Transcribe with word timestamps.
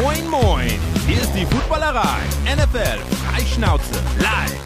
Moin, 0.00 0.28
moin! 0.28 0.70
Hier 1.06 1.20
ist 1.20 1.32
die 1.34 1.44
Footballerei. 1.46 2.18
NFL 2.44 2.98
Freischnauze 3.24 3.94
live. 4.20 4.64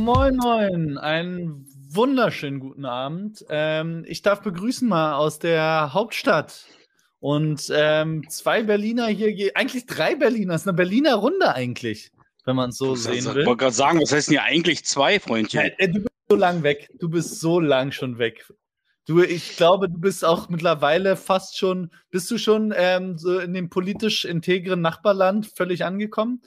Moin, 0.00 0.36
moin, 0.36 0.98
einen 0.98 1.66
wunderschönen 1.90 2.60
guten 2.60 2.84
Abend. 2.84 3.44
Ähm, 3.48 4.04
ich 4.06 4.22
darf 4.22 4.42
begrüßen 4.42 4.88
mal 4.88 5.14
aus 5.14 5.38
der 5.38 5.92
Hauptstadt 5.92 6.66
und 7.20 7.70
ähm, 7.74 8.28
zwei 8.28 8.62
Berliner 8.62 9.06
hier, 9.06 9.52
eigentlich 9.54 9.86
drei 9.86 10.14
Berliner, 10.14 10.54
das 10.54 10.62
ist 10.62 10.68
eine 10.68 10.76
Berliner 10.76 11.14
Runde 11.14 11.54
eigentlich, 11.54 12.10
wenn 12.44 12.56
man 12.56 12.70
es 12.70 12.78
so 12.78 12.92
Das- 12.94 13.04
sehen 13.04 13.24
will. 13.26 13.42
Ich 13.42 13.46
wollte 13.46 13.58
gerade 13.60 13.74
sagen, 13.74 14.00
was 14.00 14.12
heißt 14.12 14.28
denn 14.28 14.34
hier 14.34 14.44
eigentlich 14.44 14.84
zwei, 14.84 15.20
Freundchen? 15.20 15.60
Äh, 15.60 15.72
äh, 15.78 15.88
du 15.88 16.00
bist 16.00 16.08
so 16.28 16.36
lang 16.36 16.62
weg, 16.62 16.90
du 16.98 17.08
bist 17.08 17.40
so 17.40 17.60
lang 17.60 17.92
schon 17.92 18.18
weg. 18.18 18.44
Du, 19.06 19.20
ich 19.22 19.56
glaube, 19.56 19.88
du 19.88 19.98
bist 19.98 20.24
auch 20.24 20.48
mittlerweile 20.48 21.16
fast 21.16 21.58
schon, 21.58 21.90
bist 22.10 22.30
du 22.30 22.38
schon 22.38 22.72
ähm, 22.76 23.18
so 23.18 23.40
in 23.40 23.52
dem 23.52 23.68
politisch 23.68 24.24
integren 24.24 24.80
Nachbarland 24.80 25.46
völlig 25.56 25.84
angekommen? 25.84 26.40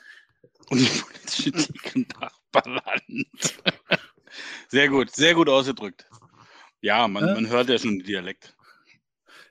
Und 0.70 0.80
die 0.80 0.86
politische 0.86 1.52
Theke 1.52 2.05
Nachbarland. 2.20 2.91
Sehr 4.70 4.90
gut, 4.90 5.12
sehr 5.16 5.34
gut 5.34 5.48
ausgedrückt. 5.48 6.08
Ja, 6.81 7.08
man, 7.08 7.26
Ja. 7.26 7.34
man 7.36 7.48
hört 7.48 7.70
ja 7.70 7.78
schon 7.78 8.00
den 8.00 8.05
Dialekt. 8.05 8.54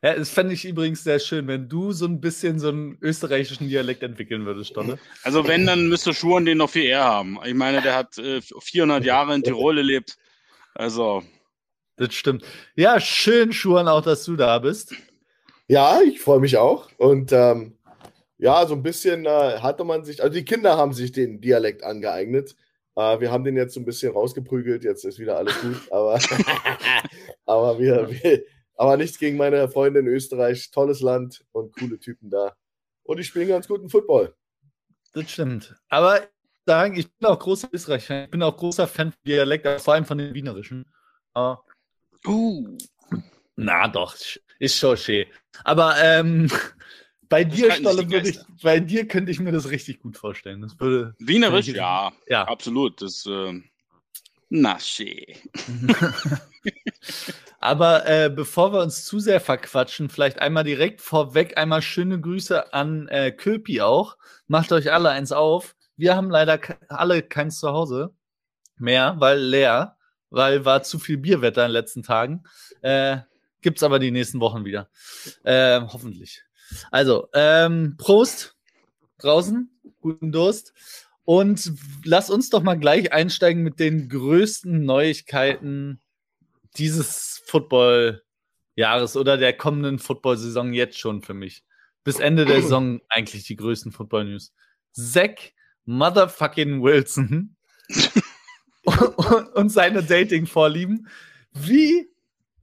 Ja, 0.03 0.15
das 0.15 0.29
fände 0.29 0.53
ich 0.53 0.67
übrigens 0.67 1.03
sehr 1.03 1.19
schön, 1.19 1.47
wenn 1.47 1.69
du 1.69 1.93
so 1.93 2.05
ein 2.05 2.21
bisschen 2.21 2.59
so 2.59 2.69
einen 2.69 2.99
österreichischen 3.01 3.69
Dialekt 3.69 4.03
entwickeln 4.03 4.45
würdest, 4.45 4.71
Stolle. 4.71 4.99
Also 5.23 5.47
wenn, 5.49 5.65
dann 5.65 5.89
müsste 5.89 6.13
Schuhen 6.13 6.45
den 6.45 6.59
noch 6.59 6.69
viel 6.69 6.85
eher 6.85 7.05
haben. 7.05 7.39
Ich 7.47 7.55
meine, 7.55 7.81
der 7.81 7.97
hat 7.97 8.19
äh, 8.19 8.43
400 8.43 9.03
Jahre 9.05 9.35
in 9.35 9.43
Tirol 9.43 9.77
gelebt. 9.77 10.19
Also, 10.75 11.23
Das 11.97 12.15
stimmt. 12.15 12.45
Ja, 12.75 12.99
schön, 13.01 13.53
Schuhan, 13.53 13.89
auch, 13.89 14.03
dass 14.03 14.25
du 14.25 14.37
da 14.37 14.59
bist. 14.59 14.95
Ja, 15.69 16.01
ich 16.03 16.21
freue 16.21 16.41
mich 16.41 16.57
auch. 16.57 16.89
Und 16.99 17.33
ähm, 17.33 17.79
ja, 18.39 18.67
so 18.67 18.75
ein 18.75 18.83
bisschen 18.83 19.27
äh, 19.27 19.59
hatte 19.61 19.85
man 19.85 20.05
sich, 20.05 20.23
also 20.23 20.35
die 20.35 20.45
Kinder 20.45 20.77
haben 20.77 20.93
sich 20.93 21.13
den 21.13 21.41
Dialekt 21.41 21.85
angeeignet. 21.85 22.57
Äh, 22.97 23.21
wir 23.21 23.31
haben 23.31 23.45
den 23.45 23.57
jetzt 23.57 23.75
so 23.75 23.81
ein 23.81 23.85
bisschen 23.85 24.13
rausgeprügelt, 24.13 24.85
jetzt 24.85 25.05
ist 25.05 25.19
wieder 25.19 25.37
alles 25.37 25.59
gut, 25.61 25.81
aber, 25.91 26.19
aber, 27.47 27.79
wir, 27.79 28.11
wir, 28.11 28.43
aber 28.77 28.97
nichts 28.97 29.19
gegen 29.19 29.37
meine 29.37 29.69
Freunde 29.69 30.01
in 30.01 30.09
Österreich. 30.09 30.71
Tolles 30.71 31.01
Land 31.01 31.45
und 31.53 31.75
coole 31.79 31.99
Typen 31.99 32.31
da. 32.31 32.57
Und 33.05 33.19
die 33.19 33.25
spielen 33.25 33.49
ganz 33.49 33.69
guten 33.69 33.89
Football. 33.89 34.35
Das 35.13 35.31
stimmt. 35.31 35.77
Aber 35.89 36.23
ich 36.23 36.29
sagen, 36.67 36.97
ich 36.97 37.13
bin 37.13 37.29
auch 37.29 37.39
großer 37.39 37.69
Österreicher. 37.73 38.25
Ich 38.25 38.31
bin 38.31 38.43
auch 38.43 38.57
großer 38.57 38.87
Fan 38.89 39.13
von 39.13 39.21
Dialekt, 39.27 39.67
aber 39.67 39.79
vor 39.79 39.95
allem 39.95 40.05
von 40.05 40.19
den 40.19 40.35
Wienerischen. 40.35 40.87
Aber, 41.35 41.65
uh, 42.27 42.79
na 43.57 43.89
doch, 43.89 44.17
ist 44.59 44.77
schon 44.79 44.97
schön. 44.97 45.27
Aber 45.65 45.97
ähm, 46.03 46.51
bei 47.29 47.45
dir, 47.45 47.67
streiten 47.67 47.85
sich 47.85 47.93
Stolle, 47.93 48.11
würde 48.11 48.29
ich, 48.31 48.39
bei 48.63 48.81
dir 48.81 49.07
könnte 49.09 49.31
ich 49.31 49.41
mir 49.41 49.53
das 49.53 49.71
richtig 49.71 50.01
gut 50.01 50.17
vorstellen. 50.17 50.61
Das 50.63 50.79
würde. 50.81 51.15
Wienerisch, 51.19 51.69
ich- 51.69 51.77
ja, 51.77 52.13
Ja. 52.29 52.45
absolut. 52.45 53.01
Das, 53.03 53.25
äh, 53.27 53.61
na, 54.51 54.79
schee. 54.79 55.37
Aber 57.61 58.07
äh, 58.07 58.31
bevor 58.31 58.73
wir 58.73 58.81
uns 58.83 59.05
zu 59.05 59.19
sehr 59.21 59.41
verquatschen, 59.41 60.09
vielleicht 60.11 60.39
einmal 60.39 60.65
direkt 60.65 61.01
vorweg 61.01 61.57
einmal 61.57 61.83
schöne 61.83 62.21
Grüße 62.21 62.73
an 62.75 63.09
äh, 63.09 63.33
Köpi 63.33 63.81
auch. 63.81 64.17
Macht 64.47 64.73
euch 64.73 64.93
alle 64.93 65.11
eins 65.11 65.33
auf. 65.33 65.75
Wir 65.97 66.15
haben 66.17 66.31
leider 66.31 66.61
alle 66.89 67.23
keins 67.23 67.59
zu 67.61 67.69
Hause 67.71 68.15
mehr, 68.77 69.15
weil 69.19 69.39
leer, 69.41 69.97
weil 70.35 70.65
war 70.65 70.83
zu 70.83 70.99
viel 70.99 71.19
Bierwetter 71.19 71.63
in 71.63 71.69
den 71.69 71.73
letzten 71.73 72.03
Tagen. 72.03 72.45
Äh, 72.83 73.19
gibt's 73.61 73.83
aber 73.83 73.99
die 73.99 74.11
nächsten 74.11 74.41
Wochen 74.41 74.65
wieder. 74.65 74.89
Äh, 75.43 75.81
hoffentlich. 75.81 76.43
Also, 76.91 77.29
ähm, 77.33 77.97
Prost 77.97 78.57
draußen, 79.19 79.71
guten 80.01 80.33
Durst. 80.33 80.73
Und 81.25 81.73
lass 82.05 82.29
uns 82.29 82.51
doch 82.51 82.63
mal 82.63 82.79
gleich 82.79 83.13
einsteigen 83.13 83.63
mit 83.63 83.81
den 83.81 84.09
größten 84.09 84.85
Neuigkeiten 84.85 86.01
dieses 86.77 87.43
Football-Jahres 87.47 89.17
oder 89.17 89.39
der 89.39 89.57
kommenden 89.57 89.99
Football-Saison 89.99 90.75
jetzt 90.75 90.99
schon 90.99 91.23
für 91.23 91.35
mich. 91.35 91.65
Bis 92.03 92.19
Ende 92.19 92.45
der 92.45 92.61
Saison 92.61 93.01
eigentlich 93.09 93.45
die 93.45 93.57
größten 93.57 93.93
Football-News. 93.93 94.53
Zach 94.93 95.53
Motherfucking 95.87 96.83
Wilson 96.83 97.57
und, 98.85 99.49
und 99.55 99.69
seine 99.71 100.03
Dating-Vorlieben. 100.03 101.09
Wie 101.53 102.09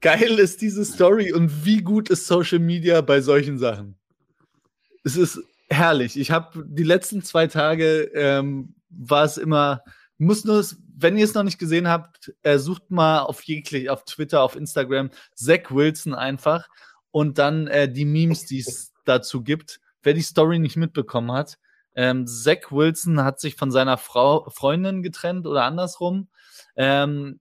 geil 0.02 0.40
ist 0.40 0.62
diese 0.62 0.84
Story 0.86 1.32
und 1.32 1.66
wie 1.66 1.82
gut 1.82 2.09
ist 2.09 2.28
Social 2.28 2.59
Media 2.59 3.02
bei 3.02 3.22
solchen 3.22 3.58
Sachen? 3.58 3.96
Es 5.04 5.16
ist 5.16 5.42
herrlich. 5.70 6.20
Ich 6.20 6.32
habe 6.32 6.64
die 6.68 6.84
letzten 6.84 7.24
zwei 7.24 7.48
Tage 7.48 8.12
ähm, 8.14 8.76
war 8.90 9.24
es 9.24 9.38
immer, 9.38 9.84
muss 10.18 10.44
nur, 10.44 10.64
wenn 10.98 11.18
ihr 11.18 11.26
es 11.26 11.34
noch 11.34 11.44
nicht 11.44 11.58
gesehen 11.58 11.88
habt, 11.88 12.34
äh, 12.44 12.58
sucht 12.58 12.92
mal 12.92 13.20
auf 13.20 13.42
jeglich, 13.44 13.90
auf 13.90 14.03
Twitter, 14.06 14.42
auf 14.42 14.56
Instagram, 14.56 15.09
Zach 15.34 15.72
Wilson 15.72 16.14
einfach 16.14 16.68
und 17.12 17.38
dann 17.38 17.68
äh, 17.68 17.92
die 17.92 18.06
Memes, 18.06 18.46
die 18.46 18.59
es 18.59 18.94
dazu 19.06 19.44
gibt. 19.44 19.80
Wer 20.03 20.14
die 20.14 20.22
Story 20.22 20.59
nicht 20.59 20.78
mitbekommen 20.78 21.32
hat, 21.32 21.58
ähm, 21.96 22.28
Zach 22.28 22.72
Wilson 22.72 23.24
hat 23.24 23.40
sich 23.40 23.56
von 23.56 23.72
seiner 23.72 23.97
Frau, 23.97 24.50
Freundin 24.50 25.03
getrennt 25.03 25.47
oder 25.47 25.63
andersrum. 25.63 26.28
Ähm, 26.75 27.40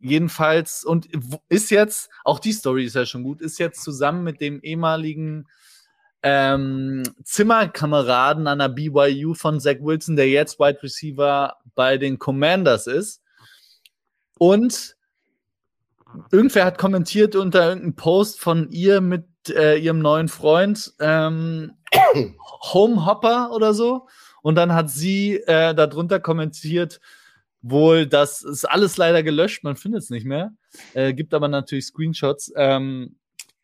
jedenfalls 0.00 0.84
und 0.84 1.08
ist 1.48 1.70
jetzt, 1.70 2.10
auch 2.24 2.40
die 2.40 2.52
Story 2.52 2.84
ist 2.84 2.96
ja 2.96 3.06
schon 3.06 3.22
gut, 3.22 3.40
ist 3.40 3.58
jetzt 3.58 3.82
zusammen 3.82 4.24
mit 4.24 4.40
dem 4.40 4.60
ehemaligen 4.60 5.46
ähm, 6.22 7.02
Zimmerkameraden 7.24 8.46
an 8.46 8.58
der 8.58 8.68
BYU 8.68 9.34
von 9.34 9.60
Zach 9.60 9.76
Wilson, 9.80 10.16
der 10.16 10.28
jetzt 10.28 10.58
Wide 10.58 10.82
Receiver 10.82 11.56
bei 11.74 11.98
den 11.98 12.18
Commanders 12.18 12.86
ist. 12.86 13.22
Und 14.38 14.96
irgendwer 16.30 16.64
hat 16.64 16.78
kommentiert 16.78 17.36
unter 17.36 17.68
irgendeinem 17.68 17.94
Post 17.94 18.40
von 18.40 18.70
ihr 18.70 19.00
mit 19.00 19.26
äh, 19.48 19.78
ihrem 19.78 20.00
neuen 20.00 20.28
Freund, 20.28 20.92
ähm, 21.00 21.72
Homehopper 22.72 23.52
oder 23.52 23.74
so. 23.74 24.06
Und 24.42 24.56
dann 24.56 24.72
hat 24.72 24.90
sie 24.90 25.36
äh, 25.36 25.74
darunter 25.74 26.20
kommentiert, 26.20 27.00
wohl, 27.60 28.06
das 28.06 28.42
ist 28.42 28.64
alles 28.64 28.96
leider 28.96 29.22
gelöscht, 29.22 29.62
man 29.62 29.76
findet 29.76 30.02
es 30.02 30.10
nicht 30.10 30.26
mehr. 30.26 30.52
Äh, 30.94 31.14
gibt 31.14 31.32
aber 31.32 31.48
natürlich 31.48 31.86
Screenshots. 31.86 32.52
Ähm, 32.56 33.16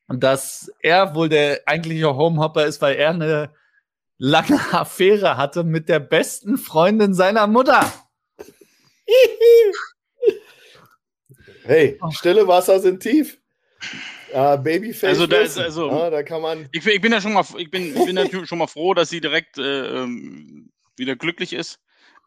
dass 0.09 0.73
er 0.81 1.15
wohl 1.15 1.29
der 1.29 1.61
eigentliche 1.67 2.17
Homehopper 2.17 2.65
ist, 2.65 2.81
weil 2.81 2.97
er 2.97 3.11
eine 3.11 3.51
lange 4.17 4.59
Affäre 4.73 5.37
hatte 5.37 5.65
mit 5.65 5.89
der 5.89 6.01
besten 6.01 6.57
Freundin 6.57 7.15
seiner 7.15 7.47
Mutter. 7.47 7.93
Hey, 11.65 12.01
stille 12.13 12.47
Wasser 12.47 12.81
sind 12.81 13.01
tief. 13.01 13.39
Äh, 14.33 14.59
Babyface. 14.59 15.05
Also 15.09 15.27
da 15.27 15.39
ist- 15.39 15.59
also- 15.59 15.91
ja, 15.91 16.11
da 16.11 16.23
kann 16.23 16.43
man. 16.43 16.69
Ich, 16.73 16.85
bin- 16.85 16.95
ich 16.95 17.01
bin 17.01 17.13
ja 17.13 17.21
schon 17.21 17.33
mal, 17.33 17.45
ich 17.57 17.71
bin, 17.71 17.97
ich 17.97 18.05
bin 18.05 18.15
natürlich 18.15 18.49
schon 18.49 18.59
mal 18.59 18.67
froh, 18.67 18.95
dass 18.95 19.11
sie 19.11 19.21
direkt 19.21 19.59
äh, 19.59 20.03
ähm, 20.03 20.71
wieder 20.97 21.17
glücklich 21.17 21.53
ist. 21.53 21.81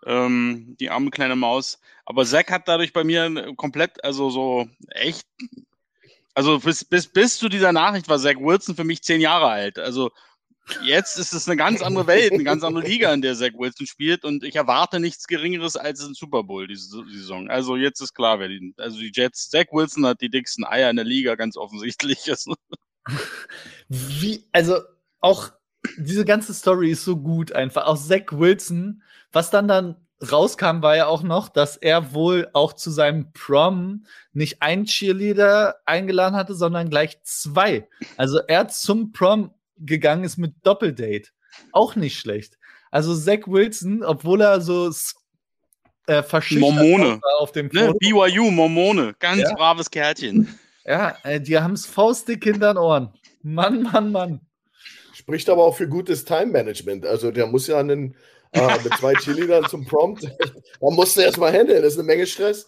Ähm, 0.05 0.75
die 0.79 0.89
arme 0.89 1.11
kleine 1.11 1.35
Maus. 1.35 1.79
Aber 2.05 2.25
Zack 2.25 2.51
hat 2.51 2.67
dadurch 2.67 2.91
bei 2.91 3.03
mir 3.03 3.53
komplett, 3.55 4.03
also 4.03 4.29
so 4.31 4.67
echt, 4.89 5.27
also 6.33 6.59
bis, 6.59 6.83
bis, 6.83 7.07
bis 7.07 7.37
zu 7.37 7.49
dieser 7.49 7.71
Nachricht 7.71 8.09
war 8.09 8.17
Zach 8.17 8.37
Wilson 8.39 8.75
für 8.75 8.83
mich 8.83 9.03
zehn 9.03 9.21
Jahre 9.21 9.47
alt. 9.47 9.77
Also 9.77 10.11
jetzt 10.83 11.17
ist 11.17 11.33
es 11.33 11.47
eine 11.47 11.57
ganz 11.57 11.81
andere 11.81 12.07
Welt, 12.07 12.31
eine 12.31 12.43
ganz 12.43 12.63
andere 12.63 12.85
Liga, 12.85 13.13
in 13.13 13.21
der 13.21 13.35
Zach 13.35 13.53
Wilson 13.57 13.87
spielt 13.87 14.23
und 14.23 14.43
ich 14.43 14.55
erwarte 14.55 14.99
nichts 14.99 15.27
Geringeres 15.27 15.75
als 15.75 16.03
ein 16.03 16.13
Super 16.13 16.43
Bowl 16.43 16.67
diese 16.67 17.03
Saison. 17.09 17.49
Also 17.49 17.75
jetzt 17.75 18.01
ist 18.01 18.13
klar, 18.13 18.39
wer 18.39 18.47
die, 18.47 18.73
also 18.77 18.99
die 18.99 19.11
Jets, 19.13 19.49
Zach 19.49 19.65
Wilson 19.71 20.05
hat 20.05 20.21
die 20.21 20.29
dicksten 20.29 20.65
Eier 20.65 20.89
in 20.89 20.95
der 20.95 21.05
Liga, 21.05 21.35
ganz 21.35 21.57
offensichtlich. 21.57 22.29
Also, 22.29 22.55
Wie, 23.89 24.45
also 24.51 24.79
auch 25.19 25.51
diese 25.97 26.25
ganze 26.25 26.53
Story 26.53 26.91
ist 26.91 27.03
so 27.03 27.17
gut 27.17 27.51
einfach. 27.51 27.85
Auch 27.85 27.97
Zach 27.97 28.31
Wilson, 28.31 29.01
was 29.31 29.49
dann 29.49 29.67
dann 29.67 29.95
rauskam, 30.31 30.81
war 30.81 30.95
ja 30.95 31.07
auch 31.07 31.23
noch, 31.23 31.49
dass 31.49 31.77
er 31.77 32.13
wohl 32.13 32.49
auch 32.53 32.73
zu 32.73 32.91
seinem 32.91 33.33
Prom 33.33 34.05
nicht 34.33 34.61
einen 34.61 34.85
Cheerleader 34.85 35.77
eingeladen 35.85 36.35
hatte, 36.35 36.53
sondern 36.53 36.89
gleich 36.89 37.21
zwei. 37.23 37.87
Also 38.17 38.39
er 38.47 38.67
zum 38.67 39.11
Prom 39.11 39.51
gegangen 39.77 40.23
ist 40.23 40.37
mit 40.37 40.53
Doppeldate. 40.63 41.29
Auch 41.71 41.95
nicht 41.95 42.17
schlecht. 42.17 42.57
Also 42.91 43.15
Zach 43.15 43.47
Wilson, 43.47 44.03
obwohl 44.03 44.41
er 44.41 44.61
so 44.61 44.91
äh, 46.07 46.23
Mormone. 46.51 47.19
auf 47.39 47.51
dem 47.51 47.67
ne? 47.71 47.87
Foto, 47.87 47.97
BYU, 47.99 48.51
Mormone, 48.51 49.13
ganz 49.19 49.41
Ja. 49.41 49.53
braves 49.53 49.89
Kerlchen. 49.89 50.47
ja, 50.85 51.17
äh, 51.23 51.39
die 51.39 51.57
haben's 51.57 51.85
faustdick 51.85 52.43
hinter 52.43 52.73
den 52.73 52.77
Ohren. 52.77 53.13
Mann, 53.43 53.83
Mann, 53.83 54.11
Mann. 54.11 54.41
Spricht 55.13 55.49
aber 55.49 55.63
auch 55.63 55.75
für 55.75 55.87
gutes 55.87 56.25
Time-Management. 56.25 57.05
Also 57.05 57.31
der 57.31 57.47
muss 57.47 57.67
ja 57.67 57.79
einen, 57.79 58.15
äh, 58.51 58.77
mit 58.83 58.93
zwei 58.97 59.13
Cheerleadern 59.13 59.67
zum 59.69 59.85
Prompt. 59.85 60.23
da 60.81 60.89
musst 60.89 61.15
du 61.15 61.21
erstmal 61.21 61.53
handeln. 61.53 61.81
Das 61.81 61.93
ist 61.93 61.99
eine 61.99 62.07
Menge 62.07 62.25
Stress. 62.27 62.67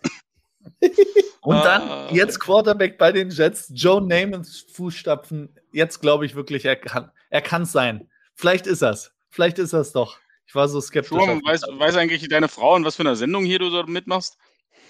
Und 1.42 1.56
Ah. 1.58 1.64
dann 2.08 2.16
jetzt 2.16 2.40
Quarterback 2.40 2.98
bei 2.98 3.12
den 3.12 3.30
Jets, 3.30 3.72
Joe 3.74 4.02
Namaths 4.02 4.66
Fußstapfen. 4.74 5.54
Jetzt 5.72 6.00
glaube 6.02 6.26
ich 6.26 6.36
wirklich, 6.36 6.66
er 6.66 6.76
kann 6.76 7.12
er 7.30 7.42
kann 7.42 7.64
es 7.64 7.72
sein. 7.72 8.10
Vielleicht 8.36 8.68
ist 8.68 8.82
er's. 8.82 9.12
Vielleicht 9.30 9.60
ist 9.60 9.74
er's 9.74 9.92
doch. 9.92 10.18
Ich 10.46 10.56
war 10.56 10.68
so 10.68 10.80
skeptisch. 10.82 11.18
Auf- 11.18 11.28
weiß, 11.44 11.62
weiß 11.78 11.96
eigentlich 11.98 12.28
deine 12.30 12.48
Frau, 12.48 12.76
in 12.76 12.86
was 12.86 12.96
für 12.96 13.02
einer 13.04 13.16
Sendung 13.16 13.44
hier 13.46 13.60
du 13.60 13.70
so 13.70 13.84
mitmachst? 13.84 14.38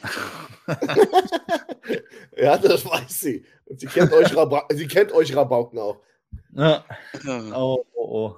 Ja, 2.37 2.57
das 2.57 2.85
weiß 2.85 3.19
sie. 3.21 3.45
Und 3.65 3.79
sie 3.79 3.87
kennt 3.87 4.11
euch, 4.13 4.35
Raba 4.35 4.65
sie 4.71 4.87
kennt 4.87 5.11
euch 5.11 5.35
Rabauken 5.35 5.79
auch. 5.79 5.97
Ja. 6.55 6.83
Oh, 7.53 7.83
oh, 7.93 8.03
oh. 8.03 8.35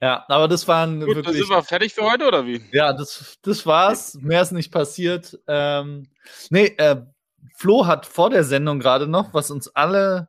Ja, 0.00 0.24
aber 0.28 0.48
das 0.48 0.66
waren 0.66 1.00
Gut, 1.00 1.16
wirklich. 1.16 1.36
sind 1.36 1.48
wir 1.50 1.62
fertig 1.62 1.94
für 1.94 2.02
heute, 2.02 2.26
oder 2.26 2.46
wie? 2.46 2.62
Ja, 2.72 2.92
das, 2.92 3.38
das 3.42 3.64
war's. 3.66 4.14
Mehr 4.20 4.42
ist 4.42 4.52
nicht 4.52 4.72
passiert. 4.72 5.38
Ähm, 5.46 6.08
nee, 6.50 6.74
äh, 6.78 7.02
Flo 7.54 7.86
hat 7.86 8.06
vor 8.06 8.30
der 8.30 8.44
Sendung 8.44 8.80
gerade 8.80 9.06
noch, 9.06 9.34
was 9.34 9.50
uns 9.50 9.68
alle 9.68 10.28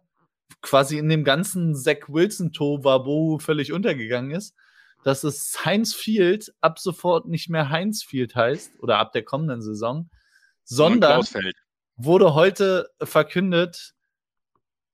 quasi 0.62 0.98
in 0.98 1.10
dem 1.10 1.24
ganzen 1.24 1.76
Zach 1.76 2.08
Wilson-Tohuwabohu 2.08 3.40
völlig 3.40 3.72
untergegangen 3.72 4.32
ist, 4.32 4.56
dass 5.04 5.24
es 5.24 5.64
Heinz 5.66 5.94
Field 5.94 6.54
ab 6.62 6.80
sofort 6.80 7.28
nicht 7.28 7.50
mehr 7.50 7.70
Heinz 7.70 8.04
Field 8.04 8.36
heißt 8.36 8.74
oder 8.80 8.98
ab 8.98 9.14
der 9.14 9.24
kommenden 9.24 9.62
Saison, 9.62 10.10
sondern 10.64 11.26
wurde 11.96 12.34
heute 12.34 12.90
verkündet 13.02 13.94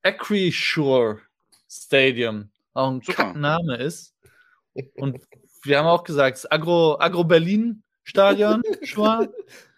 Acrisure 0.04 1.22
Stadium, 1.68 2.52
auch 2.74 2.92
ein. 2.92 3.02
Kackname 3.02 3.78
ist. 3.78 4.14
Und 4.96 5.20
wir 5.64 5.80
haben 5.80 5.88
auch 5.88 6.04
gesagt, 6.04 6.52
Agro, 6.52 7.00
Agro 7.00 7.24
Berlin 7.24 7.84
Stadion, 8.04 8.62
Schwa. 8.84 9.28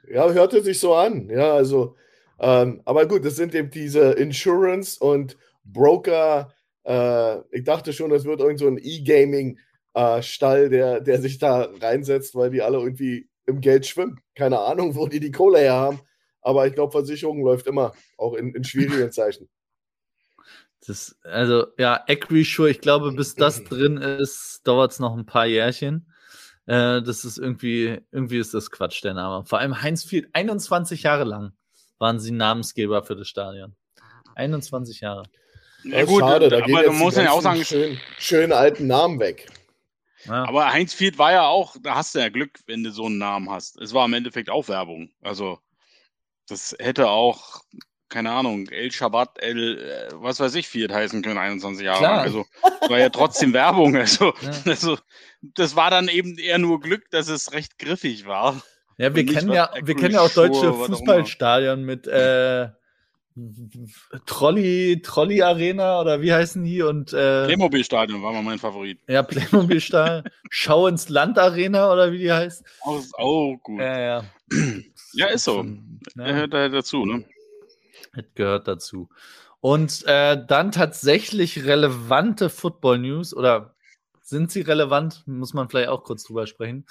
Ja, 0.09 0.31
hörte 0.31 0.62
sich 0.62 0.80
so 0.80 0.95
an. 0.95 1.30
Ja, 1.30 1.54
also, 1.54 1.95
ähm, 2.39 2.81
aber 2.86 3.06
gut, 3.07 3.25
das 3.25 3.36
sind 3.36 3.54
eben 3.56 3.69
diese 3.69 4.12
Insurance 4.12 5.00
und 5.00 5.38
Broker. 5.63 6.54
Äh, 6.83 7.39
ich 7.51 7.63
dachte 7.63 7.94
schon, 7.94 8.09
das 8.09 8.25
wird 8.25 8.39
irgend 8.39 8.59
so 8.59 8.68
ein 8.68 8.80
E-Gaming-Stall, 8.81 10.69
der, 10.69 11.01
der 11.01 11.21
sich 11.21 11.38
da 11.39 11.69
reinsetzt, 11.81 12.36
weil 12.36 12.51
die 12.51 12.62
alle 12.62 12.77
irgendwie 12.77 13.30
im 13.45 13.62
Geld 13.62 13.86
schwimmen. 13.86 14.19
Keine 14.36 14.59
Ahnung, 14.59 14.95
wo 14.95 15.07
die 15.07 15.19
die 15.19 15.31
Kohle 15.31 15.59
her 15.59 15.74
haben. 15.74 16.00
Aber 16.42 16.68
ich 16.68 16.74
glaube, 16.74 16.92
Versicherung 16.92 17.44
läuft 17.44 17.68
immer, 17.68 17.94
auch 18.18 18.33
in, 18.33 18.54
in 18.54 18.63
schwierigen 18.63 19.12
Zeichen. 19.12 19.50
Das, 20.86 21.18
also, 21.24 21.68
ja, 21.77 22.04
Acrisure, 22.07 22.69
ich 22.69 22.80
glaube, 22.80 23.12
bis 23.12 23.36
das 23.36 23.63
drin 23.65 23.98
ist, 23.98 24.62
dauert 24.63 24.92
es 24.92 25.00
noch 25.00 25.18
ein 25.18 25.25
paar 25.25 25.45
Jährchen. 25.45 26.09
Äh, 26.68 27.02
das 27.02 27.25
ist 27.25 27.38
irgendwie, 27.38 28.00
irgendwie 28.12 28.38
ist 28.38 28.54
das 28.54 28.69
Quatsch, 28.69 29.04
der 29.04 29.14
Name. 29.14 29.46
Vor 29.46 29.60
allem 29.60 29.81
Heinz 29.81 30.04
Field, 30.04 30.30
21 30.34 31.04
Jahre 31.04 31.24
lang 31.24 31.54
waren 31.98 32.19
sie 32.19 32.31
Namensgeber 32.31 33.04
für 33.04 33.16
das 33.16 33.28
Stadion. 33.28 33.75
21 34.36 35.00
Jahre. 35.00 35.24
Ja, 35.84 36.06
gut, 36.06 36.19
schade, 36.19 36.50
da 36.50 36.64
aber 36.64 36.84
du 36.84 36.92
musst 36.92 37.18
ja 37.18 37.31
auch 37.31 37.42
sagen, 37.42 37.64
schön, 37.64 38.00
schönen 38.19 38.52
alten 38.52 38.88
Namen 38.88 39.19
weg. 39.19 39.48
Ja. 40.25 40.46
aber 40.46 40.74
Heinz 40.74 40.94
Field 40.94 41.18
war 41.18 41.31
ja 41.31 41.46
auch, 41.48 41.78
da 41.81 41.96
hast 41.96 42.14
du 42.14 42.19
ja 42.19 42.28
Glück, 42.28 42.60
wenn 42.66 42.84
du 42.84 42.92
so 42.92 43.06
einen 43.06 43.18
Namen 43.18 43.50
hast. 43.50 43.80
Es 43.80 43.94
war 43.94 44.06
im 44.06 44.14
Endeffekt 44.14 44.50
auch 44.50 44.68
Werbung. 44.68 45.12
Also, 45.22 45.60
das 46.50 46.75
hätte 46.80 47.08
auch, 47.10 47.62
keine 48.09 48.31
Ahnung, 48.31 48.68
El 48.69 48.92
Shabbat, 48.92 49.38
El, 49.42 49.80
äh, 49.80 50.09
was 50.13 50.39
weiß 50.39 50.56
ich, 50.56 50.68
Field 50.68 50.92
heißen 50.94 51.21
können, 51.21 51.38
21 51.38 51.86
Jahre 51.86 52.00
Klar. 52.00 52.15
lang. 52.18 52.25
Also, 52.25 52.45
war 52.89 53.00
ja 53.00 53.09
trotzdem 53.09 53.54
Werbung. 53.54 53.95
Also, 53.98 54.33
Ja. 54.42 54.51
also, 54.65 54.98
das 55.42 55.75
war 55.75 55.89
dann 55.92 56.07
eben 56.07 56.38
eher 56.38 56.57
nur 56.57 56.80
Glück, 56.80 57.09
dass 57.12 57.27
es 57.27 57.54
recht 57.54 57.77
griffig 57.80 58.25
war. 58.25 58.62
Ja, 58.98 59.13
wir 59.13 59.25
kennen 59.25 59.51
ja, 59.51 59.69
wir 59.81 59.95
kennen 59.95 60.13
ja 60.15 60.21
auch 60.21 60.31
deutsche. 60.33 60.74
Fußballstadien 60.74 61.83
mit 61.83 62.07
äh, 62.07 62.69
Trolley, 64.25 65.00
Trolley 65.04 65.42
Arena 65.44 66.01
oder 66.01 66.21
wie 66.21 66.33
heißen 66.33 66.63
die 66.63 66.81
und 66.81 67.13
äh, 67.13 67.45
Playmobil-Stadion 67.45 68.24
war 68.24 68.33
mal 68.33 68.42
mein 68.42 68.57
Favorit. 68.57 69.00
ja, 69.07 69.21
Playmobil 69.21 69.80
Stadion, 69.80 70.24
Schau 70.50 70.88
ins 70.88 71.09
Land 71.09 71.38
Arena 71.38 71.92
oder 71.94 72.12
wie 72.12 72.18
die 72.18 72.31
heißt. 72.31 72.63
Auch, 72.81 73.04
auch 73.13 73.57
gut. 73.62 73.80
Ja, 73.80 74.00
ja. 74.00 74.24
ja, 75.13 75.27
ist 75.27 75.44
so. 75.44 75.63
Ja, 76.15 76.25
hört 76.25 76.54
da 76.54 76.68
dazu, 76.69 77.06
ne? 77.06 77.24
Das 78.18 78.34
gehört 78.36 78.68
dazu. 78.68 79.10
Und 79.60 80.06
äh, 80.06 80.44
dann 80.46 80.72
tatsächlich 80.72 81.66
relevante 81.66 82.50
Football 82.50 83.00
News 83.00 83.34
oder 83.34 83.75
sind 84.22 84.52
sie 84.52 84.62
relevant? 84.62 85.24
Muss 85.25 85.54
man 85.54 85.69
vielleicht 85.69 85.90
auch 85.90 86.04
kurz 86.04 86.24
drüber 86.24 86.48
sprechen. 86.48 86.86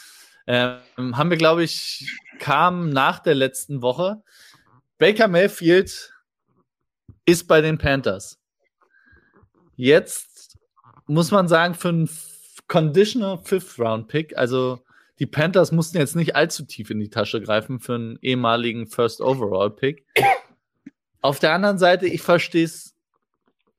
Ähm, 0.46 1.17
haben 1.17 1.31
wir, 1.31 1.37
glaube 1.37 1.64
ich, 1.64 2.11
kam 2.38 2.90
nach 2.90 3.19
der 3.19 3.34
letzten 3.34 3.82
Woche. 3.82 4.23
Baker 4.99 5.28
Mayfield 5.28 6.12
ist 7.26 7.46
bei 7.46 7.61
den 7.61 7.78
Panthers. 7.78 8.38
Jetzt 9.75 10.56
muss 11.06 11.31
man 11.31 11.49
sagen, 11.49 11.75
für 11.75 11.88
einen 11.88 12.11
Conditional 12.69 13.38
Fifth 13.38 13.78
Round 13.78 14.08
Pick, 14.08 14.37
also 14.37 14.81
die 15.19 15.26
Panthers 15.26 15.73
mussten 15.73 15.99
jetzt 15.99 16.17
nicht 16.17 16.37
allzu 16.37 16.64
tief 16.64 16.90
in 16.90 17.00
die 17.00 17.11
Tasche 17.11 17.40
greifen 17.40 17.81
für 17.81 17.94
einen 17.94 18.19
ehemaligen 18.23 18.87
First 18.87 19.20
Overall 19.20 19.70
Pick. 19.70 20.06
Auf 21.26 21.40
der 21.40 21.55
anderen 21.55 21.76
Seite, 21.76 22.06
ich 22.06 22.23
verstehe 22.23 22.64
es, 22.64 22.94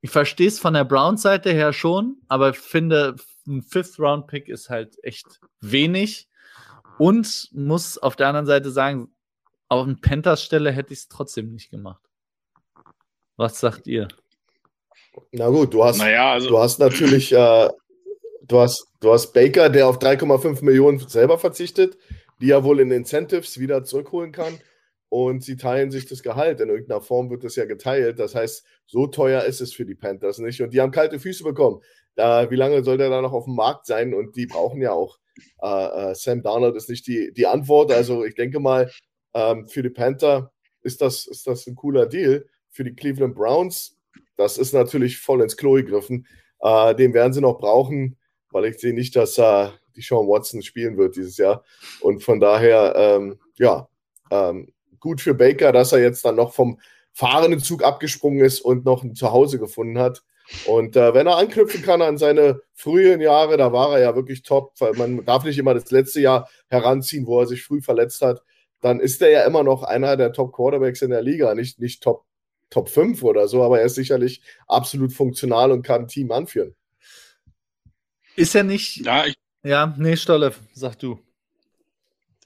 ich 0.02 0.10
verstehe 0.10 0.48
es 0.48 0.58
von 0.58 0.74
der 0.74 0.84
Browns-Seite 0.84 1.50
her 1.50 1.72
schon, 1.72 2.18
aber 2.28 2.50
ich 2.50 2.58
finde, 2.58 3.16
ein 3.46 3.62
Fifth-Round-Pick 3.62 4.48
ist 4.48 4.68
halt 4.68 5.02
echt 5.02 5.40
wenig 5.62 6.28
und 6.98 7.48
muss 7.52 7.96
auf 7.96 8.16
der 8.16 8.28
anderen 8.28 8.44
Seite 8.44 8.70
sagen, 8.70 9.10
auf 9.68 9.86
den 9.86 9.98
Panthers 9.98 10.42
Stelle 10.42 10.72
hätte 10.72 10.92
ich 10.92 10.98
es 10.98 11.08
trotzdem 11.08 11.50
nicht 11.54 11.70
gemacht. 11.70 12.02
Was 13.38 13.58
sagt 13.60 13.86
ihr? 13.86 14.08
Na 15.32 15.48
gut, 15.48 15.72
du 15.72 15.82
hast, 15.82 15.96
Naja, 15.96 16.32
also. 16.32 16.50
du 16.50 16.58
hast 16.58 16.78
natürlich, 16.78 17.32
äh, 17.32 17.70
du, 18.42 18.60
hast, 18.60 18.88
du 19.00 19.10
hast 19.10 19.32
Baker, 19.32 19.70
der 19.70 19.88
auf 19.88 19.98
3,5 19.98 20.62
Millionen 20.62 20.98
selber 20.98 21.38
verzichtet, 21.38 21.96
die 22.42 22.50
er 22.50 22.62
wohl 22.62 22.80
in 22.80 22.90
Incentives 22.90 23.58
wieder 23.58 23.84
zurückholen 23.84 24.32
kann. 24.32 24.60
Und 25.10 25.42
sie 25.42 25.56
teilen 25.56 25.90
sich 25.90 26.06
das 26.06 26.22
Gehalt. 26.22 26.60
In 26.60 26.68
irgendeiner 26.68 27.00
Form 27.00 27.30
wird 27.30 27.44
das 27.44 27.56
ja 27.56 27.64
geteilt. 27.64 28.18
Das 28.18 28.34
heißt, 28.34 28.64
so 28.86 29.06
teuer 29.06 29.44
ist 29.44 29.60
es 29.60 29.72
für 29.72 29.86
die 29.86 29.94
Panthers 29.94 30.38
nicht. 30.38 30.60
Und 30.60 30.74
die 30.74 30.80
haben 30.80 30.90
kalte 30.90 31.18
Füße 31.18 31.44
bekommen. 31.44 31.80
Da, 32.14 32.50
wie 32.50 32.56
lange 32.56 32.82
soll 32.84 32.98
der 32.98 33.10
da 33.10 33.22
noch 33.22 33.32
auf 33.32 33.44
dem 33.44 33.54
Markt 33.54 33.86
sein? 33.86 34.12
Und 34.12 34.36
die 34.36 34.46
brauchen 34.46 34.82
ja 34.82 34.92
auch. 34.92 35.18
Äh, 35.62 36.10
äh, 36.10 36.14
Sam 36.14 36.42
Darnold 36.42 36.76
ist 36.76 36.90
nicht 36.90 37.06
die, 37.06 37.32
die 37.32 37.46
Antwort. 37.46 37.92
Also 37.92 38.24
ich 38.24 38.34
denke 38.34 38.60
mal, 38.60 38.90
ähm, 39.34 39.66
für 39.68 39.82
die 39.82 39.90
Panther 39.90 40.52
ist 40.82 41.00
das, 41.00 41.26
ist 41.26 41.46
das 41.46 41.66
ein 41.66 41.74
cooler 41.74 42.06
Deal. 42.06 42.46
Für 42.70 42.84
die 42.84 42.94
Cleveland 42.94 43.34
Browns, 43.34 43.96
das 44.36 44.58
ist 44.58 44.74
natürlich 44.74 45.18
voll 45.18 45.42
ins 45.42 45.56
Klo 45.56 45.74
gegriffen. 45.74 46.26
Äh, 46.60 46.94
den 46.94 47.14
werden 47.14 47.32
sie 47.32 47.40
noch 47.40 47.58
brauchen, 47.58 48.16
weil 48.50 48.66
ich 48.66 48.78
sehe 48.78 48.94
nicht, 48.94 49.16
dass 49.16 49.38
äh, 49.38 49.68
die 49.96 50.02
Sean 50.02 50.28
Watson 50.28 50.62
spielen 50.62 50.96
wird 50.96 51.16
dieses 51.16 51.36
Jahr. 51.38 51.64
Und 52.00 52.22
von 52.22 52.40
daher, 52.40 52.94
ähm, 52.96 53.38
ja, 53.56 53.88
ähm, 54.30 54.72
gut 55.00 55.20
für 55.20 55.34
Baker, 55.34 55.72
dass 55.72 55.92
er 55.92 56.00
jetzt 56.00 56.24
dann 56.24 56.36
noch 56.36 56.54
vom 56.54 56.80
fahrenden 57.12 57.60
Zug 57.60 57.82
abgesprungen 57.82 58.44
ist 58.44 58.60
und 58.60 58.84
noch 58.84 59.02
ein 59.02 59.14
Zuhause 59.14 59.58
gefunden 59.58 59.98
hat. 59.98 60.22
Und 60.66 60.96
äh, 60.96 61.12
wenn 61.12 61.26
er 61.26 61.36
anknüpfen 61.36 61.82
kann 61.82 62.00
an 62.00 62.16
seine 62.16 62.60
frühen 62.74 63.20
Jahre, 63.20 63.56
da 63.56 63.72
war 63.72 63.92
er 63.92 64.00
ja 64.00 64.14
wirklich 64.14 64.42
top, 64.42 64.72
weil 64.78 64.94
man 64.94 65.24
darf 65.24 65.44
nicht 65.44 65.58
immer 65.58 65.74
das 65.74 65.90
letzte 65.90 66.20
Jahr 66.20 66.48
heranziehen, 66.68 67.26
wo 67.26 67.40
er 67.40 67.46
sich 67.46 67.64
früh 67.64 67.82
verletzt 67.82 68.22
hat, 68.22 68.42
dann 68.80 69.00
ist 69.00 69.20
er 69.20 69.30
ja 69.30 69.44
immer 69.44 69.62
noch 69.62 69.82
einer 69.82 70.16
der 70.16 70.32
Top-Quarterbacks 70.32 71.02
in 71.02 71.10
der 71.10 71.22
Liga, 71.22 71.54
nicht, 71.54 71.80
nicht 71.80 72.02
Top, 72.02 72.24
Top 72.70 72.88
5 72.88 73.22
oder 73.22 73.48
so, 73.48 73.62
aber 73.62 73.80
er 73.80 73.86
ist 73.86 73.96
sicherlich 73.96 74.42
absolut 74.66 75.12
funktional 75.12 75.72
und 75.72 75.82
kann 75.82 76.02
ein 76.02 76.08
Team 76.08 76.30
anführen. 76.32 76.74
Ist 78.36 78.54
er 78.54 78.62
nicht. 78.62 79.04
Ja, 79.04 79.26
ich, 79.26 79.34
Ja, 79.64 79.94
nee, 79.98 80.16
Stolle, 80.16 80.54
sag 80.72 80.98
du. 80.98 81.18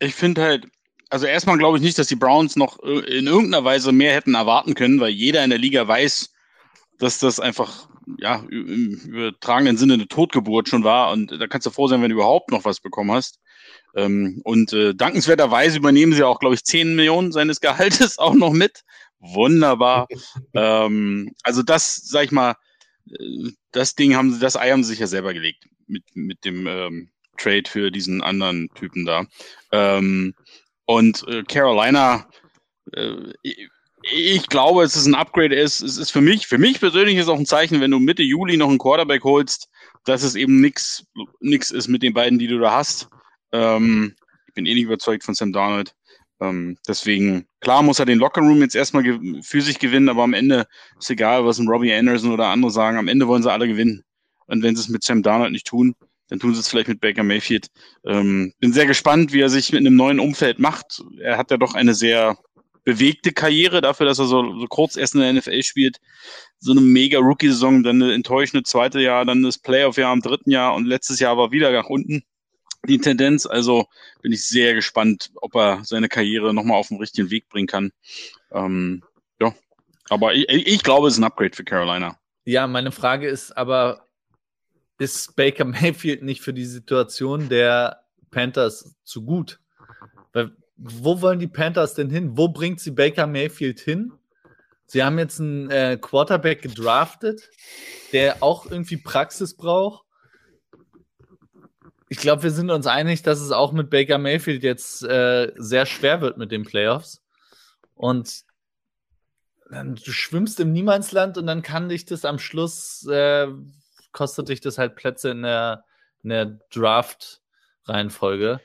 ich 0.01 0.15
finde 0.15 0.43
halt, 0.43 0.67
also 1.13 1.27
erstmal 1.27 1.59
glaube 1.59 1.77
ich 1.77 1.83
nicht, 1.85 1.99
dass 1.99 2.07
die 2.07 2.17
Browns 2.17 2.57
noch 2.57 2.83
äh, 2.83 3.19
in 3.19 3.27
irgendeiner 3.27 3.65
Weise 3.65 3.93
mehr 3.93 4.15
hätten 4.15 4.35
erwarten 4.35 4.75
können, 4.75 4.99
weil 4.99 5.11
jeder 5.11 5.45
in 5.45 5.51
der 5.51 5.59
Liga 5.59 5.87
weiß, 5.87 6.33
dass 6.99 7.19
das 7.19 7.39
einfach 7.39 7.87
ja 8.19 8.43
im 8.51 8.99
übertragenen 9.05 9.77
Sinne 9.77 9.95
eine 9.95 10.09
Totgeburt 10.09 10.71
schon 10.71 10.85
war 10.85 11.13
und 11.13 11.31
da 11.31 11.47
kannst 11.49 11.67
du 11.67 11.71
froh 11.71 11.87
sein, 11.87 12.01
wenn 12.01 12.09
du 12.09 12.15
überhaupt 12.15 12.51
noch 12.51 12.65
was 12.65 12.81
bekommen 12.81 13.13
hast. 13.13 13.41
Ähm, 13.95 14.41
und 14.45 14.73
äh, 14.73 14.95
dankenswerterweise 14.95 15.77
übernehmen 15.77 16.15
sie 16.15 16.23
auch, 16.23 16.39
glaube 16.39 16.55
ich, 16.55 16.65
10 16.65 16.97
Millionen 16.97 17.31
seines 17.31 17.61
Gehaltes 17.61 18.19
auch 18.19 18.35
noch 18.35 18.53
mit. 18.53 18.81
Wunderbar. 19.19 20.09
ähm, 20.55 21.35
also 21.43 21.63
das, 21.63 21.97
sag 21.97 22.25
ich 22.25 22.33
mal, 22.33 22.55
äh, 23.11 23.51
das 23.71 23.95
Ding 23.97 24.17
haben 24.17 24.33
sie, 24.33 24.41
das 24.41 24.57
Ei 24.57 24.71
haben 24.71 24.83
sie 24.83 24.91
sich 24.91 25.01
ja 25.01 25.07
selber 25.07 25.35
gelegt 25.35 25.69
mit, 25.87 26.05
mit 26.15 26.47
dem 26.47 26.67
ähm, 26.67 27.11
Trade 27.37 27.65
für 27.69 27.91
diesen 27.91 28.23
anderen 28.23 28.71
Typen 28.75 29.05
da. 29.05 29.27
Ähm, 29.73 30.35
und 30.87 31.27
äh, 31.29 31.43
Carolina, 31.45 32.27
äh, 32.93 33.33
ich, 34.11 34.49
glaube, 34.49 34.83
es 34.83 34.97
ist 34.97 35.07
ein 35.07 35.15
Upgrade. 35.15 35.55
Es, 35.55 35.81
es 35.81 35.97
ist 35.97 36.11
für 36.11 36.21
mich, 36.21 36.47
für 36.47 36.59
mich 36.59 36.81
persönlich 36.81 37.17
ist 37.17 37.29
auch 37.29 37.39
ein 37.39 37.47
Zeichen, 37.47 37.81
wenn 37.81 37.91
du 37.91 37.99
Mitte 37.99 38.23
Juli 38.23 38.57
noch 38.57 38.69
einen 38.69 38.79
Quarterback 38.79 39.23
holst, 39.23 39.69
dass 40.05 40.23
es 40.23 40.35
eben 40.35 40.61
nichts 40.61 41.07
nix 41.41 41.71
ist 41.71 41.89
mit 41.89 42.03
den 42.03 42.15
beiden, 42.15 42.39
die 42.39 42.49
du 42.49 42.59
da 42.59 42.73
hast. 42.73 43.09
Ähm, 43.53 44.17
ich 44.49 44.55
bin 44.55 44.67
eh 44.67 44.75
nicht 44.75 44.85
überzeugt 44.85 45.23
von 45.25 45.35
Sam 45.35 45.53
Darnold. 45.53 45.95
Ähm, 46.41 46.77
deswegen, 46.89 47.47
klar 47.61 47.83
muss 47.83 48.01
er 48.01 48.07
den 48.07 48.19
Lockerroom 48.19 48.61
jetzt 48.63 48.75
erstmal 48.75 49.05
für 49.43 49.63
sich 49.63 49.79
gewinnen, 49.79 50.09
aber 50.09 50.25
am 50.25 50.35
Ende 50.35 50.67
ist 50.99 51.11
egal, 51.11 51.47
was 51.47 51.59
ein 51.59 51.69
Robbie 51.69 51.93
Anderson 51.95 52.33
oder 52.33 52.49
andere 52.49 52.73
sagen, 52.73 52.99
am 52.99 53.07
Ende 53.07 53.29
wollen 53.29 53.45
sie 53.45 53.53
alle 53.53 53.69
gewinnen. 53.69 54.03
Und 54.47 54.63
wenn 54.63 54.75
sie 54.75 54.83
es 54.83 54.89
mit 54.89 55.05
Sam 55.05 55.23
Darnold 55.23 55.53
nicht 55.53 55.69
tun, 55.69 55.95
dann 56.33 56.41
tun 56.41 56.55
sie 56.55 56.61
es 56.61 56.69
vielleicht 56.69 56.89
mit 56.89 57.03
Baker 57.03 57.23
Mayfield. 57.23 57.67
Ähm, 58.07 58.55
bin 58.59 58.73
sehr 58.73 58.87
gespannt, 58.87 59.35
wie 59.35 59.43
er 59.43 59.51
sich 59.51 59.71
mit 59.71 59.81
einem 59.81 59.97
neuen 59.97 60.19
Umfeld 60.19 60.59
macht. 60.59 61.03
Er 61.21 61.37
hat 61.37 61.51
ja 61.51 61.59
doch 61.59 61.75
eine 61.75 61.93
sehr 61.93 62.39
bewegte 62.85 63.33
Karriere 63.33 63.83
dafür, 63.83 64.07
dass 64.07 64.19
er 64.19 64.25
so, 64.25 64.59
so 64.59 64.67
kurz 64.67 64.97
erst 64.97 65.15
in 65.15 65.21
der 65.21 65.31
NFL 65.35 65.63
spielt. 65.63 65.99
So 66.59 66.73
eine 66.73 66.81
mega 66.81 67.19
Rookie-Saison, 67.19 67.83
dann 67.83 68.03
eine 68.03 68.15
enttäuschende 68.15 68.63
zweite 68.63 69.01
Jahr, 69.01 69.27
dann 69.27 69.43
das 69.43 69.59
Playoff-Jahr 69.59 70.15
im 70.15 70.23
dritten 70.23 70.51
Jahr 70.51 70.75
und 70.75 70.87
letztes 70.87 71.21
Jahr 71.21 71.37
war 71.37 71.53
wieder 71.53 71.71
nach 71.71 71.91
unten 71.91 72.23
die 72.89 72.97
Tendenz. 72.97 73.45
Also 73.45 73.85
bin 74.23 74.33
ich 74.33 74.47
sehr 74.47 74.73
gespannt, 74.73 75.33
ob 75.35 75.55
er 75.55 75.85
seine 75.85 76.09
Karriere 76.09 76.55
nochmal 76.55 76.79
auf 76.79 76.89
den 76.89 76.97
richtigen 76.97 77.31
Weg 77.31 77.51
bringen 77.51 77.69
kann. 77.69 77.93
Ähm, 78.53 79.05
ja, 79.39 79.55
aber 80.09 80.33
ich, 80.33 80.49
ich 80.49 80.83
glaube, 80.83 81.09
es 81.09 81.13
ist 81.13 81.21
ein 81.21 81.25
Upgrade 81.25 81.55
für 81.55 81.65
Carolina. 81.65 82.17
Ja, 82.47 82.67
meine 82.67 82.91
Frage 82.91 83.29
ist 83.29 83.55
aber, 83.55 84.09
ist 85.03 85.37
Baker 85.37 85.65
Mayfield 85.67 86.23
nicht 86.23 86.41
für 86.41 86.55
die 86.55 86.65
Situation 86.65 87.49
der 87.49 88.05
Panthers 88.31 88.95
zu 89.05 89.25
gut? 89.25 89.61
Weil, 90.33 90.53
wo 90.77 91.21
wollen 91.21 91.39
die 91.39 91.49
Panthers 91.49 91.95
denn 91.95 92.11
hin? 92.11 92.37
Wo 92.37 92.49
bringt 92.49 92.81
sie 92.81 92.93
Baker 92.93 93.27
Mayfield 93.27 93.81
hin? 93.81 94.13
Sie 94.87 95.03
haben 95.03 95.19
jetzt 95.19 95.41
einen 95.41 95.71
äh, 95.71 95.99
Quarterback 96.01 96.63
gedraftet, 96.63 97.51
der 98.13 98.43
auch 98.43 98.71
irgendwie 98.71 98.99
Praxis 98.99 99.57
braucht. 99.57 100.05
Ich 102.09 102.19
glaube, 102.19 102.43
wir 102.43 102.51
sind 102.51 102.71
uns 102.71 102.87
einig, 102.87 103.23
dass 103.23 103.41
es 103.41 103.53
auch 103.53 103.73
mit 103.73 103.89
Baker 103.89 104.19
Mayfield 104.19 104.63
jetzt 104.63 105.03
äh, 105.03 105.51
sehr 105.57 105.87
schwer 105.87 106.21
wird 106.21 106.37
mit 106.37 106.53
den 106.53 106.65
Playoffs. 106.65 107.23
Und 107.95 108.45
dann, 109.71 109.95
du 109.95 110.13
schwimmst 110.13 110.61
im 110.61 110.73
Niemandsland 110.73 111.39
und 111.39 111.47
dann 111.47 111.63
kann 111.63 111.89
dich 111.89 112.05
das 112.05 112.27
am 112.27 112.39
Schluss, 112.39 113.07
äh, 113.07 113.47
kostet 114.13 114.49
dich 114.49 114.61
das 114.61 114.79
halt 114.79 114.97
Plätze 114.97 115.31
in 115.31 115.43
der, 115.43 115.85
in 116.23 116.31
der 116.31 116.59
Draft-Reihenfolge. 116.73 118.61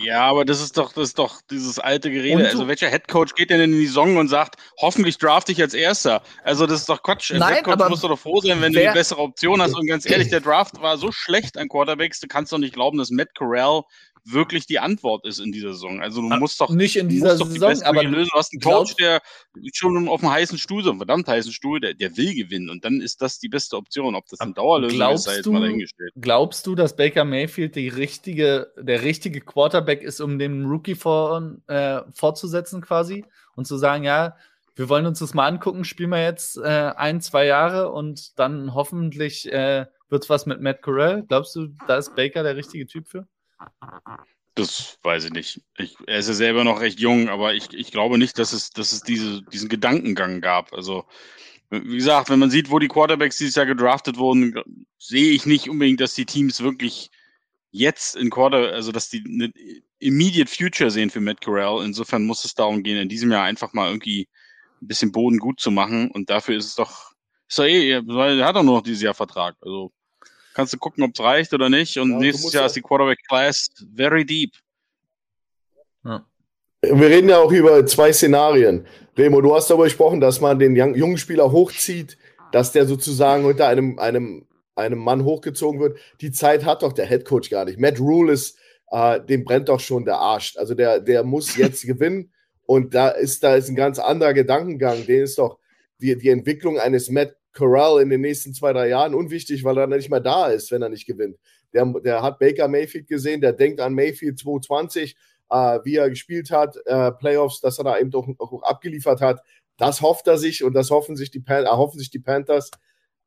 Ja, 0.00 0.22
aber 0.22 0.44
das 0.44 0.60
ist 0.60 0.78
doch, 0.78 0.92
das 0.92 1.08
ist 1.08 1.18
doch 1.18 1.40
dieses 1.50 1.78
alte 1.78 2.10
Gerede. 2.10 2.46
Also 2.46 2.68
welcher 2.68 2.88
Headcoach 2.88 3.34
geht 3.34 3.50
denn 3.50 3.60
in 3.60 3.72
die 3.72 3.86
Saison 3.86 4.16
und 4.16 4.28
sagt, 4.28 4.56
hoffentlich 4.78 5.18
draft 5.18 5.48
ich 5.48 5.60
als 5.60 5.74
Erster? 5.74 6.22
Also 6.44 6.66
das 6.66 6.80
ist 6.80 6.88
doch 6.88 7.02
Quatsch. 7.02 7.30
Als 7.32 7.40
Nein, 7.40 7.54
Headcoach 7.54 7.72
aber 7.74 7.88
musst 7.88 8.04
du 8.04 8.08
doch 8.08 8.18
froh 8.18 8.40
sein, 8.40 8.60
wenn 8.60 8.72
du 8.72 8.80
die 8.80 8.92
bessere 8.92 9.20
Option 9.20 9.60
hast. 9.60 9.74
Und 9.74 9.86
ganz 9.86 10.08
ehrlich, 10.08 10.28
der 10.28 10.40
Draft 10.40 10.80
war 10.80 10.96
so 10.98 11.12
schlecht 11.12 11.58
an 11.58 11.68
Quarterbacks, 11.68 12.20
du 12.20 12.28
kannst 12.28 12.52
doch 12.52 12.58
nicht 12.58 12.74
glauben, 12.74 12.98
dass 12.98 13.10
Matt 13.10 13.34
Corral 13.34 13.82
wirklich 14.24 14.66
die 14.66 14.78
Antwort 14.78 15.26
ist 15.26 15.38
in 15.38 15.52
dieser 15.52 15.72
Saison. 15.72 16.00
Also 16.00 16.20
du 16.20 16.28
musst 16.36 16.60
doch 16.60 16.70
nicht 16.70 16.96
in 16.96 17.08
dieser 17.08 17.36
die 17.36 17.44
Saison, 17.44 17.68
besten 17.68 17.86
aber 17.86 18.04
lösen. 18.04 18.30
Du 18.32 18.38
hast 18.38 18.52
einen 18.52 18.60
Coach, 18.60 18.94
der 18.96 19.20
schon 19.72 20.08
auf 20.08 20.22
einem 20.22 20.32
heißen 20.32 20.58
Stuhl, 20.58 20.82
so 20.82 20.90
einem 20.90 20.98
verdammt 20.98 21.26
heißen 21.28 21.52
Stuhl, 21.52 21.80
der, 21.80 21.94
der 21.94 22.16
will 22.16 22.34
gewinnen. 22.34 22.70
Und 22.70 22.84
dann 22.84 23.00
ist 23.00 23.20
das 23.22 23.38
die 23.38 23.48
beste 23.48 23.76
Option. 23.76 24.14
Ob 24.14 24.26
das 24.28 24.40
eine 24.40 24.52
Dauerlösung 24.52 24.96
glaubst 24.96 25.26
ist, 25.26 25.34
sei 25.34 25.42
du, 25.42 25.52
mal 25.52 25.60
dahingestellt. 25.62 26.12
Glaubst 26.20 26.66
du, 26.66 26.74
dass 26.74 26.96
Baker 26.96 27.24
Mayfield 27.24 27.74
die 27.74 27.88
richtige, 27.88 28.72
der 28.78 29.02
richtige 29.02 29.40
Quarterback 29.40 30.02
ist, 30.02 30.20
um 30.20 30.38
den 30.38 30.66
Rookie 30.66 30.94
vor, 30.94 31.56
äh, 31.66 32.00
fortzusetzen 32.14 32.80
quasi 32.80 33.24
und 33.56 33.66
zu 33.66 33.76
sagen, 33.76 34.04
ja, 34.04 34.36
wir 34.74 34.88
wollen 34.88 35.06
uns 35.06 35.18
das 35.18 35.34
mal 35.34 35.48
angucken, 35.48 35.84
spielen 35.84 36.10
wir 36.10 36.22
jetzt 36.22 36.56
äh, 36.56 36.92
ein, 36.96 37.20
zwei 37.20 37.44
Jahre 37.44 37.92
und 37.92 38.38
dann 38.38 38.74
hoffentlich 38.74 39.50
äh, 39.52 39.86
wird 40.08 40.24
es 40.24 40.30
was 40.30 40.46
mit 40.46 40.60
Matt 40.60 40.82
Corral. 40.82 41.24
Glaubst 41.28 41.54
du, 41.56 41.68
da 41.86 41.96
ist 41.96 42.14
Baker 42.14 42.42
der 42.42 42.56
richtige 42.56 42.86
Typ 42.86 43.08
für? 43.08 43.26
Das 44.54 44.98
weiß 45.02 45.24
ich 45.24 45.30
nicht. 45.30 45.60
Ich, 45.78 45.96
er 46.06 46.18
ist 46.18 46.28
ja 46.28 46.34
selber 46.34 46.62
noch 46.64 46.80
recht 46.80 47.00
jung, 47.00 47.28
aber 47.28 47.54
ich, 47.54 47.72
ich 47.72 47.90
glaube 47.90 48.18
nicht, 48.18 48.38
dass 48.38 48.52
es, 48.52 48.70
dass 48.70 48.92
es 48.92 49.02
diese, 49.02 49.42
diesen 49.44 49.68
Gedankengang 49.68 50.42
gab. 50.42 50.72
Also, 50.74 51.06
wie 51.70 51.96
gesagt, 51.96 52.28
wenn 52.28 52.38
man 52.38 52.50
sieht, 52.50 52.70
wo 52.70 52.78
die 52.78 52.88
Quarterbacks 52.88 53.38
dieses 53.38 53.54
Jahr 53.54 53.64
gedraftet 53.64 54.18
wurden, 54.18 54.54
sehe 54.98 55.32
ich 55.32 55.46
nicht 55.46 55.70
unbedingt, 55.70 56.00
dass 56.00 56.14
die 56.14 56.26
Teams 56.26 56.60
wirklich 56.62 57.10
jetzt 57.70 58.14
in 58.14 58.28
Quarter, 58.28 58.74
also 58.74 58.92
dass 58.92 59.08
die 59.08 59.24
eine 59.26 59.52
immediate 59.98 60.50
Future 60.50 60.90
sehen 60.90 61.08
für 61.08 61.20
Matt 61.20 61.40
Corral. 61.40 61.82
Insofern 61.82 62.24
muss 62.24 62.44
es 62.44 62.54
darum 62.54 62.82
gehen, 62.82 62.98
in 62.98 63.08
diesem 63.08 63.32
Jahr 63.32 63.44
einfach 63.44 63.72
mal 63.72 63.88
irgendwie 63.88 64.28
ein 64.82 64.88
bisschen 64.88 65.12
Boden 65.12 65.38
gut 65.38 65.60
zu 65.60 65.70
machen. 65.70 66.10
Und 66.10 66.28
dafür 66.28 66.56
ist 66.56 66.66
es 66.66 66.74
doch, 66.74 67.12
ist 67.48 67.58
doch 67.58 67.64
eh, 67.64 67.92
er 67.92 68.46
hat 68.46 68.56
doch 68.56 68.62
nur 68.62 68.76
noch 68.76 68.82
dieses 68.82 69.00
Jahr 69.00 69.14
Vertrag. 69.14 69.56
Also 69.62 69.92
kannst 70.54 70.72
du 70.72 70.78
gucken, 70.78 71.02
ob 71.04 71.10
es 71.14 71.20
reicht 71.20 71.52
oder 71.54 71.68
nicht. 71.68 71.96
Und 71.98 72.12
Ja, 72.12 72.18
nächstes 72.18 72.52
Jahr 72.52 72.62
ja- 72.62 72.66
ist 72.66 72.76
die 72.76 72.82
Quarterback 72.82 73.18
Class 73.28 73.68
very 73.96 74.24
deep. 74.24 74.52
Ja. 76.04 76.26
Wir 76.82 77.08
reden 77.08 77.28
ja 77.28 77.38
auch 77.38 77.52
über 77.52 77.84
zwei 77.86 78.12
Szenarien. 78.12 78.86
Remo, 79.16 79.40
du 79.40 79.54
hast 79.54 79.70
darüber 79.70 79.84
gesprochen, 79.84 80.20
dass 80.20 80.40
man 80.40 80.58
den 80.58 80.74
jungen 80.74 81.16
Spieler 81.18 81.52
hochzieht, 81.52 82.16
dass 82.50 82.72
der 82.72 82.86
sozusagen 82.86 83.44
unter 83.44 83.68
einem, 83.68 83.98
einem, 83.98 84.46
einem 84.74 84.98
Mann 84.98 85.24
hochgezogen 85.24 85.80
wird. 85.80 85.98
Die 86.20 86.32
Zeit 86.32 86.64
hat 86.64 86.82
doch 86.82 86.92
der 86.92 87.06
Headcoach 87.06 87.50
gar 87.50 87.64
nicht. 87.66 87.78
Matt 87.78 88.00
Rule 88.00 88.32
ist, 88.32 88.58
äh, 88.90 89.20
dem 89.20 89.44
brennt 89.44 89.68
doch 89.68 89.80
schon 89.80 90.04
der 90.04 90.16
Arsch. 90.18 90.56
Also 90.56 90.74
der, 90.74 91.00
der 91.00 91.22
muss 91.24 91.56
jetzt 91.56 91.82
gewinnen. 91.86 92.32
Und 92.66 92.94
da 92.94 93.08
ist, 93.08 93.42
da 93.44 93.54
ist 93.54 93.68
ein 93.68 93.76
ganz 93.76 93.98
anderer 93.98 94.32
Gedankengang. 94.34 95.06
Den 95.06 95.22
ist 95.22 95.38
doch 95.38 95.58
die, 95.98 96.16
die 96.18 96.30
Entwicklung 96.30 96.78
eines 96.78 97.10
Matt 97.10 97.36
Corral 97.52 98.02
in 98.02 98.10
den 98.10 98.20
nächsten 98.20 98.54
zwei, 98.54 98.72
drei 98.72 98.88
Jahren 98.88 99.14
unwichtig, 99.14 99.64
weil 99.64 99.78
er 99.78 99.86
nicht 99.86 100.10
mehr 100.10 100.20
da 100.20 100.48
ist, 100.48 100.70
wenn 100.70 100.82
er 100.82 100.88
nicht 100.88 101.06
gewinnt. 101.06 101.38
Der, 101.72 101.86
der 102.04 102.22
hat 102.22 102.38
Baker 102.38 102.68
Mayfield 102.68 103.08
gesehen, 103.08 103.40
der 103.40 103.52
denkt 103.52 103.80
an 103.80 103.94
Mayfield 103.94 104.38
220 104.38 105.16
äh, 105.52 105.80
wie 105.84 105.96
er 105.96 106.08
gespielt 106.08 106.50
hat, 106.50 106.76
äh, 106.86 107.12
Playoffs, 107.12 107.60
dass 107.60 107.78
er 107.78 107.84
da 107.84 107.98
eben 107.98 108.10
doch 108.10 108.26
auch 108.38 108.62
abgeliefert 108.62 109.20
hat. 109.20 109.42
Das 109.76 110.00
hofft 110.00 110.26
er 110.26 110.38
sich 110.38 110.64
und 110.64 110.72
das 110.72 110.90
hoffen 110.90 111.14
sich 111.14 111.30
die, 111.30 111.40
Pan 111.40 111.64
erhoffen 111.64 111.98
sich 111.98 112.10
die 112.10 112.18
Panthers. 112.18 112.70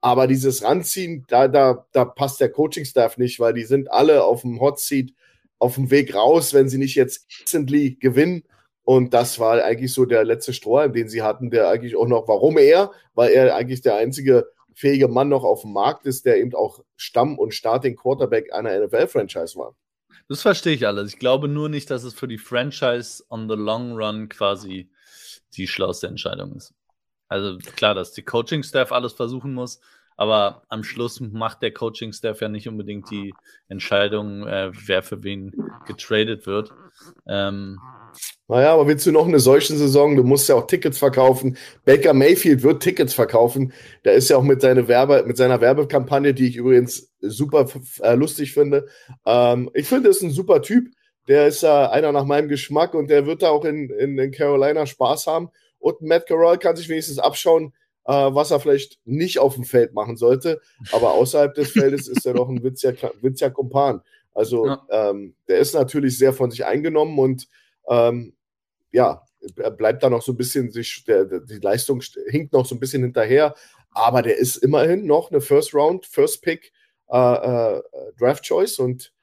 Aber 0.02 0.28
dieses 0.28 0.64
Ranziehen, 0.64 1.26
da, 1.28 1.48
da, 1.48 1.86
da 1.92 2.06
passt 2.06 2.40
der 2.40 2.50
Coaching-Staff 2.50 3.18
nicht, 3.18 3.40
weil 3.40 3.54
die 3.54 3.64
sind 3.64 3.92
alle 3.92 4.24
auf 4.24 4.42
dem 4.42 4.60
Hot 4.60 4.80
Seat 4.80 5.14
auf 5.60 5.76
dem 5.76 5.90
Weg 5.92 6.14
raus, 6.16 6.54
wenn 6.54 6.68
sie 6.68 6.78
nicht 6.78 6.96
jetzt 6.96 7.28
instantly 7.40 7.96
gewinnen. 7.96 8.44
Und 8.86 9.14
das 9.16 9.40
war 9.40 9.64
eigentlich 9.64 9.94
so 9.94 10.06
der 10.06 10.24
letzte 10.24 10.54
Strohhalm, 10.54 10.94
den 10.94 11.10
sie 11.10 11.24
hatten, 11.24 11.50
der 11.50 11.70
eigentlich 11.70 11.96
auch 11.96 12.08
noch, 12.08 12.28
warum 12.28 12.58
er? 12.58 12.92
Weil 13.16 13.32
er 13.32 13.56
eigentlich 13.56 13.82
der 13.82 13.96
einzige 13.96 14.48
fähige 14.76 15.08
Mann 15.08 15.30
noch 15.30 15.44
auf 15.44 15.62
dem 15.62 15.74
Markt 15.74 16.06
ist, 16.06 16.26
der 16.26 16.38
eben 16.38 16.54
auch 16.54 16.84
Stamm- 16.96 17.40
und 17.40 17.54
Starting 17.54 17.96
Quarterback 17.96 18.54
einer 18.54 18.80
NFL-Franchise 18.86 19.58
war. 19.58 19.76
Das 20.28 20.42
verstehe 20.42 20.74
ich 20.74 20.86
alles. 20.86 21.14
Ich 21.14 21.20
glaube 21.20 21.48
nur 21.48 21.68
nicht, 21.68 21.90
dass 21.90 22.04
es 22.04 22.14
für 22.14 22.28
die 22.28 22.38
Franchise 22.38 23.24
on 23.30 23.50
the 23.50 23.56
long 23.56 23.94
run 23.94 24.30
quasi 24.30 24.90
die 25.54 25.68
schlauste 25.68 26.08
Entscheidung 26.08 26.54
ist. 26.56 26.74
Also 27.28 27.58
klar, 27.58 27.96
dass 27.96 28.12
die 28.12 28.24
Coaching-Staff 28.24 28.92
alles 28.92 29.14
versuchen 29.14 29.54
muss, 29.54 29.80
aber 30.18 30.64
am 30.70 30.84
Schluss 30.84 31.20
macht 31.20 31.62
der 31.62 31.74
Coaching-Staff 31.74 32.42
ja 32.42 32.50
nicht 32.50 32.68
unbedingt 32.68 33.10
die 33.12 33.34
Entscheidung, 33.68 34.48
äh, 34.48 34.72
wer 34.86 35.04
für 35.04 35.24
wen 35.24 35.54
getradet 35.86 36.48
wird. 36.48 36.72
Ähm, 37.28 37.80
Naja, 38.48 38.74
aber 38.74 38.88
willst 38.88 39.06
du 39.06 39.12
noch 39.12 39.28
eine 39.28 39.40
solche 39.40 39.76
Saison? 39.76 40.16
Du 40.16 40.24
musst 40.24 40.48
ja 40.48 40.56
auch 40.56 40.68
Tickets 40.68 40.98
verkaufen. 40.98 41.58
Baker 41.84 42.14
Mayfield 42.14 42.64
wird 42.64 42.82
Tickets 42.82 43.14
verkaufen. 43.14 43.74
Der 44.06 44.14
ist 44.14 44.30
ja 44.30 44.38
auch 44.38 44.44
mit, 44.44 44.62
seine 44.62 44.88
Werbe, 44.88 45.24
mit 45.26 45.36
seiner 45.36 45.60
Werbekampagne, 45.60 46.34
die 46.34 46.48
ich 46.48 46.56
übrigens 46.56 47.12
super 47.20 47.68
äh, 48.02 48.16
lustig 48.16 48.54
finde. 48.54 48.88
Ähm, 49.26 49.70
ich 49.74 49.88
finde, 49.88 50.08
er 50.08 50.12
ist 50.12 50.22
ein 50.22 50.32
super 50.32 50.62
Typ. 50.62 50.88
Der 51.28 51.48
ist 51.48 51.64
äh, 51.64 51.68
einer 51.68 52.12
nach 52.12 52.26
meinem 52.26 52.48
Geschmack 52.48 52.94
und 52.94 53.10
der 53.10 53.26
wird 53.26 53.42
da 53.42 53.50
auch 53.50 53.66
in, 53.66 53.90
in, 53.90 54.18
in 54.18 54.32
Carolina 54.32 54.86
Spaß 54.86 55.28
haben. 55.28 55.50
Und 55.80 56.02
Matt 56.02 56.28
Carroll 56.28 56.58
kann 56.58 56.76
sich 56.76 56.88
wenigstens 56.88 57.20
abschauen, 57.20 57.74
äh, 58.06 58.14
was 58.14 58.52
er 58.52 58.60
vielleicht 58.60 59.00
nicht 59.06 59.40
auf 59.40 59.56
dem 59.56 59.64
Feld 59.64 59.94
machen 59.94 60.18
sollte. 60.18 60.62
Aber 60.92 61.14
außerhalb 61.14 61.54
des 61.54 61.72
Feldes 61.72 62.08
ist 62.08 62.26
er 62.26 62.34
doch 62.34 62.50
ein 62.50 62.64
witziger, 62.64 63.12
witziger 63.22 63.52
Kumpan. 63.52 64.02
Also 64.34 64.68
Ja. 64.68 64.86
ähm, 64.90 65.36
der 65.48 65.60
ist 65.60 65.74
natürlich 65.74 66.18
sehr 66.18 66.34
von 66.34 66.52
sich 66.52 66.66
eingenommen 66.66 67.18
und 67.20 67.48
ähm, 67.90 68.36
ja, 68.92 69.24
er 69.58 69.72
bleibt 69.72 70.02
da 70.02 70.10
noch 70.10 70.22
so 70.22 70.32
ein 70.34 70.38
bisschen, 70.38 70.72
sich, 70.72 71.04
der, 71.06 71.26
die 71.26 71.60
Leistung 71.60 72.00
st- 72.00 72.30
hinkt 72.30 72.54
noch 72.54 72.66
so 72.66 72.76
ein 72.76 72.80
bisschen 72.80 73.04
hinterher, 73.04 73.54
aber 73.92 74.22
der 74.22 74.38
ist 74.38 74.58
immerhin 74.58 75.06
noch 75.06 75.32
eine 75.32 75.40
First 75.42 75.74
Round, 75.74 76.06
First 76.06 76.42
Pick 76.42 76.74
äh, 77.10 77.18
äh, 77.18 77.82
Draft 78.18 78.44
Choice 78.44 78.80
und 78.80 79.14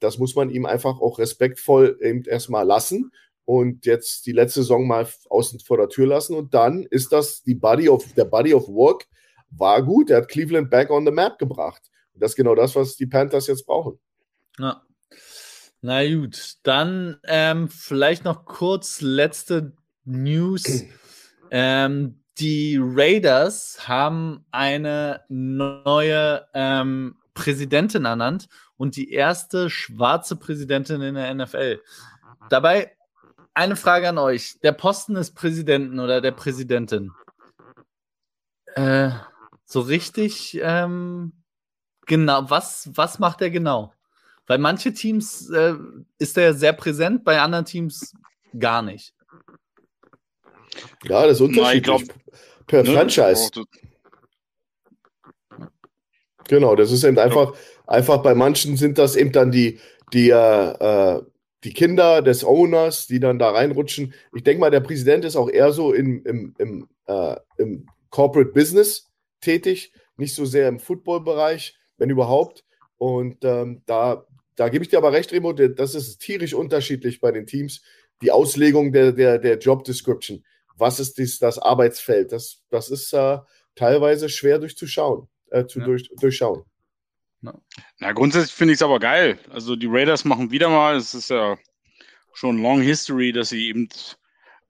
das 0.00 0.18
muss 0.18 0.34
man 0.34 0.50
ihm 0.50 0.66
einfach 0.66 1.00
auch 1.00 1.18
respektvoll 1.18 1.98
eben 2.00 2.24
erstmal 2.24 2.66
lassen 2.66 3.12
und 3.48 3.86
jetzt 3.86 4.26
die 4.26 4.32
letzte 4.32 4.60
Saison 4.60 4.86
mal 4.86 5.08
außen 5.30 5.60
vor 5.60 5.78
der 5.78 5.88
Tür 5.88 6.06
lassen 6.06 6.36
und 6.36 6.52
dann 6.52 6.82
ist 6.82 7.12
das 7.12 7.42
die 7.42 7.54
Body 7.54 7.88
of, 7.88 8.12
der 8.12 8.26
Body 8.26 8.52
of 8.52 8.68
Work 8.68 9.06
war 9.48 9.82
gut, 9.82 10.10
er 10.10 10.18
hat 10.18 10.28
Cleveland 10.28 10.68
back 10.68 10.90
on 10.90 11.06
the 11.06 11.10
map 11.10 11.38
gebracht. 11.38 11.80
Und 12.12 12.22
das 12.22 12.32
ist 12.32 12.36
genau 12.36 12.54
das, 12.54 12.76
was 12.76 12.96
die 12.96 13.06
Panthers 13.06 13.46
jetzt 13.46 13.64
brauchen. 13.64 13.98
Ja. 14.58 14.82
Na 15.80 16.06
gut, 16.06 16.56
dann 16.62 17.20
ähm, 17.24 17.70
vielleicht 17.70 18.24
noch 18.24 18.44
kurz 18.44 19.00
letzte 19.00 19.72
News. 20.04 20.84
ähm, 21.50 22.22
die 22.38 22.78
Raiders 22.78 23.88
haben 23.88 24.44
eine 24.50 25.22
neue 25.30 26.46
ähm, 26.52 27.16
Präsidentin 27.32 28.04
ernannt 28.04 28.50
und 28.76 28.94
die 28.96 29.10
erste 29.10 29.70
schwarze 29.70 30.36
Präsidentin 30.36 31.00
in 31.00 31.14
der 31.14 31.32
NFL. 31.32 31.80
Dabei 32.50 32.92
eine 33.58 33.76
Frage 33.76 34.08
an 34.08 34.18
euch. 34.18 34.58
Der 34.62 34.72
Posten 34.72 35.14
des 35.14 35.32
Präsidenten 35.32 35.98
oder 35.98 36.20
der 36.20 36.30
Präsidentin. 36.30 37.10
Äh, 38.74 39.10
so 39.64 39.80
richtig, 39.80 40.58
ähm, 40.62 41.32
genau, 42.06 42.48
was, 42.48 42.88
was 42.94 43.18
macht 43.18 43.42
er 43.42 43.50
genau? 43.50 43.92
Weil 44.46 44.58
manche 44.58 44.94
Teams 44.94 45.50
äh, 45.50 45.74
ist 46.18 46.38
er 46.38 46.54
sehr 46.54 46.72
präsent, 46.72 47.24
bei 47.24 47.40
anderen 47.40 47.64
Teams 47.64 48.14
gar 48.58 48.80
nicht. 48.80 49.12
Ja, 51.04 51.26
das 51.26 51.32
ist 51.32 51.40
unterschiedlich. 51.40 51.76
Ich 51.76 51.82
glaub, 51.82 52.02
per 52.66 52.84
ne? 52.84 52.92
Franchise. 52.92 53.50
Genau, 56.46 56.76
das 56.76 56.92
ist 56.92 57.02
eben 57.02 57.18
einfach, 57.18 57.54
einfach 57.86 58.22
bei 58.22 58.34
manchen 58.34 58.76
sind 58.76 58.98
das 58.98 59.16
eben 59.16 59.32
dann 59.32 59.50
die, 59.50 59.80
die, 60.12 60.30
äh, 60.30 61.16
äh, 61.16 61.22
die 61.64 61.72
Kinder 61.72 62.22
des 62.22 62.44
Owners, 62.44 63.06
die 63.06 63.20
dann 63.20 63.38
da 63.38 63.50
reinrutschen. 63.50 64.14
Ich 64.34 64.44
denke 64.44 64.60
mal, 64.60 64.70
der 64.70 64.80
Präsident 64.80 65.24
ist 65.24 65.36
auch 65.36 65.50
eher 65.50 65.72
so 65.72 65.92
im, 65.92 66.24
im, 66.24 66.54
im, 66.58 66.88
äh, 67.06 67.36
im 67.58 67.86
Corporate 68.10 68.52
Business 68.52 69.08
tätig, 69.40 69.92
nicht 70.16 70.34
so 70.34 70.44
sehr 70.44 70.68
im 70.68 70.78
Football-Bereich, 70.78 71.76
wenn 71.96 72.10
überhaupt. 72.10 72.64
Und 72.96 73.44
ähm, 73.44 73.82
da, 73.86 74.24
da 74.56 74.68
gebe 74.68 74.84
ich 74.84 74.90
dir 74.90 74.98
aber 74.98 75.12
recht, 75.12 75.32
Remo, 75.32 75.52
das 75.52 75.94
ist 75.94 76.18
tierisch 76.18 76.54
unterschiedlich 76.54 77.20
bei 77.20 77.32
den 77.32 77.46
Teams. 77.46 77.82
Die 78.22 78.30
Auslegung 78.32 78.92
der, 78.92 79.12
der, 79.12 79.38
der 79.38 79.58
Job 79.58 79.84
Description. 79.84 80.44
Was 80.76 81.00
ist 81.00 81.18
dies, 81.18 81.38
das 81.38 81.58
Arbeitsfeld? 81.58 82.32
Das, 82.32 82.62
das 82.70 82.90
ist 82.90 83.12
äh, 83.12 83.38
teilweise 83.74 84.28
schwer 84.28 84.58
durchzuschauen, 84.58 85.28
äh, 85.50 85.66
zu 85.66 85.80
Ja. 85.80 85.86
durch, 85.86 86.08
durchschauen. 86.20 86.62
Na, 87.40 88.12
grundsätzlich 88.12 88.52
finde 88.52 88.74
ich 88.74 88.78
es 88.78 88.82
aber 88.82 88.98
geil. 88.98 89.38
Also 89.50 89.76
die 89.76 89.86
Raiders 89.88 90.24
machen 90.24 90.50
wieder 90.50 90.68
mal, 90.68 90.96
es 90.96 91.14
ist 91.14 91.30
ja 91.30 91.56
schon 92.32 92.60
long 92.62 92.80
history, 92.80 93.32
dass 93.32 93.50
sie 93.50 93.68
eben 93.68 93.88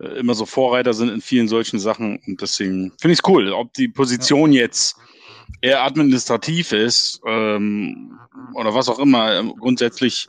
äh, 0.00 0.18
immer 0.18 0.34
so 0.34 0.46
Vorreiter 0.46 0.92
sind 0.92 1.08
in 1.10 1.20
vielen 1.20 1.48
solchen 1.48 1.78
Sachen 1.78 2.20
und 2.26 2.40
deswegen 2.40 2.92
finde 3.00 3.12
ich 3.12 3.20
es 3.20 3.28
cool. 3.28 3.52
Ob 3.52 3.72
die 3.74 3.88
Position 3.88 4.52
jetzt 4.52 4.96
eher 5.60 5.82
administrativ 5.82 6.72
ist 6.72 7.20
ähm, 7.26 8.18
oder 8.54 8.74
was 8.74 8.88
auch 8.88 8.98
immer, 8.98 9.34
ähm, 9.34 9.54
grundsätzlich, 9.58 10.28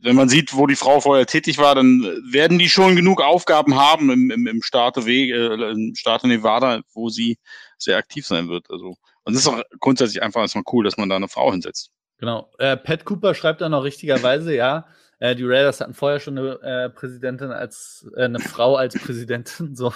wenn 0.00 0.16
man 0.16 0.28
sieht, 0.28 0.54
wo 0.54 0.66
die 0.66 0.76
Frau 0.76 1.00
vorher 1.00 1.26
tätig 1.26 1.58
war, 1.58 1.74
dann 1.74 2.02
werden 2.30 2.58
die 2.58 2.68
schon 2.68 2.96
genug 2.96 3.20
Aufgaben 3.20 3.74
haben 3.74 4.10
im, 4.10 4.30
im, 4.30 4.46
im 4.46 4.62
Staate, 4.62 5.00
äh, 5.00 5.70
im 5.72 5.94
Staate 5.94 6.28
Nevada, 6.28 6.82
wo 6.94 7.08
sie 7.10 7.38
sehr 7.78 7.98
aktiv 7.98 8.26
sein 8.26 8.48
wird. 8.48 8.70
Also 8.70 8.96
und 9.24 9.34
es 9.34 9.40
ist 9.40 9.48
auch 9.48 9.62
grundsätzlich 9.78 10.22
einfach 10.22 10.40
erstmal 10.40 10.64
cool, 10.72 10.84
dass 10.84 10.96
man 10.96 11.08
da 11.08 11.16
eine 11.16 11.28
Frau 11.28 11.50
hinsetzt. 11.50 11.90
Genau. 12.18 12.50
Äh, 12.58 12.76
Pat 12.76 13.04
Cooper 13.04 13.34
schreibt 13.34 13.62
dann 13.62 13.72
noch 13.72 13.84
richtigerweise, 13.84 14.54
ja, 14.54 14.86
äh, 15.20 15.34
die 15.34 15.44
Raiders 15.44 15.80
hatten 15.80 15.94
vorher 15.94 16.18
schon 16.18 16.38
eine 16.38 16.60
äh, 16.62 16.90
Präsidentin 16.90 17.50
als 17.50 18.10
äh, 18.16 18.24
eine 18.24 18.40
Frau 18.40 18.76
als 18.76 18.98
Präsidentin, 18.98 19.74
so. 19.76 19.92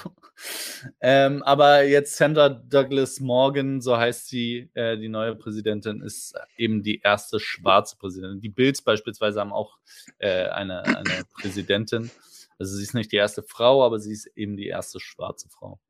Ähm, 1.01 1.43
aber 1.43 1.85
jetzt 1.85 2.17
Sandra 2.17 2.51
Douglas 2.51 3.21
Morgan, 3.21 3.81
so 3.81 3.97
heißt 3.97 4.29
sie, 4.29 4.71
äh, 4.75 4.99
die 4.99 5.09
neue 5.09 5.35
Präsidentin, 5.35 6.03
ist 6.03 6.35
eben 6.57 6.83
die 6.83 7.01
erste 7.01 7.41
schwarze 7.41 7.97
Präsidentin. 7.97 8.41
Die 8.41 8.51
Bills 8.51 8.83
beispielsweise 8.83 9.41
haben 9.41 9.53
auch 9.53 9.79
äh, 10.19 10.49
eine, 10.49 10.83
eine 10.85 11.25
Präsidentin. 11.41 12.11
Also 12.59 12.77
sie 12.77 12.83
ist 12.83 12.95
nicht 12.95 13.11
die 13.11 13.17
erste 13.17 13.43
Frau, 13.43 13.85
aber 13.85 13.99
sie 13.99 14.13
ist 14.13 14.27
eben 14.37 14.57
die 14.57 14.69
erste 14.69 15.01
schwarze 15.01 15.49
Frau. 15.49 15.81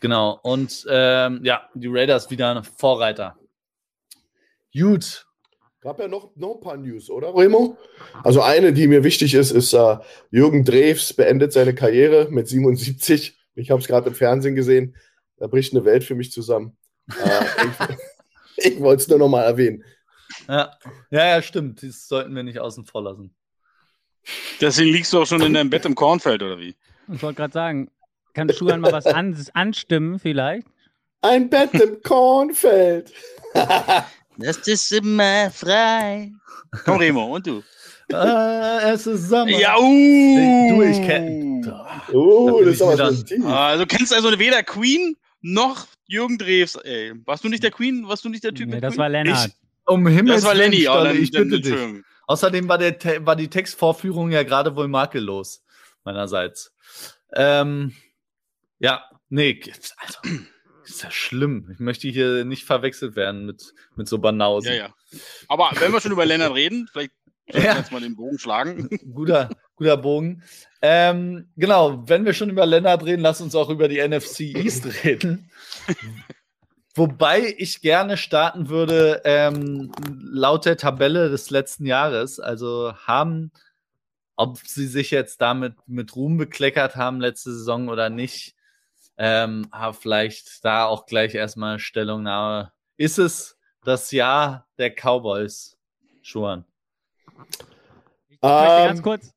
Genau. 0.00 0.38
Und 0.42 0.86
ähm, 0.88 1.40
ja, 1.42 1.68
die 1.74 1.88
Raiders 1.88 2.30
wieder 2.30 2.54
ein 2.54 2.64
Vorreiter. 2.64 3.36
Gut. 4.72 5.26
Gab 5.80 5.98
ja 5.98 6.08
noch, 6.08 6.34
noch 6.34 6.54
ein 6.54 6.60
paar 6.60 6.76
News, 6.78 7.10
oder, 7.10 7.34
Remo? 7.36 7.76
Also 8.22 8.40
eine, 8.40 8.72
die 8.72 8.86
mir 8.86 9.04
wichtig 9.04 9.34
ist, 9.34 9.50
ist 9.50 9.74
äh, 9.74 9.98
Jürgen 10.30 10.64
Drews 10.64 11.12
beendet 11.12 11.52
seine 11.52 11.74
Karriere 11.74 12.28
mit 12.30 12.48
77. 12.48 13.38
Ich 13.54 13.70
habe 13.70 13.82
es 13.82 13.86
gerade 13.86 14.08
im 14.08 14.14
Fernsehen 14.14 14.54
gesehen. 14.54 14.96
Da 15.36 15.46
bricht 15.46 15.74
eine 15.74 15.84
Welt 15.84 16.02
für 16.04 16.14
mich 16.14 16.32
zusammen. 16.32 16.76
Äh, 17.08 17.44
ich 18.56 18.64
ich 18.72 18.80
wollte 18.80 19.02
es 19.02 19.08
nur 19.08 19.18
noch 19.18 19.28
mal 19.28 19.42
erwähnen. 19.42 19.84
Ja, 20.48 20.72
ja, 21.10 21.26
ja, 21.26 21.42
stimmt. 21.42 21.82
Das 21.82 22.08
sollten 22.08 22.34
wir 22.34 22.42
nicht 22.42 22.58
außen 22.58 22.86
vor 22.86 23.02
lassen. 23.02 23.34
Deswegen 24.60 24.90
liegst 24.90 25.12
du 25.12 25.20
auch 25.20 25.26
schon 25.26 25.42
in 25.42 25.52
deinem 25.52 25.70
Bett 25.70 25.84
im 25.84 25.94
Kornfeld, 25.94 26.42
oder 26.42 26.58
wie? 26.58 26.74
Ich 27.12 27.22
wollte 27.22 27.36
gerade 27.36 27.52
sagen, 27.52 27.90
kann 28.34 28.52
Schuhan 28.52 28.80
mal 28.80 28.92
was 28.92 29.06
an, 29.06 29.36
anstimmen 29.54 30.18
vielleicht? 30.18 30.66
Ein 31.22 31.48
Bett 31.48 31.72
im 31.74 32.00
Kornfeld. 32.02 33.12
Das 34.36 34.58
ist 34.68 34.92
immer 34.92 35.50
frei. 35.50 36.32
Komm, 36.84 36.98
Remo, 36.98 37.36
und 37.36 37.46
du? 37.46 37.62
äh, 38.12 38.90
es 38.92 39.06
ist 39.06 39.28
Sommer. 39.28 39.48
Ja, 39.58 39.76
uh. 39.78 40.68
Du, 40.68 40.82
ich 40.82 41.00
kenn. 41.02 41.64
Oh, 42.12 42.60
Da 42.60 42.64
das 42.66 42.74
ist 42.74 42.80
ich 42.80 42.86
aber 43.00 43.12
so 43.12 43.22
tief. 43.22 43.44
Also 43.46 43.86
kennst 43.86 44.12
also 44.12 44.38
weder 44.38 44.62
Queen 44.62 45.16
noch 45.40 45.86
Jürgen 46.06 46.36
Drews. 46.36 46.74
Ey, 46.76 47.12
warst 47.24 47.44
du 47.44 47.48
nicht 47.48 47.62
der 47.62 47.70
Queen? 47.70 48.06
Warst 48.06 48.24
du 48.24 48.28
nicht 48.28 48.44
der 48.44 48.52
Typ 48.52 48.68
Nee, 48.68 48.80
das 48.80 48.90
Queen? 48.92 48.98
war 49.00 49.08
Lennart. 49.08 49.50
Um 49.86 50.06
Himmels 50.06 50.42
Das 50.42 50.44
war 50.44 50.54
Lenny. 50.54 50.78
Willen, 50.82 50.88
Oh, 50.90 51.04
dann, 51.04 51.16
ich 51.22 51.30
bitte 51.30 51.60
dich. 51.60 51.74
Außerdem 52.26 52.68
war, 52.68 52.78
der, 52.78 52.98
Te- 52.98 53.24
war 53.24 53.36
die 53.36 53.48
Textvorführung 53.48 54.30
ja 54.30 54.42
gerade 54.42 54.74
wohl 54.76 54.88
makellos, 54.88 55.62
meinerseits. 56.04 56.74
Ähm, 57.34 57.94
ja, 58.84 59.04
nee, 59.30 59.60
also, 59.96 60.18
ist 60.84 61.02
ja 61.02 61.10
schlimm. 61.10 61.70
Ich 61.72 61.78
möchte 61.80 62.08
hier 62.08 62.44
nicht 62.44 62.64
verwechselt 62.64 63.16
werden 63.16 63.46
mit, 63.46 63.72
mit 63.96 64.06
so 64.08 64.18
Banausen. 64.18 64.72
Ja, 64.72 64.76
ja. 64.76 64.94
Aber 65.48 65.70
wenn 65.78 65.92
wir 65.92 66.00
schon 66.00 66.12
über 66.12 66.26
Lennart 66.26 66.54
reden, 66.54 66.86
vielleicht 66.92 67.12
sollten 67.48 67.62
wir 67.64 67.72
Ja. 67.72 67.78
jetzt 67.78 67.92
mal 67.92 68.00
den 68.00 68.16
Bogen 68.16 68.38
schlagen. 68.38 68.88
Guter, 69.14 69.48
guter 69.76 69.96
Bogen. 69.96 70.42
Ähm, 70.82 71.48
genau, 71.56 72.06
wenn 72.08 72.26
wir 72.26 72.34
schon 72.34 72.50
über 72.50 72.66
Lennart 72.66 73.04
reden, 73.04 73.22
lass 73.22 73.40
uns 73.40 73.54
auch 73.54 73.70
über 73.70 73.88
die 73.88 74.06
NFC 74.06 74.40
East 74.40 74.84
reden. 75.04 75.50
Wobei 76.94 77.54
ich 77.58 77.80
gerne 77.80 78.16
starten 78.16 78.68
würde, 78.68 79.22
ähm, 79.24 79.90
laut 80.30 80.64
der 80.64 80.76
Tabelle 80.76 81.28
des 81.28 81.50
letzten 81.50 81.86
Jahres, 81.86 82.38
also 82.38 82.94
haben, 82.98 83.50
ob 84.36 84.58
sie 84.58 84.86
sich 84.86 85.10
jetzt 85.10 85.40
damit 85.40 85.74
mit 85.86 86.14
Ruhm 86.14 86.36
bekleckert 86.36 86.94
haben 86.94 87.20
letzte 87.20 87.52
Saison 87.52 87.88
oder 87.88 88.10
nicht, 88.10 88.53
ähm, 89.16 89.66
aber 89.70 89.94
vielleicht 89.94 90.64
da 90.64 90.86
auch 90.86 91.06
gleich 91.06 91.34
erstmal 91.34 91.78
Stellungnahme. 91.78 92.72
Ist 92.96 93.18
es 93.18 93.56
das 93.84 94.10
Jahr 94.10 94.66
der 94.78 94.90
Cowboys, 94.90 95.76
Schuhan? 96.22 96.64
Ich 98.28 98.38
möchte 98.40 98.40
ganz 98.42 98.98
Ähm, 98.98 99.02
kurz 99.02 99.34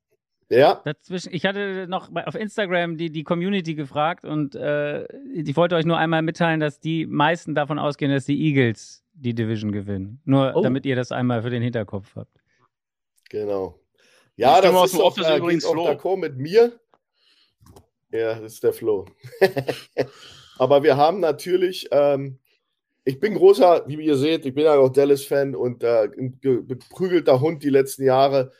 Ja, 0.50 0.80
dazwischen. 0.84 1.32
Ich 1.34 1.44
hatte 1.44 1.86
noch 1.88 2.10
auf 2.26 2.34
Instagram 2.34 2.96
die, 2.96 3.10
die 3.10 3.24
Community 3.24 3.74
gefragt 3.74 4.24
und 4.24 4.54
äh, 4.54 5.04
ich 5.34 5.56
wollte 5.56 5.74
euch 5.76 5.84
nur 5.84 5.98
einmal 5.98 6.22
mitteilen, 6.22 6.60
dass 6.60 6.80
die 6.80 7.06
meisten 7.06 7.54
davon 7.54 7.78
ausgehen, 7.78 8.10
dass 8.10 8.24
die 8.24 8.40
Eagles 8.40 9.04
die 9.12 9.34
Division 9.34 9.72
gewinnen. 9.72 10.20
Nur 10.24 10.52
Oh. 10.54 10.62
damit 10.62 10.86
ihr 10.86 10.96
das 10.96 11.12
einmal 11.12 11.42
für 11.42 11.50
den 11.50 11.62
Hinterkopf 11.62 12.14
habt. 12.16 12.40
genau. 13.28 13.78
Ja, 14.36 14.60
das 14.60 14.92
ist 14.92 15.00
auch, 15.00 15.06
Office 15.06 15.26
äh, 15.26 15.36
übrigens 15.38 15.66
geht 15.66 15.76
auch 15.76 16.16
mit 16.16 16.36
mir. 16.38 16.78
Ja, 18.10 18.40
das 18.40 18.54
ist 18.54 18.64
der 18.64 18.72
Flo. 18.72 19.06
Aber 20.58 20.82
wir 20.82 20.96
haben 20.96 21.20
natürlich, 21.20 21.88
ähm, 21.90 22.38
ich 23.04 23.20
bin 23.20 23.34
großer, 23.34 23.84
wie 23.86 24.04
ihr 24.04 24.16
seht, 24.16 24.46
ich 24.46 24.54
bin 24.54 24.64
ja 24.64 24.74
auch 24.76 24.88
Dallas-Fan 24.88 25.54
und 25.54 25.84
äh, 25.84 26.08
geprügelter 26.40 27.40
Hund 27.40 27.62
die 27.62 27.70
letzten 27.70 28.04
Jahre. 28.04 28.52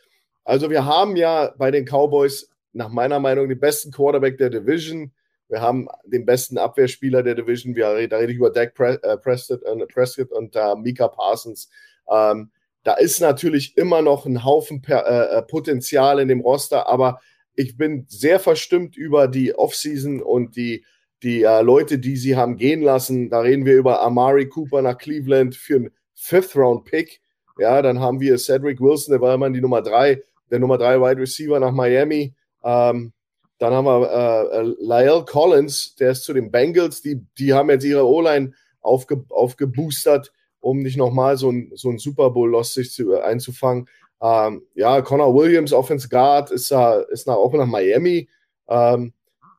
Also 0.45 0.71
wir 0.71 0.85
haben 0.85 1.17
ja 1.17 1.53
bei 1.59 1.71
den 1.71 1.85
Cowboys 1.85 2.51
nach 2.73 2.89
meiner 2.89 3.21
Meinung 3.21 3.49
den 3.49 3.61
besten 3.61 3.91
Quarterback 3.91 4.39
der 4.39 4.51
Division. 4.51 5.13
Wir 5.49 5.63
haben 5.63 5.89
den 6.05 6.27
besten 6.27 6.59
Abwehrspieler 6.59 7.23
der 7.23 7.35
Division. 7.35 7.75
Wir, 7.75 8.09
da 8.09 8.19
rede 8.19 8.33
ich 8.33 8.39
über 8.39 8.51
Dak 8.51 8.79
äh, 8.79 9.17
Prescott, 9.17 9.63
äh, 9.65 9.87
Prescott 9.87 10.31
und 10.31 10.55
äh, 10.55 10.75
Mika 10.77 11.09
Parsons. 11.09 11.71
Ähm, 12.11 12.51
da 12.85 12.95
ist 12.95 13.21
natürlich 13.21 13.77
immer 13.77 14.03
noch 14.03 14.25
ein 14.25 14.45
Haufen 14.45 14.83
per, 14.83 15.07
äh, 15.07 15.39
äh, 15.39 15.43
Potenzial 15.43 16.21
in 16.21 16.29
dem 16.29 16.41
Roster, 16.41 16.89
aber 16.89 17.21
ich 17.59 17.77
bin 17.77 18.05
sehr 18.07 18.39
verstimmt 18.39 18.97
über 18.97 19.27
die 19.27 19.53
Offseason 19.53 20.23
und 20.23 20.55
die, 20.55 20.85
die 21.25 21.43
äh, 21.43 21.61
Leute, 21.61 21.99
die 21.99 22.17
sie 22.17 22.37
haben 22.37 22.57
gehen 22.57 22.83
lassen. 22.83 23.31
Da 23.31 23.41
reden 23.41 23.67
wir 23.67 23.75
über 23.75 24.01
Amari 24.01 24.49
Cooper 24.49 24.81
nach 24.81 24.97
Cleveland 24.97 25.57
für 25.57 25.75
einen 25.77 25.91
Fifth-Round-Pick. 26.15 27.21
Ja, 27.59 27.83
dann 27.83 27.99
haben 27.99 28.21
wir 28.21 28.39
Cedric 28.39 28.81
Wilson, 28.81 29.11
der 29.11 29.21
war 29.21 29.35
immer 29.35 29.51
die 29.51 29.61
Nummer 29.61 29.83
drei, 29.83 30.23
der 30.53 30.61
Nummer 30.61 30.79
drei 30.79 31.01
Wide 31.01 31.21
Receiver 31.21 31.59
nach 31.59 31.73
Miami. 31.73 32.33
Ähm, 32.63 33.13
dann 33.59 33.73
haben 33.73 33.87
wir 33.87 34.53
äh, 34.53 34.63
Lyle 34.79 35.25
Collins, 35.25 35.97
der 35.97 36.13
ist 36.13 36.23
zu 36.23 36.33
den 36.33 36.53
Bengals. 36.53 37.03
Die, 37.03 37.27
die 37.39 37.55
haben 37.55 37.71
jetzt 37.71 37.85
ihre 37.85 38.07
O-Line 38.07 38.53
aufge, 38.81 39.25
aufgeboostert, 39.31 40.33
um 40.61 40.79
nicht 40.79 40.97
nochmal 40.97 41.37
so 41.37 41.51
ein, 41.51 41.73
so 41.75 41.91
ein 41.91 41.99
Super 41.99 42.31
Bowl-Loss 42.31 42.75
sich 42.75 42.97
äh, 43.01 43.21
einzufangen. 43.21 43.89
Ähm, 44.23 44.63
ja, 44.75 45.01
Connor 45.03 45.35
Williams, 45.35 45.73
Offense 45.73 46.09
Guard, 46.09 46.51
ist, 46.51 46.71
äh, 46.71 47.05
ist 47.11 47.27
nach, 47.27 47.37
auch 47.37 47.53
nach 47.53 47.67
Miami. 47.67 48.29
Ähm, 48.69 49.13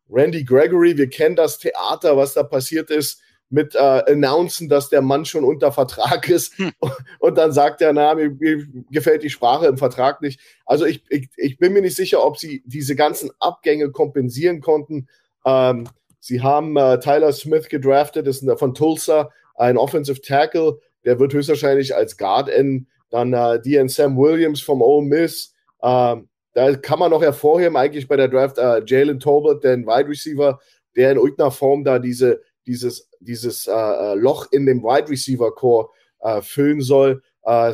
Randy 0.10 0.44
Gregory, 0.44 0.98
wir 0.98 1.10
kennen 1.10 1.36
das 1.36 1.60
Theater, 1.60 2.18
was 2.18 2.34
da 2.34 2.44
passiert 2.44 2.90
ist 2.90 3.22
mit 3.50 3.74
äh, 3.76 3.80
announcen, 3.80 4.70
dass 4.70 4.90
der 4.90 5.02
Mann 5.02 5.26
schon 5.26 5.44
unter 5.44 5.72
Vertrag 5.72 6.30
ist. 6.30 6.58
Hm. 6.58 6.72
Und 7.20 7.38
dann 7.38 7.52
sagt 7.52 7.82
er, 7.82 7.94
na, 7.94 8.14
mir, 8.16 8.30
mir, 8.30 8.68
gefällt 8.92 9.24
die 9.24 9.30
Sprache 9.30 9.66
im 9.66 9.78
Vertrag 9.78 10.22
nicht. 10.22 10.40
Also 10.66 10.86
ich, 10.86 11.04
ich, 11.10 11.30
ich 11.36 11.58
bin 11.58 11.74
mir 11.74 11.82
nicht 11.82 11.96
sicher, 11.96 12.24
ob 12.24 12.38
sie 12.38 12.64
diese 12.66 12.96
ganzen 12.96 13.32
Abgänge 13.40 13.92
kompensieren 13.92 14.62
konnten. 14.62 15.08
Ähm, 15.46 15.88
sie 16.20 16.42
haben 16.42 16.78
äh, 16.78 17.00
Tyler 17.00 17.34
Smith 17.34 17.70
gedraftet, 17.70 18.28
ist 18.28 18.46
von 18.58 18.74
Tulsa, 18.76 19.32
ein 19.56 19.78
Offensive 19.78 20.22
Tackle. 20.22 20.80
Der 21.06 21.20
wird 21.20 21.34
höchstwahrscheinlich 21.34 21.96
als 21.96 22.18
Guard 22.18 22.50
enden. 22.50 22.88
Dann 23.10 23.34
äh, 23.34 23.62
Dean 23.62 23.90
Sam 23.90 24.18
Williams 24.18 24.62
vom 24.62 24.82
Ole 24.82 25.06
Miss. 25.06 25.54
Ähm, 25.82 26.30
da 26.54 26.76
kann 26.76 27.00
man 27.00 27.12
noch 27.12 27.22
hervorheben, 27.22 27.78
eigentlich 27.78 28.08
bei 28.08 28.18
der 28.18 28.28
Draft, 28.28 28.58
äh, 28.58 28.82
Jalen 28.86 29.20
Tolbert, 29.20 29.64
den 29.64 29.86
Wide 29.86 30.10
Receiver, 30.10 30.60
der 30.96 31.12
in 31.12 31.18
irgendeiner 31.18 31.52
Form 31.52 31.84
da 31.84 32.00
diese 32.00 32.42
dieses, 32.70 33.10
dieses 33.20 33.68
äh, 33.68 33.72
äh, 33.72 34.14
Loch 34.16 34.52
in 34.52 34.66
dem 34.66 34.84
Wide 34.84 35.10
Receiver 35.10 35.54
Core 35.54 35.90
äh, 36.20 36.42
füllen 36.42 36.82
soll. 36.82 37.24
Äh, 37.44 37.74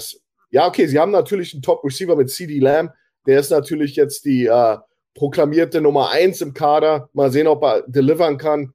ja, 0.51 0.67
okay, 0.67 0.87
sie 0.87 0.97
haben 0.97 1.11
natürlich 1.11 1.53
einen 1.53 1.61
Top 1.61 1.83
Receiver 1.83 2.15
mit 2.15 2.29
CD 2.29 2.59
Lamb. 2.59 2.93
Der 3.27 3.39
ist 3.41 3.49
natürlich 3.49 3.97
jetzt 3.97 4.23
die 4.23 4.45
äh, 4.45 4.77
proklamierte 5.13 5.81
Nummer 5.81 6.11
1 6.11 6.41
im 6.41 6.53
Kader. 6.53 7.09
Mal 7.11 7.29
sehen, 7.31 7.47
ob 7.47 7.63
er 7.63 7.83
delivern 7.87 8.37
kann. 8.37 8.73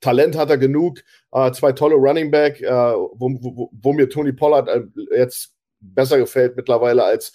Talent 0.00 0.36
hat 0.36 0.50
er 0.50 0.58
genug. 0.58 1.00
Äh, 1.32 1.50
zwei 1.50 1.72
tolle 1.72 1.96
Running 1.96 2.30
Back, 2.30 2.60
wo, 2.62 3.30
wo, 3.40 3.70
wo, 3.72 3.92
mir 3.92 4.08
Tony 4.08 4.32
Pollard 4.32 4.68
jetzt 5.10 5.53
besser 5.94 6.18
gefällt 6.18 6.56
mittlerweile 6.56 7.04
als 7.04 7.32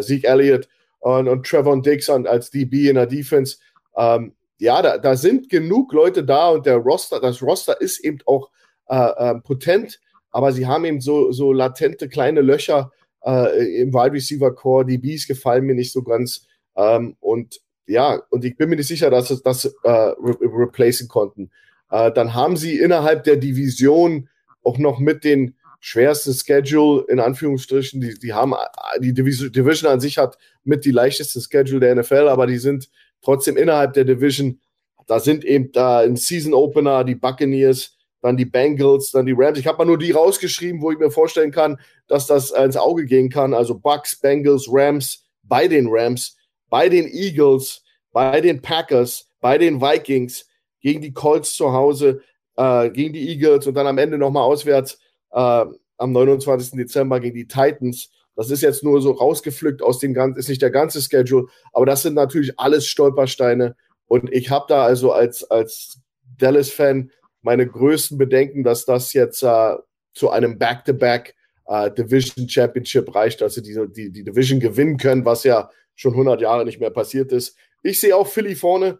Zeke 0.00 0.26
Elliott 0.26 0.66
und, 1.00 1.28
und 1.28 1.46
Trevor 1.46 1.80
Dix 1.82 2.08
als 2.08 2.50
DB 2.50 2.88
in 2.88 2.94
der 2.94 3.06
Defense. 3.06 3.58
Ähm, 3.96 4.34
ja, 4.58 4.82
da, 4.82 4.98
da 4.98 5.16
sind 5.16 5.48
genug 5.48 5.92
Leute 5.92 6.24
da 6.24 6.50
und 6.50 6.66
der 6.66 6.76
Roster, 6.76 7.20
das 7.20 7.42
Roster 7.42 7.80
ist 7.80 8.00
eben 8.00 8.18
auch 8.26 8.50
äh, 8.88 8.96
äh, 8.96 9.34
potent, 9.40 10.00
aber 10.30 10.52
sie 10.52 10.66
haben 10.66 10.84
eben 10.84 11.00
so, 11.00 11.32
so 11.32 11.52
latente 11.52 12.08
kleine 12.08 12.42
Löcher 12.42 12.92
äh, 13.24 13.80
im 13.80 13.92
Wide 13.92 14.12
Receiver 14.12 14.54
Core. 14.54 14.84
Die 14.84 14.98
Bees 14.98 15.26
gefallen 15.26 15.64
mir 15.64 15.74
nicht 15.74 15.92
so 15.92 16.02
ganz. 16.02 16.46
Ähm, 16.76 17.16
und 17.20 17.60
ja, 17.86 18.22
und 18.30 18.44
ich 18.44 18.56
bin 18.56 18.68
mir 18.68 18.76
nicht 18.76 18.86
sicher, 18.86 19.10
dass 19.10 19.28
sie 19.28 19.40
das 19.42 19.64
äh, 19.64 19.90
re 19.90 20.36
replacen 20.40 21.08
konnten. 21.08 21.50
Äh, 21.90 22.12
dann 22.12 22.34
haben 22.34 22.56
sie 22.56 22.78
innerhalb 22.78 23.24
der 23.24 23.36
Division 23.36 24.28
auch 24.62 24.78
noch 24.78 24.98
mit 24.98 25.24
den 25.24 25.56
schwersten 25.80 26.34
Schedule, 26.34 27.04
in 27.08 27.18
Anführungsstrichen, 27.18 28.00
die, 28.00 28.18
die 28.18 28.32
haben, 28.32 28.54
die 29.00 29.14
Division 29.14 29.90
an 29.90 30.00
sich 30.00 30.18
hat 30.18 30.36
mit 30.62 30.84
die 30.84 30.90
leichtesten 30.90 31.40
Schedule 31.40 31.80
der 31.80 31.94
NFL, 31.96 32.28
aber 32.28 32.46
die 32.46 32.58
sind 32.58 32.90
trotzdem 33.22 33.56
innerhalb 33.56 33.94
der 33.94 34.04
Division, 34.04 34.60
da 35.06 35.18
sind 35.18 35.44
eben 35.44 35.72
da 35.72 36.00
ein 36.00 36.16
Season 36.16 36.54
Opener, 36.54 37.02
die 37.02 37.14
Buccaneers, 37.14 37.96
dann 38.22 38.36
die 38.36 38.44
Bengals, 38.44 39.10
dann 39.10 39.26
die 39.26 39.34
Rams. 39.36 39.58
Ich 39.58 39.66
habe 39.66 39.78
mal 39.78 39.86
nur 39.86 39.98
die 39.98 40.10
rausgeschrieben, 40.10 40.82
wo 40.82 40.92
ich 40.92 40.98
mir 40.98 41.10
vorstellen 41.10 41.50
kann, 41.50 41.80
dass 42.06 42.26
das 42.26 42.50
ins 42.50 42.76
Auge 42.76 43.06
gehen 43.06 43.30
kann. 43.30 43.54
Also 43.54 43.78
Bucks, 43.78 44.20
Bengals, 44.20 44.66
Rams, 44.70 45.24
bei 45.42 45.68
den 45.68 45.88
Rams, 45.88 46.36
bei 46.68 46.88
den 46.88 47.08
Eagles, 47.08 47.82
bei 48.12 48.40
den 48.40 48.60
Packers, 48.60 49.28
bei 49.40 49.56
den 49.56 49.80
Vikings, 49.80 50.46
gegen 50.80 51.00
die 51.00 51.12
Colts 51.12 51.54
zu 51.54 51.72
Hause, 51.72 52.22
äh, 52.56 52.90
gegen 52.90 53.14
die 53.14 53.28
Eagles 53.30 53.66
und 53.66 53.74
dann 53.74 53.86
am 53.86 53.98
Ende 53.98 54.18
nochmal 54.18 54.44
auswärts 54.44 54.98
äh, 55.32 55.64
am 55.98 56.12
29. 56.12 56.72
Dezember 56.72 57.20
gegen 57.20 57.36
die 57.36 57.48
Titans. 57.48 58.10
Das 58.36 58.50
ist 58.50 58.62
jetzt 58.62 58.82
nur 58.82 59.02
so 59.02 59.12
rausgepflückt 59.12 59.82
aus 59.82 59.98
dem 59.98 60.14
ganzen, 60.14 60.38
ist 60.38 60.48
nicht 60.48 60.62
der 60.62 60.70
ganze 60.70 61.02
Schedule, 61.02 61.46
aber 61.72 61.84
das 61.84 62.02
sind 62.02 62.14
natürlich 62.14 62.58
alles 62.58 62.86
Stolpersteine. 62.86 63.76
Und 64.06 64.32
ich 64.32 64.50
habe 64.50 64.64
da 64.68 64.84
also 64.84 65.12
als, 65.12 65.44
als 65.50 66.00
Dallas-Fan 66.38 67.10
meine 67.42 67.66
größten 67.66 68.18
Bedenken, 68.18 68.64
dass 68.64 68.84
das 68.84 69.12
jetzt 69.12 69.42
äh, 69.42 69.76
zu 70.14 70.30
einem 70.30 70.58
Back-to-Back 70.58 71.34
äh, 71.66 71.90
Division 71.90 72.48
Championship 72.48 73.14
reicht, 73.14 73.42
also 73.42 73.60
die, 73.60 73.78
die, 73.94 74.10
die 74.10 74.24
Division 74.24 74.60
gewinnen 74.60 74.96
können, 74.96 75.24
was 75.24 75.44
ja 75.44 75.70
schon 75.94 76.12
100 76.12 76.40
Jahre 76.40 76.64
nicht 76.64 76.80
mehr 76.80 76.90
passiert 76.90 77.32
ist. 77.32 77.56
Ich 77.82 78.00
sehe 78.00 78.16
auch 78.16 78.26
Philly 78.26 78.54
vorne, 78.54 78.98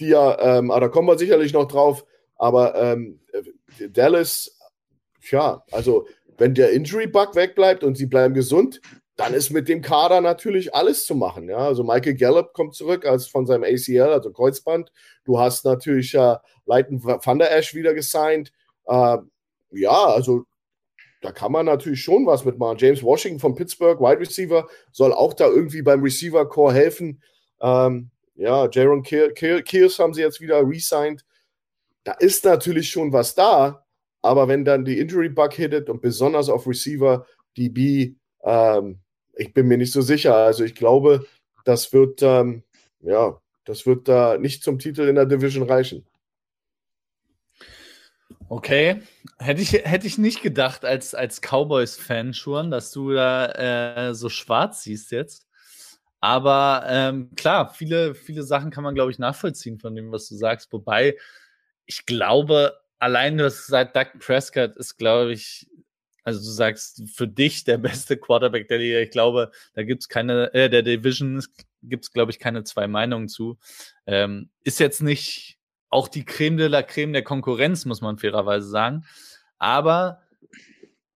die 0.00 0.08
ja, 0.08 0.58
ähm, 0.58 0.70
aber 0.70 0.82
da 0.82 0.88
kommen 0.88 1.08
wir 1.08 1.18
sicherlich 1.18 1.52
noch 1.52 1.68
drauf, 1.68 2.04
aber 2.36 2.74
ähm, 2.74 3.20
Dallas, 3.90 4.55
ja, 5.30 5.62
also 5.70 6.06
wenn 6.38 6.54
der 6.54 6.70
Injury-Bug 6.72 7.34
wegbleibt 7.34 7.84
und 7.84 7.96
sie 7.96 8.06
bleiben 8.06 8.34
gesund, 8.34 8.80
dann 9.16 9.32
ist 9.32 9.50
mit 9.50 9.68
dem 9.68 9.80
Kader 9.80 10.20
natürlich 10.20 10.74
alles 10.74 11.06
zu 11.06 11.14
machen. 11.14 11.48
Ja? 11.48 11.58
Also 11.58 11.82
Michael 11.82 12.14
Gallup 12.14 12.52
kommt 12.52 12.74
zurück 12.74 13.06
als 13.06 13.26
von 13.26 13.46
seinem 13.46 13.64
ACL, 13.64 14.12
also 14.12 14.30
Kreuzband. 14.30 14.92
Du 15.24 15.38
hast 15.38 15.64
natürlich 15.64 16.14
äh, 16.14 16.36
Leighton 16.66 17.02
Van 17.02 17.38
der 17.38 17.56
Esch 17.56 17.74
wieder 17.74 17.94
gesigned. 17.94 18.52
Äh, 18.86 19.16
ja, 19.70 20.04
also 20.06 20.44
da 21.22 21.32
kann 21.32 21.50
man 21.50 21.66
natürlich 21.66 22.02
schon 22.02 22.26
was 22.26 22.44
mitmachen. 22.44 22.76
James 22.78 23.02
Washington 23.02 23.40
von 23.40 23.54
Pittsburgh, 23.54 23.98
Wide 24.00 24.20
Receiver, 24.20 24.68
soll 24.92 25.14
auch 25.14 25.32
da 25.32 25.46
irgendwie 25.46 25.82
beim 25.82 26.02
Receiver-Core 26.02 26.74
helfen. 26.74 27.22
Ähm, 27.62 28.10
ja, 28.34 28.68
Jaron 28.70 29.02
Kears 29.02 29.98
haben 29.98 30.12
sie 30.12 30.20
jetzt 30.20 30.42
wieder 30.42 30.60
resigned. 30.60 31.24
Da 32.04 32.12
ist 32.12 32.44
natürlich 32.44 32.90
schon 32.90 33.12
was 33.14 33.34
da, 33.34 33.85
aber 34.26 34.48
wenn 34.48 34.64
dann 34.64 34.84
die 34.84 34.98
Injury 34.98 35.28
Bug 35.28 35.54
hittet 35.54 35.88
und 35.88 36.02
besonders 36.02 36.48
auf 36.48 36.66
Receiver, 36.66 37.26
DB, 37.56 38.16
ähm, 38.42 39.00
ich 39.34 39.52
bin 39.54 39.68
mir 39.68 39.78
nicht 39.78 39.92
so 39.92 40.00
sicher. 40.00 40.34
Also 40.34 40.64
ich 40.64 40.74
glaube, 40.74 41.26
das 41.64 41.92
wird, 41.92 42.22
ähm, 42.22 42.62
ja, 43.00 43.40
das 43.64 43.86
wird 43.86 44.08
da 44.08 44.34
äh, 44.34 44.38
nicht 44.38 44.62
zum 44.62 44.78
Titel 44.78 45.02
in 45.02 45.14
der 45.14 45.26
Division 45.26 45.68
reichen. 45.68 46.06
Okay, 48.48 49.02
hätte 49.38 49.60
ich, 49.60 49.72
hätte 49.72 50.06
ich 50.06 50.18
nicht 50.18 50.42
gedacht 50.42 50.84
als, 50.84 51.14
als 51.14 51.40
Cowboys-Fan 51.40 52.32
schon, 52.32 52.70
dass 52.70 52.92
du 52.92 53.12
da 53.12 54.08
äh, 54.08 54.14
so 54.14 54.28
schwarz 54.28 54.82
siehst 54.82 55.10
jetzt. 55.10 55.46
Aber 56.20 56.84
ähm, 56.88 57.30
klar, 57.36 57.72
viele, 57.74 58.14
viele 58.14 58.42
Sachen 58.44 58.70
kann 58.70 58.84
man, 58.84 58.94
glaube 58.94 59.10
ich, 59.10 59.18
nachvollziehen 59.18 59.78
von 59.78 59.94
dem, 59.94 60.12
was 60.12 60.28
du 60.28 60.36
sagst. 60.36 60.72
Wobei 60.72 61.16
ich 61.86 62.06
glaube, 62.06 62.78
allein 62.98 63.38
das 63.38 63.66
seit 63.66 63.94
Doug 63.94 64.18
Prescott 64.18 64.76
ist, 64.76 64.96
glaube 64.96 65.32
ich, 65.32 65.68
also 66.24 66.40
du 66.40 66.50
sagst 66.50 67.02
für 67.14 67.28
dich 67.28 67.64
der 67.64 67.78
beste 67.78 68.16
Quarterback 68.16 68.68
der 68.68 68.78
Liga. 68.78 68.98
Ich 68.98 69.10
glaube, 69.10 69.52
da 69.74 69.82
gibt 69.84 70.02
es 70.02 70.08
keine, 70.08 70.52
äh, 70.54 70.68
der 70.68 70.82
Division 70.82 71.42
gibt 71.82 72.04
es, 72.04 72.12
glaube 72.12 72.32
ich, 72.32 72.40
keine 72.40 72.64
zwei 72.64 72.88
Meinungen 72.88 73.28
zu. 73.28 73.58
Ähm, 74.06 74.50
ist 74.64 74.80
jetzt 74.80 75.02
nicht 75.02 75.58
auch 75.88 76.08
die 76.08 76.24
Creme 76.24 76.56
de 76.56 76.66
la 76.66 76.82
Creme 76.82 77.12
der 77.12 77.22
Konkurrenz, 77.22 77.84
muss 77.84 78.00
man 78.00 78.18
fairerweise 78.18 78.68
sagen. 78.68 79.06
Aber 79.58 80.20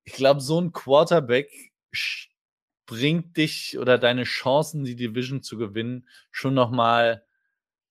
ich 0.05 0.13
glaube, 0.13 0.41
so 0.41 0.61
ein 0.61 0.73
Quarterback 0.73 1.51
bringt 2.87 3.37
dich 3.37 3.79
oder 3.79 3.99
deine 3.99 4.25
Chancen, 4.25 4.85
die 4.85 4.97
Division 4.97 5.43
zu 5.43 5.57
gewinnen, 5.57 6.09
schon 6.31 6.55
noch 6.55 6.71
mal 6.71 7.25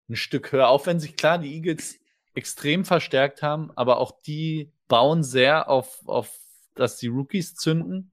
ein 0.09 0.15
Stück 0.15 0.51
höher. 0.51 0.69
Auch 0.69 0.85
wenn 0.85 0.99
sich 0.99 1.15
klar 1.15 1.37
die 1.37 1.53
Eagles 1.53 1.98
extrem 2.33 2.85
verstärkt 2.85 3.41
haben, 3.41 3.71
aber 3.75 3.97
auch 3.97 4.21
die 4.21 4.71
bauen 4.87 5.23
sehr 5.23 5.69
auf, 5.69 6.01
auf 6.05 6.31
dass 6.75 6.97
die 6.97 7.07
Rookies 7.07 7.55
zünden. 7.55 8.11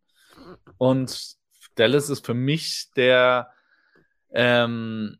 Und 0.78 1.36
Dallas 1.76 2.10
ist 2.10 2.26
für 2.26 2.34
mich 2.34 2.90
der, 2.96 3.52
ähm, 4.30 5.18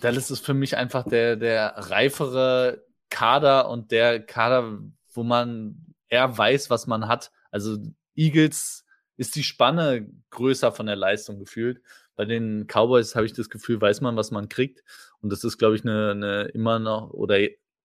Dallas 0.00 0.30
ist 0.30 0.44
für 0.44 0.54
mich 0.54 0.76
einfach 0.76 1.04
der, 1.04 1.36
der 1.36 1.74
reifere 1.76 2.84
Kader 3.10 3.68
und 3.68 3.90
der 3.90 4.24
Kader, 4.24 4.80
wo 5.12 5.22
man 5.22 5.94
eher 6.08 6.36
weiß, 6.36 6.70
was 6.70 6.86
man 6.86 7.08
hat. 7.08 7.30
Also 7.50 7.78
Eagles 8.14 8.84
ist 9.16 9.36
die 9.36 9.44
Spanne 9.44 10.08
größer 10.30 10.72
von 10.72 10.86
der 10.86 10.96
Leistung 10.96 11.38
gefühlt. 11.38 11.80
Bei 12.16 12.24
den 12.24 12.66
Cowboys 12.66 13.14
habe 13.14 13.26
ich 13.26 13.32
das 13.32 13.50
Gefühl, 13.50 13.80
weiß 13.80 14.00
man, 14.00 14.16
was 14.16 14.30
man 14.30 14.48
kriegt. 14.48 14.82
Und 15.20 15.30
das 15.30 15.44
ist, 15.44 15.58
glaube 15.58 15.76
ich, 15.76 15.82
eine, 15.82 16.10
eine 16.10 16.42
immer 16.46 16.78
noch 16.78 17.10
oder 17.10 17.38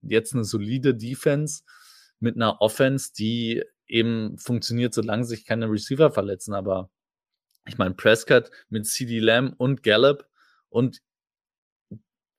jetzt 0.03 0.33
eine 0.33 0.43
solide 0.43 0.95
Defense 0.95 1.63
mit 2.19 2.35
einer 2.35 2.61
Offense, 2.61 3.11
die 3.17 3.63
eben 3.87 4.37
funktioniert, 4.37 4.93
solange 4.93 5.25
sich 5.25 5.45
keine 5.45 5.69
Receiver 5.69 6.11
verletzen. 6.11 6.53
Aber 6.53 6.89
ich 7.67 7.77
meine, 7.77 7.93
Prescott 7.93 8.49
mit 8.69 8.87
CD 8.87 9.19
Lamb 9.19 9.55
und 9.57 9.83
Gallup 9.83 10.25
und 10.69 11.01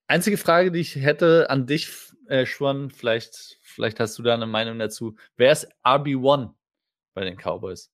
einzige 0.06 0.36
Frage, 0.36 0.70
die 0.72 0.80
ich 0.80 0.96
hätte 0.96 1.50
an 1.50 1.66
dich, 1.66 1.88
äh, 2.28 2.46
Schwan, 2.46 2.90
vielleicht, 2.90 3.58
vielleicht 3.62 4.00
hast 4.00 4.18
du 4.18 4.22
da 4.22 4.34
eine 4.34 4.46
Meinung 4.46 4.78
dazu. 4.78 5.16
Wer 5.36 5.52
ist 5.52 5.68
RB1 5.84 6.50
bei 7.14 7.24
den 7.24 7.36
Cowboys? 7.36 7.90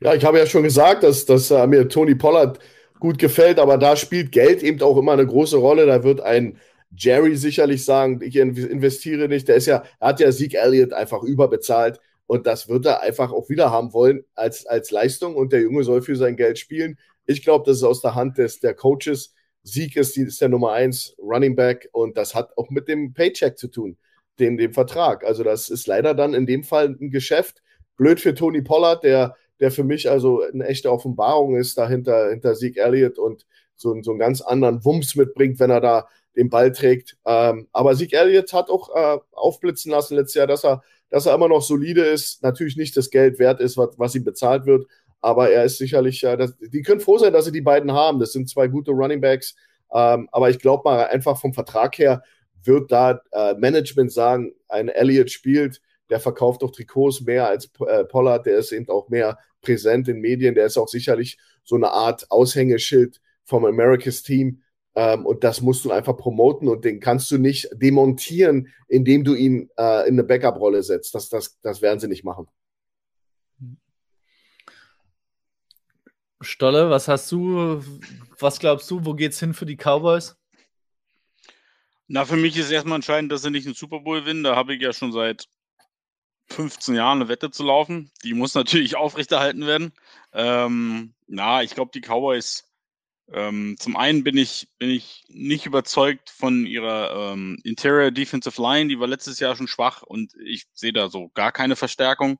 Ja, 0.00 0.14
ich 0.14 0.24
habe 0.24 0.38
ja 0.38 0.46
schon 0.46 0.62
gesagt, 0.62 1.02
dass, 1.02 1.26
dass 1.26 1.50
äh, 1.50 1.66
mir 1.66 1.88
Tony 1.88 2.14
Pollard 2.14 2.58
gut 3.00 3.18
gefällt, 3.18 3.58
aber 3.58 3.76
da 3.76 3.96
spielt 3.96 4.32
Geld 4.32 4.62
eben 4.62 4.80
auch 4.82 4.96
immer 4.96 5.12
eine 5.12 5.26
große 5.26 5.56
Rolle. 5.56 5.86
Da 5.86 6.04
wird 6.04 6.20
ein 6.20 6.58
Jerry 6.96 7.36
sicherlich 7.36 7.84
sagen, 7.84 8.20
ich 8.22 8.36
investiere 8.36 9.28
nicht. 9.28 9.48
Der 9.48 9.56
ist 9.56 9.66
ja, 9.66 9.84
er 10.00 10.08
hat 10.08 10.20
ja 10.20 10.32
Sieg 10.32 10.54
Elliott 10.54 10.92
einfach 10.92 11.22
überbezahlt 11.22 12.00
und 12.26 12.46
das 12.46 12.68
wird 12.68 12.86
er 12.86 13.02
einfach 13.02 13.32
auch 13.32 13.48
wieder 13.48 13.70
haben 13.70 13.92
wollen 13.92 14.24
als, 14.34 14.66
als 14.66 14.90
Leistung 14.90 15.34
und 15.36 15.52
der 15.52 15.60
Junge 15.60 15.84
soll 15.84 16.02
für 16.02 16.16
sein 16.16 16.36
Geld 16.36 16.58
spielen. 16.58 16.98
Ich 17.26 17.42
glaube, 17.42 17.64
das 17.66 17.78
ist 17.78 17.84
aus 17.84 18.00
der 18.02 18.14
Hand 18.14 18.38
des, 18.38 18.60
der 18.60 18.74
Coaches. 18.74 19.34
Sieg 19.62 19.96
ist, 19.96 20.16
ist 20.18 20.40
der 20.40 20.50
Nummer 20.50 20.72
eins 20.72 21.16
Running 21.18 21.56
Back 21.56 21.88
und 21.92 22.16
das 22.16 22.34
hat 22.34 22.56
auch 22.58 22.70
mit 22.70 22.86
dem 22.88 23.14
Paycheck 23.14 23.56
zu 23.58 23.68
tun. 23.68 23.96
den, 24.38 24.56
den 24.56 24.72
Vertrag. 24.72 25.24
Also 25.24 25.42
das 25.44 25.68
ist 25.70 25.86
leider 25.86 26.14
dann 26.14 26.34
in 26.34 26.46
dem 26.46 26.64
Fall 26.64 26.96
ein 27.00 27.10
Geschäft. 27.10 27.62
Blöd 27.96 28.20
für 28.20 28.34
Tony 28.34 28.62
Pollard, 28.62 29.04
der, 29.04 29.36
der 29.60 29.70
für 29.70 29.84
mich 29.84 30.10
also 30.10 30.42
eine 30.42 30.66
echte 30.66 30.90
Offenbarung 30.90 31.56
ist, 31.56 31.78
dahinter 31.78 32.30
hinter 32.30 32.54
Sieg 32.54 32.76
Elliott 32.76 33.18
und 33.18 33.46
so, 33.76 33.96
so 34.02 34.10
einen 34.10 34.20
ganz 34.20 34.40
anderen 34.40 34.84
Wumms 34.84 35.14
mitbringt, 35.14 35.60
wenn 35.60 35.70
er 35.70 35.80
da 35.80 36.08
den 36.36 36.50
Ball 36.50 36.72
trägt. 36.72 37.16
Ähm, 37.26 37.68
aber 37.72 37.94
Sieg 37.94 38.12
Elliott 38.12 38.52
hat 38.52 38.70
auch 38.70 38.94
äh, 38.94 39.18
aufblitzen 39.32 39.90
lassen 39.90 40.16
letztes 40.16 40.34
Jahr, 40.34 40.46
dass 40.46 40.64
er, 40.64 40.82
dass 41.10 41.26
er 41.26 41.34
immer 41.34 41.48
noch 41.48 41.62
solide 41.62 42.02
ist. 42.02 42.42
Natürlich 42.42 42.76
nicht 42.76 42.96
das 42.96 43.10
Geld 43.10 43.38
wert 43.38 43.60
ist, 43.60 43.76
was, 43.76 43.90
was 43.98 44.14
ihm 44.14 44.24
bezahlt 44.24 44.66
wird, 44.66 44.86
aber 45.20 45.50
er 45.50 45.64
ist 45.64 45.78
sicherlich, 45.78 46.22
äh, 46.24 46.36
das, 46.36 46.54
die 46.58 46.82
können 46.82 47.00
froh 47.00 47.18
sein, 47.18 47.32
dass 47.32 47.46
sie 47.46 47.52
die 47.52 47.60
beiden 47.60 47.92
haben. 47.92 48.18
Das 48.18 48.32
sind 48.32 48.48
zwei 48.48 48.68
gute 48.68 48.90
Running 48.90 49.20
Backs. 49.20 49.54
Ähm, 49.92 50.28
aber 50.32 50.50
ich 50.50 50.58
glaube 50.58 50.82
mal, 50.84 51.06
einfach 51.06 51.40
vom 51.40 51.54
Vertrag 51.54 51.96
her 51.98 52.22
wird 52.62 52.92
da 52.92 53.20
äh, 53.32 53.54
Management 53.54 54.12
sagen, 54.12 54.52
ein 54.68 54.88
Elliott 54.88 55.30
spielt, 55.30 55.80
der 56.10 56.20
verkauft 56.20 56.62
doch 56.62 56.72
Trikots 56.72 57.22
mehr 57.22 57.48
als 57.48 57.70
äh, 57.86 58.04
Pollard, 58.04 58.46
der 58.46 58.58
ist 58.58 58.72
eben 58.72 58.88
auch 58.88 59.08
mehr 59.08 59.38
präsent 59.62 60.08
in 60.08 60.20
Medien, 60.20 60.54
der 60.54 60.66
ist 60.66 60.76
auch 60.76 60.88
sicherlich 60.88 61.38
so 61.62 61.76
eine 61.76 61.90
Art 61.90 62.30
Aushängeschild 62.30 63.20
vom 63.44 63.64
Americas 63.64 64.22
Team. 64.22 64.62
Ähm, 64.96 65.26
und 65.26 65.42
das 65.42 65.60
musst 65.60 65.84
du 65.84 65.90
einfach 65.90 66.16
promoten 66.16 66.68
und 66.68 66.84
den 66.84 67.00
kannst 67.00 67.30
du 67.30 67.38
nicht 67.38 67.68
demontieren, 67.72 68.68
indem 68.88 69.24
du 69.24 69.34
ihn 69.34 69.70
äh, 69.76 70.08
in 70.08 70.14
eine 70.14 70.24
Backup-Rolle 70.24 70.82
setzt. 70.82 71.14
Das, 71.14 71.28
das, 71.28 71.58
das 71.62 71.82
werden 71.82 71.98
sie 71.98 72.08
nicht 72.08 72.24
machen. 72.24 72.46
Stolle, 76.40 76.90
was 76.90 77.08
hast 77.08 77.32
du, 77.32 77.82
was 78.38 78.58
glaubst 78.58 78.90
du, 78.90 79.04
wo 79.04 79.14
geht's 79.14 79.40
hin 79.40 79.54
für 79.54 79.66
die 79.66 79.76
Cowboys? 79.76 80.36
Na, 82.06 82.24
für 82.24 82.36
mich 82.36 82.56
ist 82.56 82.70
erstmal 82.70 82.96
entscheidend, 82.96 83.32
dass 83.32 83.42
sie 83.42 83.50
nicht 83.50 83.66
einen 83.66 83.74
Super 83.74 84.00
Bowl 84.00 84.20
gewinnen. 84.20 84.44
Da 84.44 84.54
habe 84.54 84.74
ich 84.74 84.82
ja 84.82 84.92
schon 84.92 85.10
seit 85.10 85.48
15 86.50 86.94
Jahren 86.94 87.20
eine 87.20 87.28
Wette 87.28 87.50
zu 87.50 87.64
laufen. 87.64 88.10
Die 88.22 88.34
muss 88.34 88.54
natürlich 88.54 88.96
aufrechterhalten 88.96 89.66
werden. 89.66 89.92
Ähm, 90.32 91.14
na, 91.26 91.62
ich 91.62 91.74
glaube, 91.74 91.90
die 91.94 92.02
Cowboys, 92.02 92.64
ähm, 93.32 93.76
zum 93.78 93.96
einen 93.96 94.22
bin 94.22 94.36
ich, 94.36 94.68
bin 94.78 94.90
ich 94.90 95.24
nicht 95.28 95.66
überzeugt 95.66 96.30
von 96.30 96.66
ihrer 96.66 97.32
ähm, 97.32 97.58
Interior 97.64 98.10
Defensive 98.10 98.60
Line. 98.60 98.88
Die 98.88 99.00
war 99.00 99.08
letztes 99.08 99.40
Jahr 99.40 99.56
schon 99.56 99.68
schwach 99.68 100.02
und 100.02 100.34
ich 100.44 100.66
sehe 100.74 100.92
da 100.92 101.08
so 101.08 101.30
gar 101.34 101.50
keine 101.50 101.76
Verstärkung. 101.76 102.38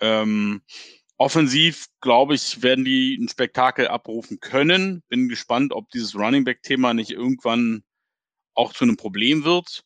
Ähm, 0.00 0.62
offensiv, 1.16 1.86
glaube 2.00 2.34
ich, 2.34 2.62
werden 2.62 2.84
die 2.84 3.16
ein 3.16 3.28
Spektakel 3.28 3.88
abrufen 3.88 4.40
können. 4.40 5.02
Bin 5.08 5.28
gespannt, 5.28 5.72
ob 5.72 5.90
dieses 5.90 6.14
Running 6.16 6.44
Back-Thema 6.44 6.92
nicht 6.92 7.12
irgendwann 7.12 7.84
auch 8.54 8.72
zu 8.72 8.84
einem 8.84 8.96
Problem 8.96 9.44
wird. 9.44 9.84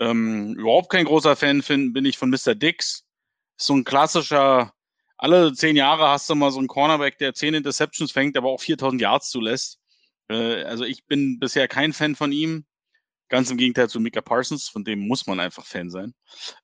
Ähm, 0.00 0.54
überhaupt 0.54 0.90
kein 0.90 1.04
großer 1.04 1.36
Fan 1.36 1.62
find, 1.62 1.92
bin 1.92 2.06
ich 2.06 2.18
von 2.18 2.30
Mr. 2.30 2.54
Dix. 2.54 3.04
so 3.56 3.74
ein 3.74 3.84
klassischer, 3.84 4.72
alle 5.18 5.52
zehn 5.52 5.76
Jahre 5.76 6.08
hast 6.08 6.28
du 6.30 6.34
mal 6.34 6.50
so 6.50 6.58
einen 6.58 6.68
Cornerback, 6.68 7.18
der 7.18 7.34
zehn 7.34 7.54
Interceptions 7.54 8.10
fängt, 8.10 8.36
aber 8.36 8.48
auch 8.48 8.60
4000 8.60 9.00
Yards 9.00 9.30
zulässt. 9.30 9.81
Äh, 10.32 10.64
also 10.64 10.84
ich 10.84 11.06
bin 11.06 11.38
bisher 11.38 11.68
kein 11.68 11.92
Fan 11.92 12.14
von 12.16 12.32
ihm. 12.32 12.64
Ganz 13.28 13.50
im 13.50 13.56
Gegenteil 13.56 13.88
zu 13.88 13.98
Mika 13.98 14.20
Parsons, 14.20 14.68
von 14.68 14.84
dem 14.84 15.06
muss 15.08 15.26
man 15.26 15.40
einfach 15.40 15.64
Fan 15.64 15.90
sein. 15.90 16.14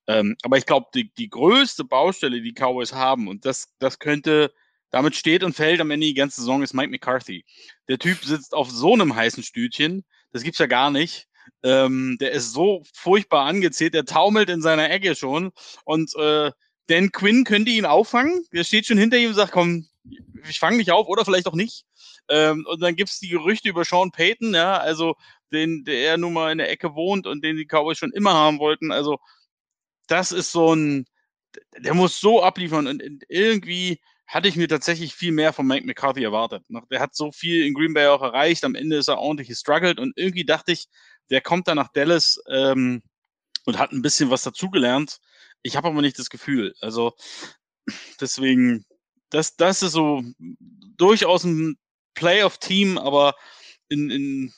Ähm, 0.07 0.37
aber 0.43 0.59
ich 0.59 0.67
glaube, 0.67 0.87
die, 0.95 1.13
die 1.15 1.31
größte 1.31 1.85
Baustelle, 1.85 2.43
die 2.43 2.53
Cowboys 2.53 2.93
haben, 2.93 3.27
und 3.27 3.47
das, 3.47 3.73
das 3.79 3.99
könnte, 3.99 4.53
damit 4.91 5.17
steht 5.17 5.43
und 5.43 5.57
fällt 5.57 5.81
am 5.81 5.91
Ende 5.91 6.07
die 6.07 6.15
ganze 6.15 6.43
Saison, 6.43 6.63
ist 6.63 6.75
Mike 6.75 6.91
McCarthy. 6.91 7.45
Der 7.89 7.99
Typ 7.99 8.23
sitzt 8.23 8.53
auf 8.53 8.71
so 8.71 8.93
einem 8.93 9.15
heißen 9.15 9.43
Stütchen, 9.43 10.05
das 10.31 10.43
gibt's 10.43 10.59
ja 10.59 10.67
gar 10.67 10.91
nicht. 10.91 11.27
Ähm, 11.63 12.19
der 12.21 12.33
ist 12.33 12.53
so 12.53 12.83
furchtbar 12.95 13.47
angezählt, 13.47 13.95
der 13.95 14.05
taumelt 14.05 14.51
in 14.51 14.61
seiner 14.61 14.91
Ecke 14.91 15.15
schon. 15.15 15.53
Und 15.85 16.15
äh, 16.17 16.51
Dan 16.89 17.13
Quinn 17.13 17.45
könnte 17.45 17.71
ihn 17.71 17.87
auffangen. 17.87 18.45
Der 18.53 18.65
steht 18.65 18.87
schon 18.87 18.99
hinter 18.99 19.17
ihm 19.17 19.31
und 19.31 19.35
sagt, 19.35 19.53
komm, 19.53 19.89
ich 20.49 20.59
fange 20.59 20.79
dich 20.79 20.91
auf 20.91 21.07
oder 21.09 21.25
vielleicht 21.25 21.47
auch 21.47 21.55
nicht. 21.55 21.85
Ähm, 22.29 22.67
und 22.69 22.81
dann 22.81 22.97
gibt's 22.97 23.19
die 23.21 23.29
Gerüchte 23.29 23.69
über 23.69 23.85
Sean 23.85 24.11
Payton, 24.11 24.55
ja, 24.55 24.77
also 24.79 25.15
den, 25.53 25.85
der 25.85 26.19
nun 26.19 26.35
mal 26.35 26.53
in 26.53 26.59
der 26.59 26.71
Ecke 26.71 26.95
wohnt 26.95 27.27
und 27.27 27.43
den 27.43 27.57
die 27.57 27.67
Cowboys 27.67 27.99
schon 27.99 28.13
immer 28.13 28.35
haben 28.35 28.59
wollten. 28.59 28.93
Also 28.93 29.19
das 30.09 30.33
ist 30.33 30.53
so 30.53 30.75
ein, 30.75 31.07
der 31.79 31.95
muss 31.95 32.21
so 32.21 32.43
abliefern 32.43 32.87
und 32.87 33.03
irgendwie 33.29 34.01
hatte 34.27 34.49
ich 34.49 34.57
mir 34.57 34.69
tatsächlich 34.69 35.15
viel 35.15 35.33
mehr 35.33 35.55
von 35.55 35.67
Mike 35.67 35.87
McCarthy 35.87 36.23
erwartet. 36.23 36.63
Der 36.91 37.01
hat 37.01 37.15
so 37.15 37.33
viel 37.33 37.65
in 37.65 37.73
Green 37.73 37.95
Bay 37.95 38.09
auch 38.09 38.21
erreicht. 38.23 38.63
Am 38.65 38.75
Ende 38.75 38.97
ist 38.97 39.09
er 39.09 39.19
ordentlich 39.19 39.49
gestruggelt 39.49 39.99
und 39.99 40.13
irgendwie 40.17 40.45
dachte 40.45 40.73
ich, 40.73 40.87
der 41.31 41.41
kommt 41.41 41.67
dann 41.67 41.77
nach 41.77 41.93
Dallas 41.93 42.39
ähm, 42.51 43.03
und 43.65 43.79
hat 43.79 43.93
ein 43.93 44.03
bisschen 44.03 44.31
was 44.31 44.43
dazugelernt. 44.43 45.19
Ich 45.63 45.77
habe 45.77 45.89
aber 45.89 46.03
nicht 46.03 46.19
das 46.19 46.29
Gefühl. 46.29 46.75
Also 46.81 47.15
deswegen, 48.21 48.85
das, 49.31 49.57
das 49.57 49.83
ist 49.83 49.93
so 49.93 50.23
durchaus 50.97 51.45
ein 51.45 51.79
Playoff-Team, 52.15 52.99
aber 52.99 53.35
in, 53.89 54.11
in 54.11 54.53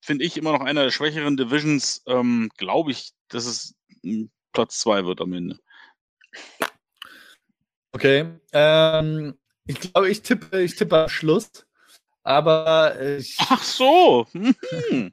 finde 0.00 0.24
ich 0.24 0.36
immer 0.36 0.52
noch 0.52 0.60
einer 0.60 0.84
der 0.84 0.90
schwächeren 0.90 1.36
Divisions. 1.36 2.02
Ähm, 2.06 2.50
Glaube 2.56 2.92
ich, 2.92 3.10
dass 3.28 3.46
es 3.46 3.74
Platz 4.52 4.78
zwei 4.78 5.04
wird 5.04 5.20
am 5.20 5.32
Ende. 5.32 5.58
Okay. 7.92 8.38
Ähm, 8.52 9.38
ich 9.66 9.80
glaube, 9.80 10.08
ich 10.08 10.22
tippe, 10.22 10.62
ich 10.62 10.76
tippe 10.76 11.04
am 11.04 11.08
Schluss. 11.08 11.66
Aber 12.22 13.00
ich. 13.00 13.36
Ach 13.38 13.62
so. 13.62 14.26
Hm. 14.90 15.12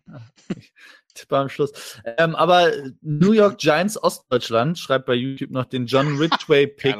Tippe 1.13 1.37
am 1.37 1.49
Schluss. 1.49 2.01
Ähm, 2.17 2.35
aber 2.35 2.71
New 3.01 3.33
York 3.33 3.59
Giants 3.59 4.01
Ostdeutschland 4.01 4.79
schreibt 4.79 5.05
bei 5.05 5.13
YouTube 5.13 5.51
noch 5.51 5.65
den 5.65 5.85
John 5.85 6.17
Ridgway 6.17 6.65
Pick. 6.75 6.95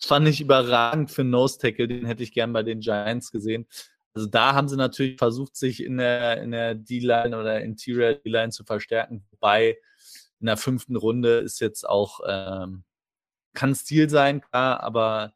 Fand 0.00 0.28
ich 0.28 0.40
überragend 0.40 1.10
für 1.10 1.24
Nose 1.24 1.58
Tackle. 1.58 1.88
Den 1.88 2.06
hätte 2.06 2.22
ich 2.22 2.32
gern 2.32 2.52
bei 2.52 2.62
den 2.62 2.80
Giants 2.80 3.32
gesehen. 3.32 3.66
Also 4.14 4.26
da 4.26 4.54
haben 4.54 4.68
sie 4.68 4.76
natürlich 4.76 5.18
versucht, 5.18 5.56
sich 5.56 5.82
in 5.82 5.98
der, 5.98 6.42
in 6.42 6.50
der 6.50 6.74
D-Line 6.74 7.38
oder 7.38 7.60
Interior 7.60 8.14
D-Line 8.14 8.50
zu 8.50 8.64
verstärken. 8.64 9.24
Wobei 9.30 9.78
in 10.40 10.46
der 10.46 10.56
fünften 10.56 10.96
Runde 10.96 11.38
ist 11.38 11.60
jetzt 11.60 11.88
auch, 11.88 12.20
ähm, 12.26 12.84
kann 13.54 13.74
Stil 13.74 14.08
sein, 14.08 14.40
klar, 14.40 14.82
aber 14.82 15.34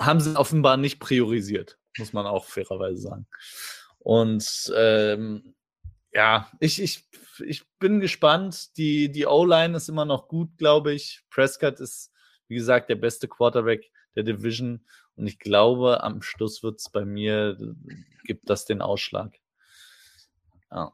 haben 0.00 0.20
sie 0.20 0.36
offenbar 0.36 0.76
nicht 0.76 1.00
priorisiert, 1.00 1.78
muss 1.98 2.12
man 2.12 2.26
auch 2.26 2.44
fairerweise 2.46 2.98
sagen. 2.98 3.26
Und 3.98 4.72
ähm, 4.76 5.54
ja, 6.12 6.50
ich, 6.60 6.80
ich, 6.80 7.08
ich 7.44 7.62
bin 7.78 8.00
gespannt. 8.00 8.76
Die, 8.76 9.10
die 9.10 9.26
O-Line 9.26 9.76
ist 9.76 9.88
immer 9.88 10.04
noch 10.04 10.28
gut, 10.28 10.56
glaube 10.58 10.94
ich. 10.94 11.22
Prescott 11.28 11.80
ist, 11.80 12.12
wie 12.48 12.54
gesagt, 12.54 12.88
der 12.88 12.94
beste 12.94 13.28
Quarterback 13.28 13.90
der 14.14 14.22
Division. 14.22 14.86
Und 15.16 15.26
ich 15.26 15.38
glaube, 15.38 16.02
am 16.02 16.22
Schluss 16.22 16.62
wird 16.62 16.78
es 16.78 16.90
bei 16.90 17.04
mir, 17.04 17.56
gibt 18.24 18.48
das 18.50 18.66
den 18.66 18.82
Ausschlag. 18.82 19.32
Ja. 20.70 20.92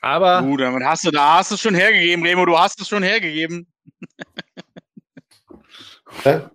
Aber. 0.00 0.42
Gut, 0.42 0.60
damit 0.60 0.84
hast 0.84 1.04
du, 1.04 1.10
da 1.10 1.38
hast 1.38 1.50
du 1.50 1.56
es 1.56 1.60
schon 1.60 1.74
hergegeben, 1.74 2.24
Remo, 2.24 2.46
du 2.46 2.58
hast 2.58 2.80
es 2.80 2.88
schon 2.88 3.02
hergegeben. 3.02 3.66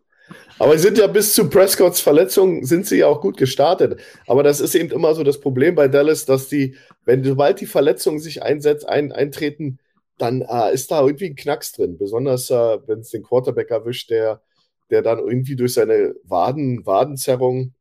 Aber 0.58 0.78
sie 0.78 0.84
sind 0.84 0.98
ja 0.98 1.08
bis 1.08 1.34
zu 1.34 1.50
Prescotts 1.50 2.00
Verletzung 2.00 2.64
sind 2.64 2.86
sie 2.88 3.00
ja 3.00 3.08
auch 3.08 3.20
gut 3.20 3.36
gestartet. 3.36 4.00
Aber 4.26 4.42
das 4.42 4.62
ist 4.62 4.74
eben 4.74 4.90
immer 4.92 5.14
so 5.14 5.24
das 5.24 5.42
Problem 5.42 5.76
bei 5.76 5.90
Dallas, 5.90 6.26
dass 6.26 6.48
die, 6.48 6.78
wenn 7.04 7.24
sobald 7.24 7.60
die 7.60 7.66
Verletzungen 7.66 8.20
sich 8.20 8.42
einsetzt, 8.42 8.88
ein, 8.88 9.12
eintreten, 9.12 9.80
dann 10.18 10.42
äh, 10.42 10.74
ist 10.74 10.92
da 10.92 11.02
irgendwie 11.02 11.26
ein 11.28 11.36
Knacks 11.36 11.74
drin. 11.74 11.98
Besonders 11.98 12.50
äh, 12.50 12.78
wenn 12.88 13.00
es 13.00 13.10
den 13.10 13.24
Quarterback 13.24 13.70
erwischt, 13.70 14.10
der, 14.10 14.42
der 14.90 15.02
dann 15.02 15.20
irgendwie 15.20 15.56
durch 15.56 15.74
seine 15.74 16.16
Waden, 16.24 16.86
Wadenzerrung 16.86 17.74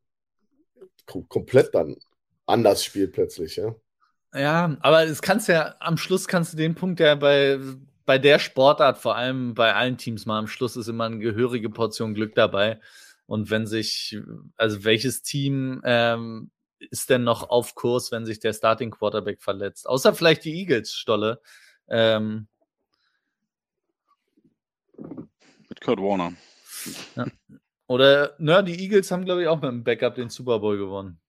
kom 1.06 1.28
komplett 1.28 1.74
dann 1.74 1.96
anders 2.46 2.84
spielt 2.84 3.12
plötzlich, 3.12 3.56
ja. 3.56 3.74
Ja, 4.34 4.76
aber 4.80 5.04
es 5.04 5.22
kannst 5.22 5.48
ja, 5.48 5.76
am 5.78 5.96
Schluss 5.96 6.26
kannst 6.26 6.52
du 6.52 6.56
den 6.56 6.74
Punkt 6.74 6.98
ja 6.98 7.14
bei, 7.14 7.60
bei 8.04 8.18
der 8.18 8.38
Sportart, 8.38 8.98
vor 8.98 9.16
allem 9.16 9.54
bei 9.54 9.74
allen 9.74 9.96
Teams 9.96 10.26
mal, 10.26 10.38
am 10.38 10.48
Schluss 10.48 10.76
ist 10.76 10.88
immer 10.88 11.04
eine 11.04 11.18
gehörige 11.18 11.70
Portion 11.70 12.14
Glück 12.14 12.34
dabei. 12.34 12.80
Und 13.26 13.50
wenn 13.50 13.66
sich, 13.66 14.18
also 14.56 14.84
welches 14.84 15.22
Team 15.22 15.80
ähm, 15.84 16.50
ist 16.78 17.10
denn 17.10 17.24
noch 17.24 17.48
auf 17.48 17.74
Kurs, 17.74 18.12
wenn 18.12 18.26
sich 18.26 18.40
der 18.40 18.52
Starting 18.52 18.90
Quarterback 18.90 19.40
verletzt? 19.40 19.88
Außer 19.88 20.14
vielleicht 20.14 20.44
die 20.44 20.54
Eagles, 20.54 20.92
Stolle. 20.92 21.40
Ähm, 21.88 22.48
Mit 25.68 25.80
Kurt 25.80 26.00
Warner. 26.00 26.34
Ja. 27.16 27.26
Oder, 27.86 28.34
na, 28.38 28.62
die 28.62 28.78
Eagles 28.80 29.10
haben, 29.10 29.24
glaube 29.24 29.42
ich, 29.42 29.48
auch 29.48 29.60
mit 29.60 29.70
dem 29.70 29.84
Backup 29.84 30.14
den 30.14 30.30
Super 30.30 30.58
Bowl 30.58 30.78
gewonnen. 30.78 31.20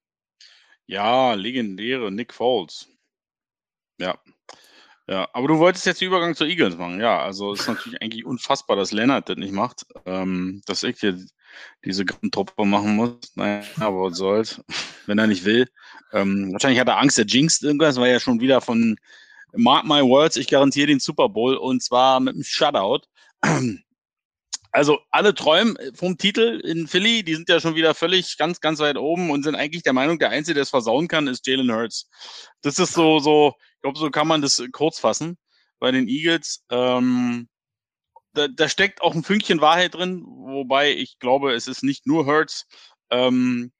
Ja, 0.86 1.34
legendäre 1.34 2.10
Nick 2.10 2.32
Foles. 2.32 2.88
Ja. 3.98 4.18
Ja, 5.08 5.28
aber 5.32 5.46
du 5.46 5.58
wolltest 5.58 5.86
jetzt 5.86 6.00
den 6.00 6.08
Übergang 6.08 6.34
zur 6.34 6.48
Eagles 6.48 6.76
machen. 6.76 6.98
Ja, 6.98 7.22
also 7.22 7.52
ist 7.52 7.68
natürlich 7.68 8.02
eigentlich 8.02 8.24
unfassbar, 8.24 8.76
dass 8.76 8.90
Leonard 8.90 9.28
das 9.28 9.36
nicht 9.36 9.52
macht. 9.52 9.86
Ähm, 10.04 10.62
dass 10.66 10.82
ich 10.82 10.98
hier 10.98 11.16
diese 11.84 12.04
Truppe 12.04 12.64
machen 12.64 12.96
muss. 12.96 13.36
Naja, 13.36 13.62
aber 13.78 14.10
was 14.10 14.16
soll's, 14.16 14.60
wenn 15.06 15.18
er 15.18 15.28
nicht 15.28 15.44
will. 15.44 15.68
Ähm, 16.12 16.52
wahrscheinlich 16.52 16.80
hat 16.80 16.88
er 16.88 16.98
Angst, 16.98 17.18
er 17.18 17.26
jinxt 17.26 17.62
irgendwas, 17.62 17.96
weil 17.96 18.10
er 18.10 18.20
schon 18.20 18.40
wieder 18.40 18.60
von 18.60 18.96
mark 19.52 19.84
my 19.84 20.02
words, 20.02 20.36
ich 20.36 20.48
garantiere 20.48 20.88
den 20.88 21.00
Super 21.00 21.28
Bowl 21.28 21.56
und 21.56 21.82
zwar 21.82 22.20
mit 22.20 22.34
einem 22.34 22.44
Shutout. 22.44 23.06
Also 24.76 24.98
alle 25.10 25.34
träumen 25.34 25.78
vom 25.94 26.18
Titel 26.18 26.60
in 26.62 26.86
Philly, 26.86 27.24
die 27.24 27.34
sind 27.34 27.48
ja 27.48 27.60
schon 27.60 27.76
wieder 27.76 27.94
völlig 27.94 28.36
ganz, 28.36 28.60
ganz 28.60 28.78
weit 28.78 28.98
oben 28.98 29.30
und 29.30 29.42
sind 29.42 29.54
eigentlich 29.54 29.82
der 29.82 29.94
Meinung, 29.94 30.18
der 30.18 30.28
Einzige, 30.28 30.52
der 30.52 30.64
es 30.64 30.68
versauen 30.68 31.08
kann, 31.08 31.28
ist 31.28 31.46
Jalen 31.46 31.72
Hurts. 31.72 32.10
Das 32.60 32.78
ist 32.78 32.92
so, 32.92 33.18
so, 33.18 33.54
ich 33.76 33.80
glaube, 33.80 33.98
so 33.98 34.10
kann 34.10 34.28
man 34.28 34.42
das 34.42 34.62
kurz 34.72 34.98
fassen 34.98 35.38
bei 35.78 35.92
den 35.92 36.08
Eagles. 36.08 36.62
Ähm, 36.68 37.48
da, 38.34 38.48
da 38.48 38.68
steckt 38.68 39.00
auch 39.00 39.14
ein 39.14 39.24
Fünkchen 39.24 39.62
Wahrheit 39.62 39.94
drin, 39.94 40.22
wobei 40.26 40.92
ich 40.92 41.18
glaube, 41.20 41.54
es 41.54 41.68
ist 41.68 41.82
nicht 41.82 42.06
nur 42.06 42.26
Hurts. 42.26 42.66
Ähm, 43.08 43.72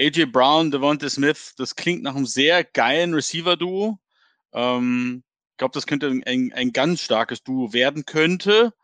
AJ 0.00 0.32
Brown, 0.32 0.72
Devonta 0.72 1.08
Smith, 1.08 1.54
das 1.58 1.76
klingt 1.76 2.02
nach 2.02 2.16
einem 2.16 2.26
sehr 2.26 2.64
geilen 2.64 3.14
Receiver-Duo. 3.14 4.00
Ähm, 4.52 5.22
ich 5.52 5.58
glaube, 5.58 5.74
das 5.74 5.86
könnte 5.86 6.08
ein, 6.26 6.52
ein 6.52 6.72
ganz 6.72 7.02
starkes 7.02 7.44
Duo 7.44 7.72
werden 7.72 8.04
könnte, 8.04 8.72
äh, 8.72 8.79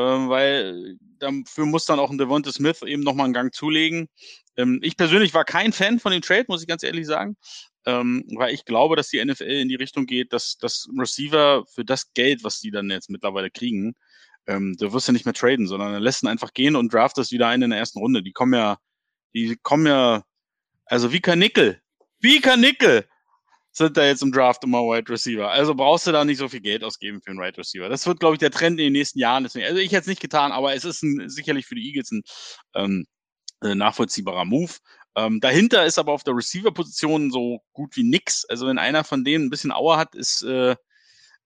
weil 0.00 0.96
dafür 1.18 1.66
muss 1.66 1.86
dann 1.86 1.98
auch 2.00 2.10
ein 2.10 2.18
Devonta 2.18 2.52
Smith 2.52 2.82
eben 2.82 3.02
nochmal 3.02 3.24
einen 3.24 3.34
Gang 3.34 3.54
zulegen. 3.54 4.08
Ähm, 4.56 4.80
ich 4.82 4.96
persönlich 4.96 5.34
war 5.34 5.44
kein 5.44 5.72
Fan 5.72 5.98
von 5.98 6.12
dem 6.12 6.22
Trade, 6.22 6.46
muss 6.48 6.62
ich 6.62 6.68
ganz 6.68 6.82
ehrlich 6.82 7.06
sagen, 7.06 7.36
ähm, 7.86 8.24
weil 8.36 8.54
ich 8.54 8.64
glaube, 8.64 8.96
dass 8.96 9.08
die 9.08 9.24
NFL 9.24 9.44
in 9.44 9.68
die 9.68 9.74
Richtung 9.74 10.06
geht, 10.06 10.32
dass 10.32 10.56
das 10.58 10.88
Receiver 10.98 11.64
für 11.72 11.84
das 11.84 12.12
Geld, 12.14 12.44
was 12.44 12.60
die 12.60 12.70
dann 12.70 12.90
jetzt 12.90 13.10
mittlerweile 13.10 13.50
kriegen, 13.50 13.94
ähm, 14.46 14.76
du 14.78 14.92
wirst 14.92 15.08
ja 15.08 15.12
nicht 15.12 15.24
mehr 15.24 15.34
traden, 15.34 15.66
sondern 15.66 15.94
er 15.94 16.00
lässt 16.00 16.22
ihn 16.22 16.28
einfach 16.28 16.52
gehen 16.52 16.76
und 16.76 16.92
draftest 16.92 17.32
wieder 17.32 17.48
einen 17.48 17.64
in 17.64 17.70
der 17.70 17.78
ersten 17.78 17.98
Runde. 17.98 18.22
Die 18.22 18.32
kommen 18.32 18.54
ja, 18.54 18.78
die 19.34 19.56
kommen 19.62 19.86
ja, 19.86 20.22
also 20.86 21.12
wie 21.12 21.20
Kanickel, 21.20 21.80
wie 22.20 22.40
Kanickel 22.40 23.06
sind 23.76 23.96
da 23.96 24.06
jetzt 24.06 24.22
im 24.22 24.32
Draft 24.32 24.62
immer 24.64 24.82
Wide 24.82 25.10
Receiver. 25.10 25.50
Also 25.50 25.74
brauchst 25.74 26.06
du 26.06 26.12
da 26.12 26.24
nicht 26.24 26.38
so 26.38 26.48
viel 26.48 26.60
Geld 26.60 26.84
ausgeben 26.84 27.20
für 27.20 27.30
einen 27.30 27.40
Wide 27.40 27.58
Receiver. 27.58 27.88
Das 27.88 28.06
wird, 28.06 28.20
glaube 28.20 28.36
ich, 28.36 28.38
der 28.38 28.52
Trend 28.52 28.78
in 28.78 28.86
den 28.86 28.92
nächsten 28.92 29.18
Jahren. 29.18 29.44
Also 29.44 29.58
ich 29.58 29.92
hätte 29.92 30.02
es 30.02 30.06
nicht 30.06 30.22
getan, 30.22 30.52
aber 30.52 30.74
es 30.74 30.84
ist 30.84 31.02
ein, 31.02 31.28
sicherlich 31.28 31.66
für 31.66 31.74
die 31.74 31.86
Eagles 31.88 32.12
ein 32.12 32.22
ähm, 32.74 33.06
äh, 33.62 33.74
nachvollziehbarer 33.74 34.44
Move. 34.44 34.72
Ähm, 35.16 35.40
dahinter 35.40 35.84
ist 35.84 35.98
aber 35.98 36.12
auf 36.12 36.22
der 36.22 36.36
Receiver-Position 36.36 37.32
so 37.32 37.60
gut 37.72 37.96
wie 37.96 38.04
nix. 38.04 38.44
Also 38.44 38.66
wenn 38.68 38.78
einer 38.78 39.02
von 39.02 39.24
denen 39.24 39.46
ein 39.46 39.50
bisschen 39.50 39.72
Auer 39.72 39.96
hat, 39.96 40.14
ist, 40.14 40.42
äh, 40.42 40.76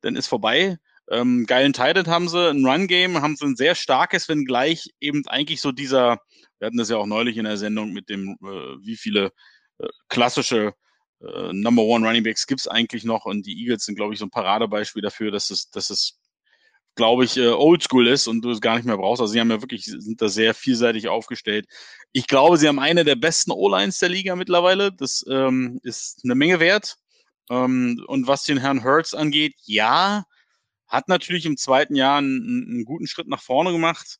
dann 0.03 0.17
ist 0.17 0.27
vorbei. 0.27 0.77
Ähm, 1.11 1.47
geilen 1.47 1.73
Titan 1.73 2.07
haben 2.09 2.29
sie, 2.29 2.51
ein 2.51 2.67
Run-Game 2.67 3.23
haben 3.23 3.37
sie 3.37 3.47
ein 3.47 3.57
sehr 3.57 3.75
starkes, 3.75 4.29
wenn 4.29 4.45
gleich 4.45 4.91
eben 5.01 5.27
eigentlich 5.29 5.63
so 5.63 5.73
dieser, 5.73 6.19
wir 6.59 6.67
hatten 6.67 6.77
das 6.77 6.91
ja 6.91 6.99
auch 6.99 7.07
neulich 7.07 7.39
in 7.39 7.45
der 7.45 7.57
Sendung 7.57 7.93
mit 7.93 8.11
dem, 8.11 8.37
äh, 8.43 8.85
wie 8.85 8.97
viele 8.97 9.33
äh, 9.79 9.89
klassische 10.09 10.75
äh, 11.21 11.53
Number 11.53 11.83
One 11.83 12.07
Running 12.07 12.23
Backs 12.23 12.47
gibt's 12.47 12.69
eigentlich 12.69 13.05
noch 13.05 13.25
und 13.25 13.47
die 13.47 13.61
Eagles 13.61 13.85
sind, 13.85 13.97
glaube 13.97 14.13
ich, 14.15 14.21
so 14.21 14.27
ein 14.27 14.31
Paradebeispiel 14.31 15.03
dafür, 15.03 15.31
dass 15.31 15.51
es, 15.51 15.71
dass 15.71 15.91
es, 15.91 16.19
glaube 16.95 17.25
ich, 17.25 17.37
äh, 17.37 17.49
oldschool 17.49 18.09
ist 18.09 18.27
und 18.27 18.43
du 18.43 18.51
es 18.51 18.61
gar 18.61 18.77
nicht 18.77 18.85
mehr 18.85 18.97
brauchst. 18.97 19.21
Also 19.21 19.33
sie 19.33 19.41
haben 19.41 19.51
ja 19.51 19.61
wirklich, 19.61 19.85
sind 19.85 20.21
da 20.21 20.29
sehr 20.29 20.55
vielseitig 20.55 21.09
aufgestellt. 21.09 21.67
Ich 22.13 22.27
glaube, 22.27 22.57
sie 22.57 22.69
haben 22.69 22.79
eine 22.79 23.05
der 23.05 23.17
besten 23.17 23.53
O-Lines 23.53 23.99
der 23.99 24.09
Liga 24.09 24.37
mittlerweile. 24.37 24.93
Das 24.93 25.25
ähm, 25.29 25.81
ist 25.83 26.21
eine 26.25 26.35
Menge 26.35 26.61
wert. 26.61 26.97
Ähm, 27.51 28.05
und 28.07 28.27
was 28.27 28.45
den 28.45 28.59
Herrn 28.59 28.83
Hertz 28.83 29.15
angeht, 29.15 29.55
ja, 29.65 30.25
hat 30.87 31.09
natürlich 31.09 31.47
im 31.47 31.57
zweiten 31.57 31.95
Jahr 31.95 32.19
einen, 32.19 32.67
einen 32.69 32.85
guten 32.85 33.07
Schritt 33.07 33.29
nach 33.29 33.43
vorne 33.43 33.73
gemacht. 33.73 34.19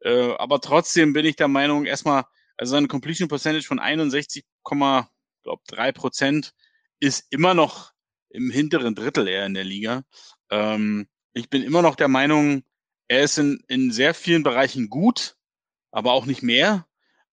Äh, 0.00 0.32
aber 0.38 0.60
trotzdem 0.60 1.12
bin 1.12 1.26
ich 1.26 1.36
der 1.36 1.48
Meinung, 1.48 1.84
erstmal, 1.84 2.24
also 2.56 2.72
seine 2.72 2.88
Completion 2.88 3.28
Percentage 3.28 3.66
von 3.66 3.78
61,3 5.46 5.92
Prozent 5.92 6.54
ist 7.00 7.26
immer 7.30 7.54
noch 7.54 7.92
im 8.30 8.50
hinteren 8.50 8.94
Drittel 8.94 9.28
eher 9.28 9.46
in 9.46 9.54
der 9.54 9.64
Liga. 9.64 10.04
Ähm, 10.50 11.08
ich 11.32 11.50
bin 11.50 11.62
immer 11.62 11.82
noch 11.82 11.96
der 11.96 12.08
Meinung, 12.08 12.64
er 13.08 13.22
ist 13.22 13.38
in, 13.38 13.62
in 13.68 13.92
sehr 13.92 14.14
vielen 14.14 14.42
Bereichen 14.42 14.88
gut, 14.88 15.36
aber 15.90 16.12
auch 16.12 16.26
nicht 16.26 16.42
mehr. 16.42 16.86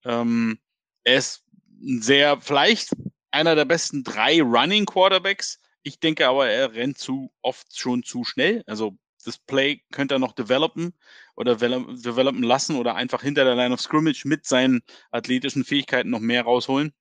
Ähm, 0.05 0.59
er 1.03 1.17
ist 1.17 1.43
sehr, 1.79 2.39
vielleicht 2.41 2.91
einer 3.31 3.55
der 3.55 3.65
besten 3.65 4.03
drei 4.03 4.41
Running 4.41 4.85
Quarterbacks 4.85 5.59
ich 5.83 5.99
denke 5.99 6.27
aber, 6.27 6.49
er 6.49 6.73
rennt 6.73 6.97
zu 6.97 7.31
oft 7.41 7.77
schon 7.77 8.03
zu 8.03 8.23
schnell. 8.23 8.63
Also 8.65 8.97
das 9.25 9.37
Play 9.37 9.83
könnte 9.91 10.15
er 10.15 10.19
noch 10.19 10.33
developen 10.33 10.93
oder 11.35 11.55
developen 11.57 12.43
lassen 12.43 12.77
oder 12.77 12.95
einfach 12.95 13.21
hinter 13.21 13.43
der 13.43 13.55
Line 13.55 13.73
of 13.73 13.81
Scrimmage 13.81 14.25
mit 14.25 14.45
seinen 14.45 14.81
athletischen 15.11 15.63
Fähigkeiten 15.63 16.09
noch 16.09 16.19
mehr 16.19 16.43
rausholen. 16.43 16.93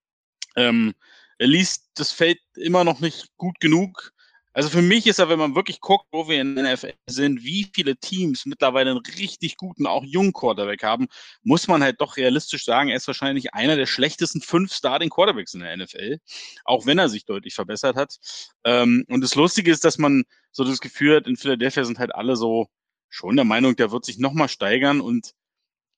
Ähm, 0.56 0.94
er 1.38 1.46
liest 1.46 1.90
das 1.94 2.12
Feld 2.12 2.38
immer 2.56 2.84
noch 2.84 3.00
nicht 3.00 3.28
gut 3.36 3.58
genug. 3.60 4.12
Also 4.54 4.68
für 4.68 4.82
mich 4.82 5.06
ist 5.06 5.18
er, 5.18 5.30
wenn 5.30 5.38
man 5.38 5.54
wirklich 5.54 5.80
guckt, 5.80 6.06
wo 6.12 6.28
wir 6.28 6.40
in 6.40 6.56
der 6.56 6.74
NFL 6.74 6.92
sind, 7.08 7.42
wie 7.42 7.70
viele 7.74 7.96
Teams 7.96 8.44
mittlerweile 8.44 8.90
einen 8.90 9.00
richtig 9.00 9.56
guten, 9.56 9.86
auch 9.86 10.04
jungen 10.04 10.34
Quarterback 10.34 10.82
haben, 10.82 11.08
muss 11.42 11.68
man 11.68 11.82
halt 11.82 12.00
doch 12.02 12.18
realistisch 12.18 12.64
sagen, 12.64 12.90
er 12.90 12.96
ist 12.96 13.06
wahrscheinlich 13.06 13.54
einer 13.54 13.76
der 13.76 13.86
schlechtesten 13.86 14.42
fünf 14.42 14.72
Starting 14.72 15.08
Quarterbacks 15.08 15.54
in 15.54 15.60
der 15.60 15.74
NFL, 15.76 16.18
auch 16.64 16.84
wenn 16.84 16.98
er 16.98 17.08
sich 17.08 17.24
deutlich 17.24 17.54
verbessert 17.54 17.96
hat. 17.96 18.18
Ähm, 18.64 19.06
und 19.08 19.22
das 19.22 19.36
Lustige 19.36 19.70
ist, 19.70 19.86
dass 19.86 19.96
man 19.96 20.24
so 20.50 20.64
das 20.64 20.80
Gefühl 20.80 21.16
hat, 21.16 21.26
in 21.26 21.36
Philadelphia 21.36 21.84
sind 21.84 21.98
halt 21.98 22.14
alle 22.14 22.36
so 22.36 22.68
schon 23.08 23.36
der 23.36 23.46
Meinung, 23.46 23.74
der 23.76 23.90
wird 23.90 24.04
sich 24.04 24.18
nochmal 24.18 24.48
steigern 24.48 25.00
und 25.00 25.32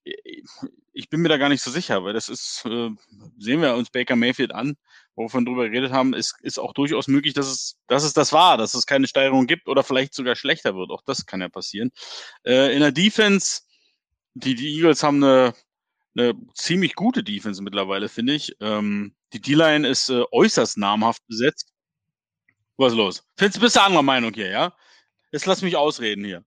ich 0.04 1.08
bin 1.08 1.20
mir 1.20 1.28
da 1.28 1.38
gar 1.38 1.48
nicht 1.48 1.62
so 1.62 1.70
sicher, 1.70 2.04
weil 2.04 2.12
das 2.12 2.28
ist, 2.28 2.64
äh, 2.66 2.90
sehen 3.38 3.62
wir 3.62 3.74
uns 3.74 3.90
Baker 3.90 4.16
Mayfield 4.16 4.52
an, 4.54 4.76
wo 5.14 5.24
wir 5.24 5.30
von 5.30 5.44
drüber 5.44 5.68
geredet 5.68 5.92
haben, 5.92 6.14
ist, 6.14 6.36
ist 6.42 6.58
auch 6.58 6.72
durchaus 6.74 7.08
möglich, 7.08 7.34
dass 7.34 7.46
es, 7.46 7.78
dass 7.88 8.04
es 8.04 8.12
das 8.12 8.32
war, 8.32 8.58
dass 8.58 8.74
es 8.74 8.86
keine 8.86 9.06
Steigerung 9.06 9.46
gibt 9.46 9.68
oder 9.68 9.82
vielleicht 9.82 10.14
sogar 10.14 10.36
schlechter 10.36 10.76
wird. 10.76 10.90
Auch 10.90 11.02
das 11.02 11.26
kann 11.26 11.40
ja 11.40 11.48
passieren. 11.48 11.90
Äh, 12.44 12.74
in 12.74 12.80
der 12.80 12.92
Defense, 12.92 13.62
die, 14.34 14.54
die 14.54 14.74
Eagles 14.76 15.02
haben 15.02 15.22
eine, 15.22 15.54
eine 16.16 16.34
ziemlich 16.54 16.94
gute 16.94 17.24
Defense 17.24 17.62
mittlerweile, 17.62 18.08
finde 18.08 18.34
ich. 18.34 18.54
Ähm, 18.60 19.14
die 19.32 19.40
D-Line 19.40 19.88
ist 19.88 20.10
äh, 20.10 20.22
äußerst 20.30 20.76
namhaft 20.78 21.26
besetzt. 21.26 21.72
Was 22.76 22.92
ist 22.92 22.98
los? 22.98 23.24
Findest 23.36 23.56
du 23.56 23.60
bist 23.62 23.78
anderer 23.78 24.02
Meinung 24.02 24.34
hier, 24.34 24.50
ja? 24.50 24.74
Jetzt 25.32 25.46
lass 25.46 25.62
mich 25.62 25.76
ausreden 25.76 26.24
hier. 26.24 26.44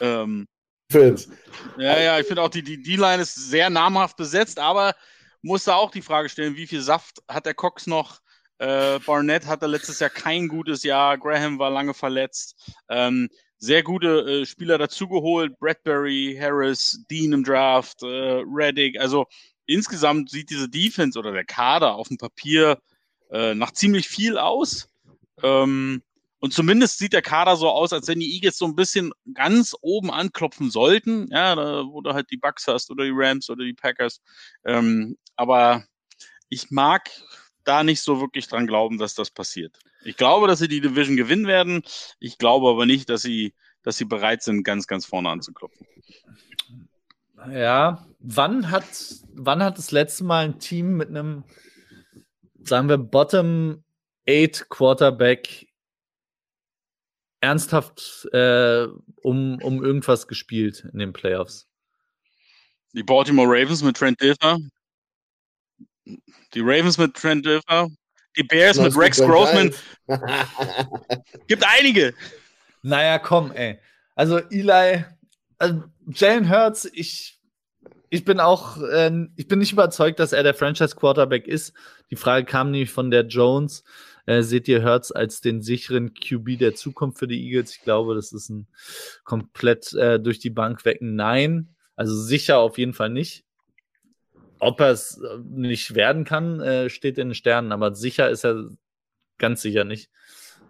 Ähm, 0.00 0.48
Fans. 0.90 1.28
Ja, 1.76 2.00
ja, 2.00 2.18
ich 2.18 2.26
finde 2.26 2.42
auch, 2.42 2.48
die, 2.48 2.62
die 2.62 2.82
D-Line 2.82 3.22
ist 3.22 3.34
sehr 3.34 3.68
namhaft 3.68 4.16
besetzt, 4.16 4.58
aber 4.58 4.94
muss 5.42 5.64
da 5.64 5.74
auch 5.74 5.90
die 5.90 6.02
Frage 6.02 6.28
stellen, 6.28 6.56
wie 6.56 6.66
viel 6.66 6.80
Saft 6.80 7.22
hat 7.28 7.46
der 7.46 7.54
Cox 7.54 7.86
noch? 7.86 8.20
Äh, 8.58 8.98
Barnett 9.00 9.46
hatte 9.46 9.66
letztes 9.66 10.00
Jahr 10.00 10.10
kein 10.10 10.48
gutes 10.48 10.82
Jahr, 10.82 11.18
Graham 11.18 11.58
war 11.58 11.70
lange 11.70 11.94
verletzt. 11.94 12.56
Ähm, 12.88 13.28
sehr 13.58 13.82
gute 13.82 14.42
äh, 14.42 14.46
Spieler 14.46 14.78
dazugeholt, 14.78 15.58
Bradbury, 15.58 16.36
Harris, 16.40 17.04
Dean 17.10 17.32
im 17.32 17.44
Draft, 17.44 18.02
äh, 18.02 18.42
Reddick. 18.46 18.98
Also 18.98 19.26
insgesamt 19.66 20.30
sieht 20.30 20.50
diese 20.50 20.68
Defense 20.68 21.18
oder 21.18 21.32
der 21.32 21.44
Kader 21.44 21.94
auf 21.94 22.08
dem 22.08 22.18
Papier 22.18 22.78
äh, 23.30 23.54
nach 23.54 23.72
ziemlich 23.72 24.08
viel 24.08 24.38
aus. 24.38 24.88
Ähm, 25.42 26.02
und 26.40 26.52
zumindest 26.52 26.98
sieht 26.98 27.12
der 27.12 27.22
Kader 27.22 27.56
so 27.56 27.68
aus, 27.68 27.92
als 27.92 28.06
wenn 28.06 28.20
die 28.20 28.32
Eagles 28.34 28.58
so 28.58 28.66
ein 28.66 28.76
bisschen 28.76 29.12
ganz 29.34 29.74
oben 29.80 30.10
anklopfen 30.10 30.70
sollten. 30.70 31.28
Ja, 31.30 31.54
da, 31.56 31.84
wo 31.84 32.00
du 32.00 32.14
halt 32.14 32.30
die 32.30 32.36
Bucks 32.36 32.68
hast 32.68 32.90
oder 32.90 33.04
die 33.04 33.12
Rams 33.12 33.50
oder 33.50 33.64
die 33.64 33.74
Packers. 33.74 34.20
Ähm, 34.64 35.16
aber 35.36 35.84
ich 36.48 36.70
mag 36.70 37.10
da 37.64 37.82
nicht 37.82 38.00
so 38.02 38.20
wirklich 38.20 38.46
dran 38.46 38.66
glauben, 38.66 38.98
dass 38.98 39.14
das 39.14 39.30
passiert. 39.30 39.78
Ich 40.04 40.16
glaube, 40.16 40.46
dass 40.46 40.60
sie 40.60 40.68
die 40.68 40.80
Division 40.80 41.16
gewinnen 41.16 41.46
werden. 41.46 41.82
Ich 42.20 42.38
glaube 42.38 42.68
aber 42.68 42.86
nicht, 42.86 43.10
dass 43.10 43.22
sie, 43.22 43.54
dass 43.82 43.96
sie 43.96 44.04
bereit 44.04 44.42
sind, 44.42 44.62
ganz, 44.62 44.86
ganz 44.86 45.06
vorne 45.06 45.30
anzuklopfen. 45.30 45.86
Ja, 47.52 48.06
wann 48.20 48.70
hat, 48.70 48.84
wann 49.32 49.62
hat 49.62 49.76
das 49.78 49.90
letzte 49.90 50.24
Mal 50.24 50.44
ein 50.44 50.58
Team 50.60 50.96
mit 50.96 51.08
einem, 51.08 51.44
sagen 52.62 52.88
wir, 52.88 52.98
Bottom 52.98 53.82
8 54.28 54.68
Quarterback 54.68 55.67
ernsthaft 57.40 58.28
äh, 58.32 58.86
um, 59.22 59.60
um 59.62 59.84
irgendwas 59.84 60.26
gespielt 60.26 60.86
in 60.92 60.98
den 60.98 61.12
Playoffs. 61.12 61.68
Die 62.94 63.02
Baltimore 63.02 63.48
Ravens 63.48 63.82
mit 63.82 63.96
Trent 63.96 64.20
Dilfer. 64.20 64.58
Die 66.54 66.60
Ravens 66.60 66.98
mit 66.98 67.14
Trent 67.14 67.44
Dilfer. 67.44 67.88
Die 68.36 68.42
Bears 68.42 68.78
mit 68.78 68.96
Rex 68.96 69.18
Grossman. 69.18 69.74
Gibt 71.48 71.64
einige. 71.66 72.14
Naja, 72.82 73.18
komm, 73.18 73.52
ey. 73.52 73.78
Also 74.14 74.38
Eli, 74.38 75.04
also 75.58 75.84
Jalen 76.12 76.48
Hurts, 76.48 76.88
ich, 76.92 77.38
ich 78.10 78.24
bin 78.24 78.40
auch, 78.40 78.78
äh, 78.80 79.26
ich 79.36 79.48
bin 79.48 79.58
nicht 79.58 79.72
überzeugt, 79.72 80.18
dass 80.18 80.32
er 80.32 80.42
der 80.42 80.54
Franchise 80.54 80.96
Quarterback 80.96 81.46
ist. 81.46 81.72
Die 82.10 82.16
Frage 82.16 82.46
kam 82.46 82.70
nämlich 82.70 82.90
von 82.90 83.10
der 83.10 83.26
Jones. 83.26 83.84
Äh, 84.28 84.42
seht 84.42 84.68
ihr 84.68 84.82
Hertz 84.82 85.10
als 85.10 85.40
den 85.40 85.62
sicheren 85.62 86.12
QB 86.12 86.58
der 86.58 86.74
Zukunft 86.74 87.18
für 87.18 87.26
die 87.26 87.42
Eagles? 87.46 87.74
Ich 87.74 87.80
glaube, 87.80 88.14
das 88.14 88.32
ist 88.32 88.50
ein 88.50 88.68
komplett 89.24 89.94
äh, 89.94 90.20
durch 90.20 90.38
die 90.38 90.50
Bank 90.50 90.84
weg 90.84 90.98
Nein. 91.00 91.74
Also 91.96 92.14
sicher 92.14 92.58
auf 92.58 92.76
jeden 92.76 92.92
Fall 92.92 93.08
nicht. 93.08 93.46
Ob 94.58 94.80
er 94.80 94.90
es 94.90 95.16
äh, 95.16 95.38
nicht 95.42 95.94
werden 95.94 96.24
kann, 96.24 96.60
äh, 96.60 96.90
steht 96.90 97.16
in 97.16 97.28
den 97.28 97.34
Sternen, 97.34 97.72
aber 97.72 97.94
sicher 97.94 98.28
ist 98.28 98.44
er 98.44 98.68
ganz 99.38 99.62
sicher 99.62 99.84
nicht. 99.84 100.10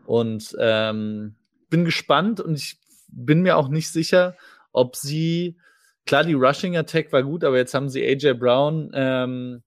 Und 0.07 0.55
ähm, 0.61 1.35
bin 1.69 1.85
gespannt 1.85 2.41
und 2.41 2.55
ich 2.55 2.79
bin 3.09 3.43
mir 3.43 3.57
auch 3.57 3.69
nicht 3.69 3.91
sicher, 3.91 4.37
ob 4.71 4.95
sie, 4.95 5.59
klar, 6.07 6.23
die 6.23 6.35
Rushing 6.35 6.77
Attack 6.77 7.13
war 7.13 7.25
gut, 7.25 7.43
aber 7.43 7.57
jetzt 7.57 7.75
haben 7.75 7.89
sie 7.89 8.07
AJ 8.07 8.35
Brown, 8.35 8.93
ähm, 8.95 9.65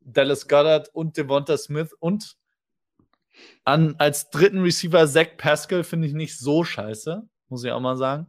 Dallas 0.00 0.48
Goddard 0.48 0.88
und 0.92 1.16
Devonta 1.16 1.56
Smith 1.56 1.94
und 2.00 2.41
an, 3.64 3.94
als 3.98 4.30
dritten 4.30 4.60
Receiver 4.60 5.06
Zach 5.06 5.36
Pascal 5.36 5.84
finde 5.84 6.08
ich 6.08 6.14
nicht 6.14 6.38
so 6.38 6.64
scheiße, 6.64 7.22
muss 7.48 7.64
ich 7.64 7.70
auch 7.70 7.80
mal 7.80 7.96
sagen. 7.96 8.26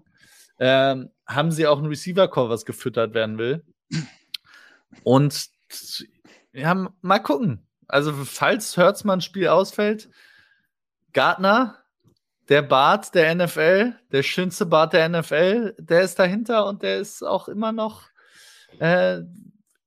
Ähm, 0.60 1.10
haben 1.28 1.52
sie 1.52 1.68
auch 1.68 1.80
ein 1.80 1.86
Receiver-Core, 1.86 2.50
was 2.50 2.66
gefüttert 2.66 3.14
werden 3.14 3.38
will. 3.38 3.66
Und 5.04 5.50
ja, 6.54 6.90
mal 7.02 7.20
gucken. 7.20 7.68
Also, 7.88 8.14
falls 8.14 8.78
Hurtsmann 8.78 9.22
Spiel 9.22 9.48
ausfällt, 9.48 10.10
Gardner, 11.12 11.84
der 12.50 12.62
Bart 12.62 13.16
der 13.16 13.34
NFL, 13.36 13.96
der 14.12 14.24
schönste 14.24 14.66
Bart 14.66 14.94
der 14.94 15.08
NFL, 15.10 15.76
der 15.80 16.02
ist 16.02 16.20
dahinter 16.20 16.68
und 16.68 16.84
der 16.84 17.00
ist 17.00 17.24
auch 17.24 17.48
immer 17.48 17.72
noch 17.72 18.04
äh, 18.80 19.22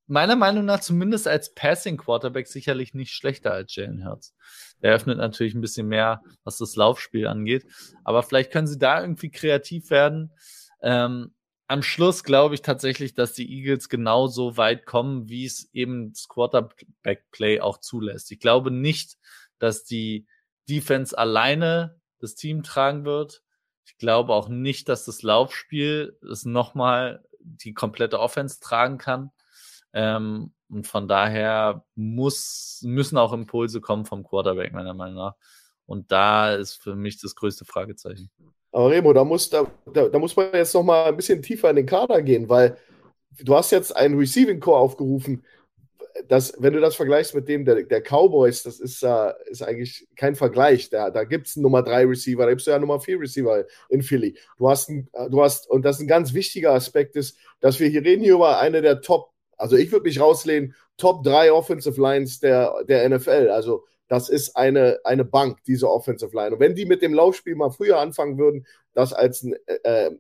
meiner 0.07 0.37
Meinung 0.37 0.65
nach 0.65 0.81
zumindest 0.81 1.27
als 1.29 1.55
Passing 1.55 1.97
Quarterback 1.97 2.47
sicherlich 2.47 2.95
nicht 2.95 3.13
schlechter 3.13 3.53
als 3.53 3.75
Jalen 3.75 4.07
Hurts. 4.07 4.35
Der 4.83 4.95
öffnet 4.95 5.19
natürlich 5.19 5.55
ein 5.55 5.61
bisschen 5.61 5.89
mehr, 5.89 6.23
was 6.45 6.59
das 6.59 6.77
Laufspiel 6.77 7.27
angeht. 7.27 7.67
Aber 8.05 8.23
vielleicht 8.23 8.53
können 8.53 8.67
sie 8.67 8.79
da 8.79 9.01
irgendwie 9.01 9.31
kreativ 9.31 9.91
werden. 9.91 10.33
Ähm, 10.83 11.33
am 11.69 11.83
Schluss 11.83 12.23
glaube 12.23 12.55
ich 12.55 12.63
tatsächlich, 12.63 13.15
dass 13.15 13.33
die 13.33 13.51
Eagles 13.51 13.89
genauso 13.89 14.57
weit 14.57 14.87
kommen, 14.87 15.29
wie 15.29 15.45
es 15.45 15.69
eben 15.73 16.13
das 16.13 16.29
Quarterback-Play 16.29 17.61
auch 17.61 17.79
zulässt. 17.79 18.31
Ich 18.31 18.39
glaube 18.39 18.71
nicht, 18.71 19.19
dass 19.59 19.85
die 19.85 20.27
Defense 20.69 21.17
alleine 21.17 22.01
das 22.21 22.35
Team 22.35 22.63
tragen 22.63 23.05
wird. 23.05 23.43
Ich 23.85 23.97
glaube 23.99 24.33
auch 24.33 24.49
nicht, 24.49 24.89
dass 24.89 25.05
das 25.05 25.23
Laufspiel 25.23 26.19
es 26.31 26.45
nochmal 26.45 27.25
die 27.41 27.75
komplette 27.75 28.21
Offense 28.21 28.61
tragen 28.61 28.99
kann. 28.99 29.31
Ähm, 29.93 30.53
und 30.69 30.87
von 30.87 31.07
daher 31.09 31.85
muss, 31.95 32.81
müssen 32.85 33.19
auch 33.19 33.33
Impulse 33.33 33.81
kommen 33.81 34.05
vom 34.05 34.25
Quarterback, 34.25 34.73
meiner 34.73 34.95
Meinung 34.95 35.17
nach. 35.17 35.35
Und 35.87 36.11
da 36.11 36.55
ist 36.55 36.83
für 36.83 36.97
mich 36.97 37.21
das 37.21 37.37
größte 37.37 37.65
Fragezeichen. 37.65 38.31
Aber 38.73 38.91
Remo, 38.91 39.13
da 39.13 39.25
muss, 39.25 39.49
da, 39.49 39.67
da, 39.93 40.09
da 40.09 40.19
muss 40.19 40.37
man 40.37 40.51
jetzt 40.53 40.75
noch 40.75 40.83
mal 40.83 41.05
ein 41.05 41.17
bisschen 41.17 41.41
tiefer 41.41 41.71
in 41.71 41.77
den 41.77 41.87
Kader 41.87 42.21
gehen, 42.23 42.49
weil 42.49 42.77
du 43.39 43.55
hast 43.55 43.71
jetzt 43.71 43.97
einen 43.97 44.19
Receiving 44.19 44.61
Core 44.61 44.81
aufgerufen. 44.81 45.45
Das, 46.29 46.55
wenn 46.59 46.73
du 46.73 46.81
das 46.81 46.97
vergleichst 46.97 47.35
mit 47.35 47.47
dem 47.47 47.65
der, 47.65 47.85
der 47.85 48.03
Cowboys, 48.03 48.63
das 48.65 48.81
ist, 48.81 49.03
uh, 49.03 49.31
ist 49.47 49.63
eigentlich 49.63 50.09
kein 50.17 50.35
Vergleich. 50.35 50.91
Da, 50.91 51.11
da 51.11 51.25
gibt 51.25 51.47
es 51.47 51.57
einen 51.57 51.63
Nummer 51.63 51.83
3 51.83 52.07
Receiver, 52.07 52.43
da 52.45 52.51
gibt 52.51 52.63
es 52.63 52.67
ja 52.67 52.79
Nummer 52.79 53.01
4 53.01 53.21
Receiver 53.21 53.65
in 53.91 54.03
Philly. 54.03 54.37
Du 54.59 54.69
hast, 54.69 54.89
ein, 54.89 55.09
du 55.31 55.43
hast, 55.43 55.71
und 55.71 55.83
das 55.83 55.97
ist 55.97 56.03
ein 56.03 56.09
ganz 56.09 56.35
wichtiger 56.35 56.73
Aspekt, 56.73 57.17
ist, 57.17 57.39
dass 57.61 57.81
wir 57.81 57.89
hier 57.89 58.03
reden 58.03 58.25
hier 58.25 58.35
über 58.35 58.59
eine 58.59 58.83
der 58.83 59.01
Top 59.03 59.36
also 59.57 59.77
ich 59.77 59.93
würde 59.93 60.05
mich 60.05 60.21
rauslehnen, 60.21 60.75
Top 60.97 61.23
3 61.25 61.53
Offensive 61.53 62.01
Lines 62.01 62.41
der, 62.41 62.85
der 62.85 63.09
NFL. 63.09 63.51
Also 63.51 63.85
das 64.09 64.29
ist 64.29 64.57
eine, 64.57 65.01
eine 65.05 65.25
Bank, 65.25 65.59
diese 65.67 65.91
Offensive 65.91 66.35
Line. 66.35 66.55
Und 66.55 66.61
wenn 66.61 66.75
die 66.75 66.87
mit 66.87 67.03
dem 67.03 67.13
Laufspiel 67.13 67.57
mal 67.57 67.71
früher 67.71 67.99
anfangen 67.99 68.39
würden, 68.39 68.67
das 68.95 69.13
als 69.13 69.43
einen 69.43 69.57
äh, 69.67 70.11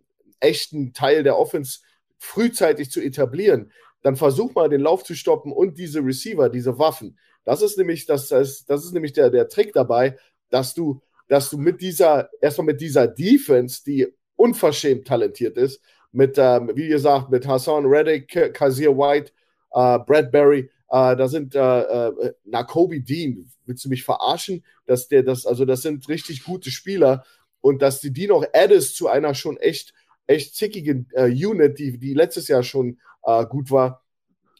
echten 0.40 0.92
Teil 0.92 1.22
der 1.22 1.38
Offense 1.38 1.80
frühzeitig 2.18 2.90
zu 2.90 3.00
etablieren, 3.00 3.72
dann 4.02 4.16
versuch 4.16 4.54
mal 4.54 4.68
den 4.68 4.80
Lauf 4.80 5.04
zu 5.04 5.14
stoppen 5.14 5.52
und 5.52 5.78
diese 5.78 6.00
Receiver, 6.00 6.48
diese 6.48 6.78
Waffen. 6.78 7.18
Das 7.44 7.62
ist 7.62 7.78
nämlich, 7.78 8.06
das, 8.06 8.28
das, 8.28 8.64
das 8.64 8.84
ist 8.84 8.92
nämlich 8.92 9.12
der, 9.12 9.30
der 9.30 9.48
Trick 9.48 9.72
dabei, 9.72 10.16
dass 10.50 10.74
du, 10.74 11.00
dass 11.28 11.50
du 11.50 11.58
mit 11.58 11.80
dieser, 11.80 12.28
erstmal 12.40 12.66
mit 12.66 12.80
dieser 12.80 13.06
Defense, 13.08 13.82
die 13.84 14.06
unverschämt 14.36 15.06
talentiert 15.06 15.56
ist, 15.56 15.80
mit, 16.16 16.38
ähm, 16.38 16.70
wie 16.74 16.88
gesagt, 16.88 17.30
mit 17.30 17.46
Hassan 17.46 17.84
Reddick, 17.84 18.54
Kazir 18.54 18.96
White, 18.96 19.32
äh, 19.72 19.98
Bradbury, 19.98 20.70
äh, 20.88 21.16
da 21.16 21.28
sind 21.28 21.54
äh, 21.54 21.82
äh, 21.82 22.32
Nakobe 22.44 23.00
Dean, 23.00 23.50
willst 23.66 23.84
du 23.84 23.90
mich 23.90 24.02
verarschen? 24.02 24.64
Dass 24.86 25.08
der, 25.08 25.22
das, 25.22 25.44
also 25.44 25.66
das 25.66 25.82
sind 25.82 26.08
richtig 26.08 26.44
gute 26.44 26.70
Spieler 26.70 27.24
und 27.60 27.82
dass 27.82 28.00
die 28.00 28.12
die 28.12 28.28
noch 28.28 28.46
addest 28.54 28.96
zu 28.96 29.08
einer 29.08 29.34
schon 29.34 29.58
echt, 29.58 29.92
echt 30.26 30.54
zickigen 30.54 31.08
äh, 31.12 31.26
Unit, 31.26 31.78
die, 31.78 31.98
die 31.98 32.14
letztes 32.14 32.48
Jahr 32.48 32.62
schon 32.62 32.98
äh, 33.24 33.44
gut 33.44 33.70
war. 33.70 34.02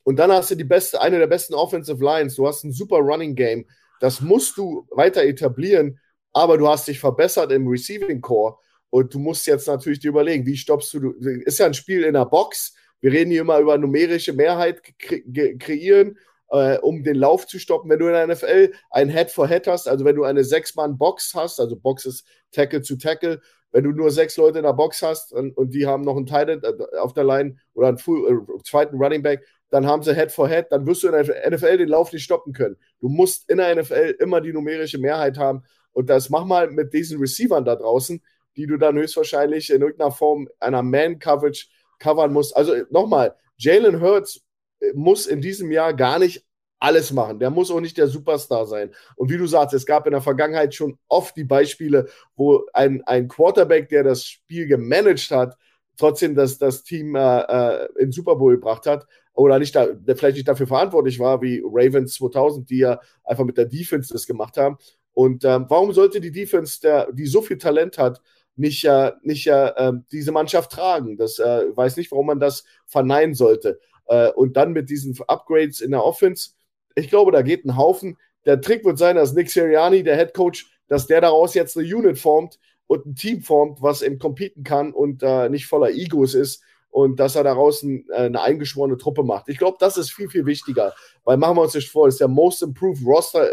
Und 0.05 0.17
dann 0.17 0.31
hast 0.31 0.51
du 0.51 0.57
die 0.57 0.65
beste, 0.65 1.01
eine 1.01 1.19
der 1.19 1.27
besten 1.27 1.55
Offensive 1.55 2.05
Lines, 2.05 2.35
du 2.35 2.47
hast 2.47 2.65
ein 2.65 2.73
super 2.73 2.99
Running 2.99 3.35
Game. 3.35 3.65
Das 4.01 4.21
musst 4.21 4.59
du 4.59 4.87
weiter 4.91 5.23
etablieren, 5.25 5.99
aber 6.35 6.59
du 6.59 6.69
hast 6.69 6.87
dich 6.87 7.01
verbessert 7.01 7.51
im 7.51 7.67
Receiving 7.67 8.21
Core. 8.21 8.59
Und 8.97 9.13
du 9.13 9.19
musst 9.19 9.47
jetzt 9.47 9.69
natürlich 9.69 9.99
dir 9.99 10.09
überlegen, 10.09 10.47
wie 10.47 10.57
stoppst 10.57 10.95
du, 10.95 11.11
ist 11.45 11.59
ja 11.59 11.67
ein 11.67 11.75
Spiel 11.75 12.03
in 12.03 12.15
der 12.15 12.25
Box. 12.25 12.75
Wir 13.03 13.13
reden 13.13 13.31
hier 13.31 13.43
immer 13.43 13.59
über 13.59 13.77
numerische 13.77 14.33
Mehrheit 14.33 14.81
kre 14.99 15.59
kreieren, 15.59 16.17
äh, 16.49 16.79
um 16.79 17.03
den 17.03 17.17
Lauf 17.17 17.47
zu 17.47 17.59
stoppen. 17.59 17.91
Wenn 17.91 17.99
du 17.99 18.07
in 18.07 18.15
der 18.15 18.27
NFL 18.27 18.73
ein 18.91 19.11
Head-for-Head 19.11 19.67
-Head 19.67 19.71
hast, 19.71 19.87
also 19.87 20.07
wenn 20.07 20.17
du 20.17 20.25
eine 20.25 20.45
Sechs-Mann-Box 20.45 21.35
hast, 21.35 21.61
also 21.61 21.77
Box 21.77 22.07
ist 22.07 22.27
Tackle 22.53 22.81
zu 22.81 22.97
Tackle, 22.97 23.43
wenn 23.71 23.85
du 23.85 23.91
nur 23.91 24.11
sechs 24.11 24.39
Leute 24.39 24.61
in 24.61 24.65
der 24.65 24.73
Box 24.73 25.03
hast 25.03 25.31
und, 25.31 25.55
und 25.59 25.75
die 25.75 25.87
haben 25.87 26.03
noch 26.03 26.17
einen 26.17 26.25
Tight 26.25 26.49
äh, 26.49 26.99
auf 26.99 27.13
der 27.13 27.25
Line 27.25 27.59
oder 27.75 27.89
einen 27.89 27.99
Full, 27.99 28.47
äh, 28.49 28.63
zweiten 28.63 28.97
Running 28.97 29.23
Back, 29.23 29.45
dann 29.69 29.87
haben 29.87 30.05
sie 30.05 30.15
Head-for-Head, 30.15 30.69
-Head, 30.69 30.69
dann 30.71 30.87
wirst 30.87 31.03
du 31.03 31.09
in 31.09 31.23
der 31.23 31.51
NFL 31.51 31.77
den 31.77 31.89
Lauf 31.89 32.15
nicht 32.15 32.25
stoppen 32.25 32.55
können. 32.55 32.79
Du 33.01 33.11
musst 33.11 33.51
in 33.51 33.59
der 33.59 33.77
NFL 33.77 34.17
immer 34.21 34.41
die 34.41 34.55
numerische 34.55 34.97
Mehrheit 34.97 35.37
haben 35.37 35.65
und 35.93 36.09
das 36.09 36.31
mach 36.31 36.47
mal 36.47 36.71
mit 36.71 36.95
diesen 36.95 37.19
Receivern 37.19 37.67
da 37.67 37.77
draußen 37.77 38.23
die 38.57 38.67
du 38.67 38.77
dann 38.77 38.97
höchstwahrscheinlich 38.97 39.71
in 39.71 39.83
irgendeiner 39.83 40.11
Form 40.11 40.49
einer 40.61 40.83
Man-Coverage 40.83 41.67
covern 41.99 42.33
musst. 42.33 42.57
Also 42.57 42.75
nochmal, 42.91 43.35
Jalen 43.57 44.01
Hurts 44.01 44.43
äh, 44.81 44.93
muss 44.95 45.27
in 45.27 45.41
diesem 45.41 45.71
Jahr 45.71 45.95
gar 45.95 46.19
nicht 46.19 46.45
alles 46.79 47.13
machen. 47.13 47.39
Der 47.39 47.51
muss 47.51 47.71
auch 47.71 47.81
nicht 47.81 47.97
der 47.97 48.09
Superstar 48.09 48.67
sein. 48.67 48.91
Und 49.17 49.31
wie 49.31 49.39
du 49.39 49.47
sagst, 49.47 49.75
es 49.75 49.87
gab 49.87 50.07
in 50.07 50.13
der 50.13 50.21
Vergangenheit 50.21 50.75
schon 50.75 50.99
oft 51.09 51.37
die 51.37 51.45
Beispiele, 51.45 52.07
wo 52.35 52.65
ein, 52.73 53.03
ein 53.07 53.29
Quarterback, 53.29 53.89
der 53.89 54.05
das 54.05 54.25
Spiel 54.25 54.67
gemanagt 54.67 55.31
hat, 55.31 55.57
trotzdem 55.97 56.35
das, 56.35 56.59
das 56.59 56.83
Team 56.83 57.17
äh, 57.17 57.41
äh 57.41 57.89
in 57.99 58.13
Super 58.13 58.37
Bowl 58.37 58.55
gebracht 58.55 58.87
hat 58.87 59.07
oder 59.33 59.59
nicht 59.59 59.75
da, 59.75 59.89
vielleicht 60.15 60.37
nicht 60.37 60.49
dafür 60.49 60.67
verantwortlich 60.67 61.19
war, 61.19 61.41
wie 61.41 61.63
Ravens 61.65 62.15
2000, 62.15 62.69
die 62.69 62.79
ja 62.79 63.01
einfach 63.25 63.45
mit 63.45 63.57
der 63.57 63.67
Defense 63.67 64.13
das 64.13 64.27
gemacht 64.27 64.57
haben. 64.57 64.77
Und 65.13 65.45
ähm, 65.45 65.65
warum 65.69 65.93
sollte 65.93 66.21
die 66.21 66.33
Defense, 66.33 66.81
der, 66.81 67.11
die 67.13 67.27
so 67.27 67.41
viel 67.41 67.57
Talent 67.57 67.97
hat, 67.97 68.21
nicht, 68.57 68.85
äh, 68.85 69.13
nicht 69.23 69.47
äh, 69.47 69.93
diese 70.11 70.33
Mannschaft 70.33 70.73
tragen. 70.73 71.17
Das 71.17 71.39
äh, 71.39 71.65
weiß 71.75 71.97
nicht, 71.97 72.11
warum 72.11 72.27
man 72.27 72.41
das 72.41 72.65
verneinen 72.87 73.35
sollte. 73.35 73.79
Äh, 74.07 74.31
und 74.31 74.57
dann 74.57 74.73
mit 74.73 74.91
diesen 74.91 75.17
Upgrades 75.27 75.81
in 75.81 75.91
der 75.91 76.05
Offense, 76.05 76.51
ich 76.95 77.09
glaube, 77.09 77.33
da 77.33 77.43
geht 77.43 77.65
ein 77.65 77.77
Haufen. 77.77 78.17
Der 78.45 78.61
Trick 78.61 78.85
wird 78.85 78.99
sein, 78.99 79.17
dass 79.17 79.35
Nick 79.35 79.51
Sirianni, 79.51 80.03
der 80.03 80.17
Head 80.17 80.35
Coach, 80.35 80.71
dass 80.89 81.07
der 81.07 81.21
daraus 81.21 81.55
jetzt 81.55 81.77
eine 81.77 81.87
Unit 81.87 82.19
formt 82.19 82.59
und 82.87 83.05
ein 83.07 83.15
Team 83.15 83.43
formt, 83.43 83.83
was 83.83 84.03
eben 84.03 84.19
competen 84.19 84.63
kann 84.63 84.93
und 84.93 85.23
äh, 85.23 85.49
nicht 85.49 85.67
voller 85.67 85.91
Egos 85.91 86.35
ist 86.35 86.63
und 86.91 87.21
dass 87.21 87.37
er 87.37 87.45
daraus 87.45 87.83
ein, 87.83 88.07
äh, 88.11 88.23
eine 88.23 88.41
eingeschworene 88.41 88.97
Truppe 88.97 89.23
macht. 89.23 89.49
Ich 89.49 89.59
glaube, 89.59 89.77
das 89.81 89.97
ist 89.97 90.13
viel, 90.13 90.29
viel 90.29 90.47
wichtiger, 90.47 90.95
weil 91.25 91.37
machen 91.37 91.57
wir 91.57 91.63
uns 91.63 91.75
nicht 91.75 91.91
vor, 91.91 92.09
ist 92.09 92.21
der 92.21 92.29
Most 92.29 92.63
Improved 92.63 93.05
Roster 93.05 93.49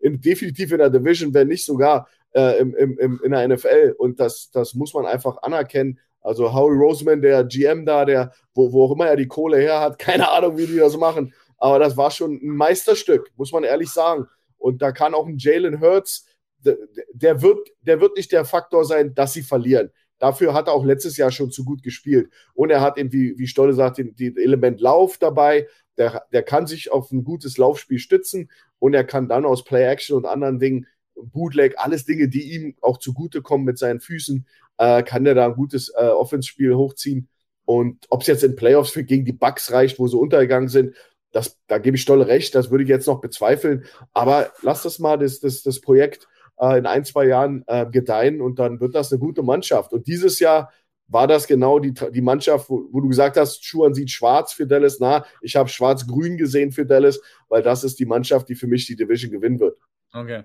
in, 0.00 0.20
definitiv 0.20 0.72
in 0.72 0.78
der 0.78 0.90
Division, 0.90 1.34
wenn 1.34 1.48
nicht 1.48 1.64
sogar 1.64 2.08
äh, 2.38 2.58
im, 2.58 2.74
im, 2.74 3.20
in 3.22 3.32
der 3.32 3.48
NFL. 3.48 3.94
Und 3.98 4.20
das, 4.20 4.50
das 4.52 4.74
muss 4.74 4.94
man 4.94 5.06
einfach 5.06 5.42
anerkennen. 5.42 5.98
Also 6.20 6.52
Howie 6.52 6.76
Roseman, 6.76 7.20
der 7.20 7.44
GM 7.44 7.84
da, 7.84 8.04
der, 8.04 8.32
wo, 8.54 8.72
wo 8.72 8.84
auch 8.84 8.92
immer 8.92 9.06
er 9.06 9.16
die 9.16 9.26
Kohle 9.26 9.58
her 9.58 9.80
hat, 9.80 9.98
keine 9.98 10.30
Ahnung, 10.30 10.56
wie 10.56 10.66
die 10.66 10.76
das 10.76 10.96
machen. 10.96 11.34
Aber 11.58 11.78
das 11.78 11.96
war 11.96 12.10
schon 12.10 12.34
ein 12.34 12.56
Meisterstück, 12.56 13.30
muss 13.36 13.52
man 13.52 13.64
ehrlich 13.64 13.90
sagen. 13.90 14.26
Und 14.56 14.82
da 14.82 14.92
kann 14.92 15.14
auch 15.14 15.26
ein 15.26 15.38
Jalen 15.38 15.80
Hurts, 15.80 16.26
der, 16.64 16.76
der, 17.12 17.42
wird, 17.42 17.68
der 17.82 18.00
wird 18.00 18.16
nicht 18.16 18.32
der 18.32 18.44
Faktor 18.44 18.84
sein, 18.84 19.14
dass 19.14 19.32
sie 19.32 19.42
verlieren. 19.42 19.90
Dafür 20.18 20.54
hat 20.54 20.66
er 20.66 20.74
auch 20.74 20.84
letztes 20.84 21.16
Jahr 21.16 21.30
schon 21.30 21.50
zu 21.50 21.64
gut 21.64 21.82
gespielt. 21.82 22.30
Und 22.54 22.70
er 22.70 22.80
hat 22.80 22.98
eben, 22.98 23.12
wie, 23.12 23.38
wie 23.38 23.46
Stolle 23.46 23.72
sagt, 23.72 23.98
den, 23.98 24.16
den 24.16 24.36
Element 24.36 24.80
Lauf 24.80 25.18
dabei. 25.18 25.68
Der, 25.96 26.24
der 26.32 26.42
kann 26.42 26.66
sich 26.66 26.92
auf 26.92 27.10
ein 27.10 27.24
gutes 27.24 27.58
Laufspiel 27.58 27.98
stützen 27.98 28.50
und 28.78 28.94
er 28.94 29.04
kann 29.04 29.28
dann 29.28 29.44
aus 29.44 29.64
Play-Action 29.64 30.16
und 30.16 30.26
anderen 30.26 30.58
Dingen 30.60 30.86
Bootleg, 31.22 31.74
alles 31.78 32.04
Dinge, 32.04 32.28
die 32.28 32.54
ihm 32.54 32.74
auch 32.80 32.98
zugutekommen 32.98 33.64
mit 33.64 33.78
seinen 33.78 34.00
Füßen, 34.00 34.46
äh, 34.78 35.02
kann 35.02 35.26
er 35.26 35.34
da 35.34 35.46
ein 35.46 35.54
gutes 35.54 35.92
äh, 35.96 36.06
Offense-Spiel 36.06 36.74
hochziehen. 36.74 37.28
Und 37.64 38.06
ob 38.08 38.22
es 38.22 38.28
jetzt 38.28 38.44
in 38.44 38.56
Playoffs 38.56 38.90
für 38.90 39.04
gegen 39.04 39.24
die 39.24 39.32
Bucks 39.32 39.72
reicht, 39.72 39.98
wo 39.98 40.06
sie 40.06 40.16
untergegangen 40.16 40.68
sind, 40.68 40.94
das, 41.32 41.58
da 41.66 41.78
gebe 41.78 41.96
ich 41.96 42.02
Stolle 42.02 42.26
recht, 42.26 42.54
das 42.54 42.70
würde 42.70 42.84
ich 42.84 42.88
jetzt 42.88 43.06
noch 43.06 43.20
bezweifeln. 43.20 43.84
Aber 44.14 44.52
lass 44.62 44.82
das 44.82 44.98
mal 44.98 45.18
das, 45.18 45.40
das, 45.40 45.62
das 45.62 45.80
Projekt 45.80 46.26
äh, 46.58 46.78
in 46.78 46.86
ein, 46.86 47.04
zwei 47.04 47.26
Jahren 47.26 47.64
äh, 47.66 47.86
gedeihen 47.86 48.40
und 48.40 48.58
dann 48.58 48.80
wird 48.80 48.94
das 48.94 49.12
eine 49.12 49.18
gute 49.18 49.42
Mannschaft. 49.42 49.92
Und 49.92 50.06
dieses 50.06 50.38
Jahr 50.38 50.72
war 51.08 51.26
das 51.26 51.46
genau 51.46 51.78
die, 51.78 51.92
die 51.92 52.20
Mannschaft, 52.20 52.68
wo, 52.70 52.88
wo 52.90 53.00
du 53.00 53.08
gesagt 53.08 53.36
hast, 53.36 53.64
Schuhan 53.64 53.94
sieht 53.94 54.10
schwarz 54.10 54.52
für 54.52 54.66
Dallas. 54.66 54.98
Na, 55.00 55.24
ich 55.40 55.56
habe 55.56 55.68
schwarz-grün 55.68 56.36
gesehen 56.36 56.72
für 56.72 56.86
Dallas, 56.86 57.20
weil 57.48 57.62
das 57.62 57.84
ist 57.84 57.98
die 57.98 58.06
Mannschaft, 58.06 58.48
die 58.48 58.54
für 58.54 58.66
mich 58.66 58.86
die 58.86 58.96
Division 58.96 59.30
gewinnen 59.30 59.60
wird. 59.60 59.78
Okay. 60.12 60.44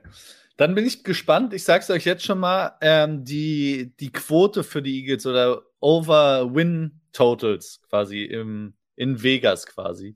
Dann 0.58 0.76
bin 0.76 0.86
ich 0.86 1.04
gespannt. 1.04 1.54
Ich 1.54 1.64
sag's 1.64 1.90
euch 1.90 2.06
jetzt 2.06 2.24
schon 2.24 2.40
mal, 2.40 2.78
ähm, 2.82 3.26
die, 3.26 3.94
die 4.00 4.12
Quote 4.12 4.64
für 4.64 4.82
die 4.82 5.00
Eagles 5.00 5.26
oder 5.26 5.64
Over-Win-Totals 5.80 7.82
quasi 7.90 8.24
im, 8.24 8.76
in 8.96 9.24
Vegas 9.24 9.66
quasi 9.66 10.14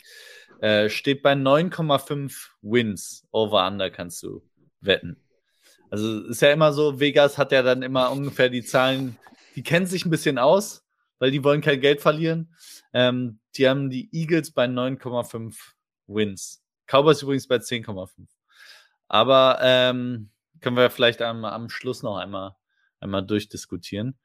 äh, 0.62 0.90
steht 0.90 1.24
bei 1.24 1.34
9,5 1.34 2.50
Wins. 2.62 3.28
Over-Under 3.32 3.90
kannst 3.90 4.24
du 4.24 4.44
wetten. 4.82 5.18
Also 5.90 6.28
ist 6.28 6.42
ja 6.42 6.52
immer 6.52 6.74
so, 6.74 7.00
Vegas 7.00 7.38
hat 7.38 7.52
ja 7.52 7.64
dann 7.64 7.82
immer 7.82 8.12
ungefähr 8.12 8.50
die 8.50 8.64
Zahlen, 8.64 9.18
die 9.56 9.64
kennen 9.64 9.86
sich 9.86 10.06
ein 10.06 10.10
bisschen 10.10 10.38
aus, 10.38 10.86
weil 11.20 11.32
die 11.32 11.44
wollen 11.44 11.62
kein 11.62 11.80
Geld 11.80 12.02
verlieren. 12.02 12.54
Ähm, 12.94 13.40
die 13.56 13.68
haben 13.68 13.90
die 13.90 14.10
Eagles 14.12 14.52
bei 14.52 14.66
9,5 14.66 15.56
Wins. 16.08 16.62
Cowboys 16.88 17.22
übrigens 17.22 17.48
bei 17.48 17.58
10,5. 17.58 18.28
Aber 19.08 19.60
ähm, 19.62 20.32
können 20.62 20.78
wir 20.78 20.90
vielleicht 20.90 21.22
am, 21.22 21.46
am 21.46 21.70
Schluss 21.70 22.04
noch 22.04 22.18
einmal, 22.18 22.56
einmal 23.00 23.26
durchdiskutieren. 23.26 24.18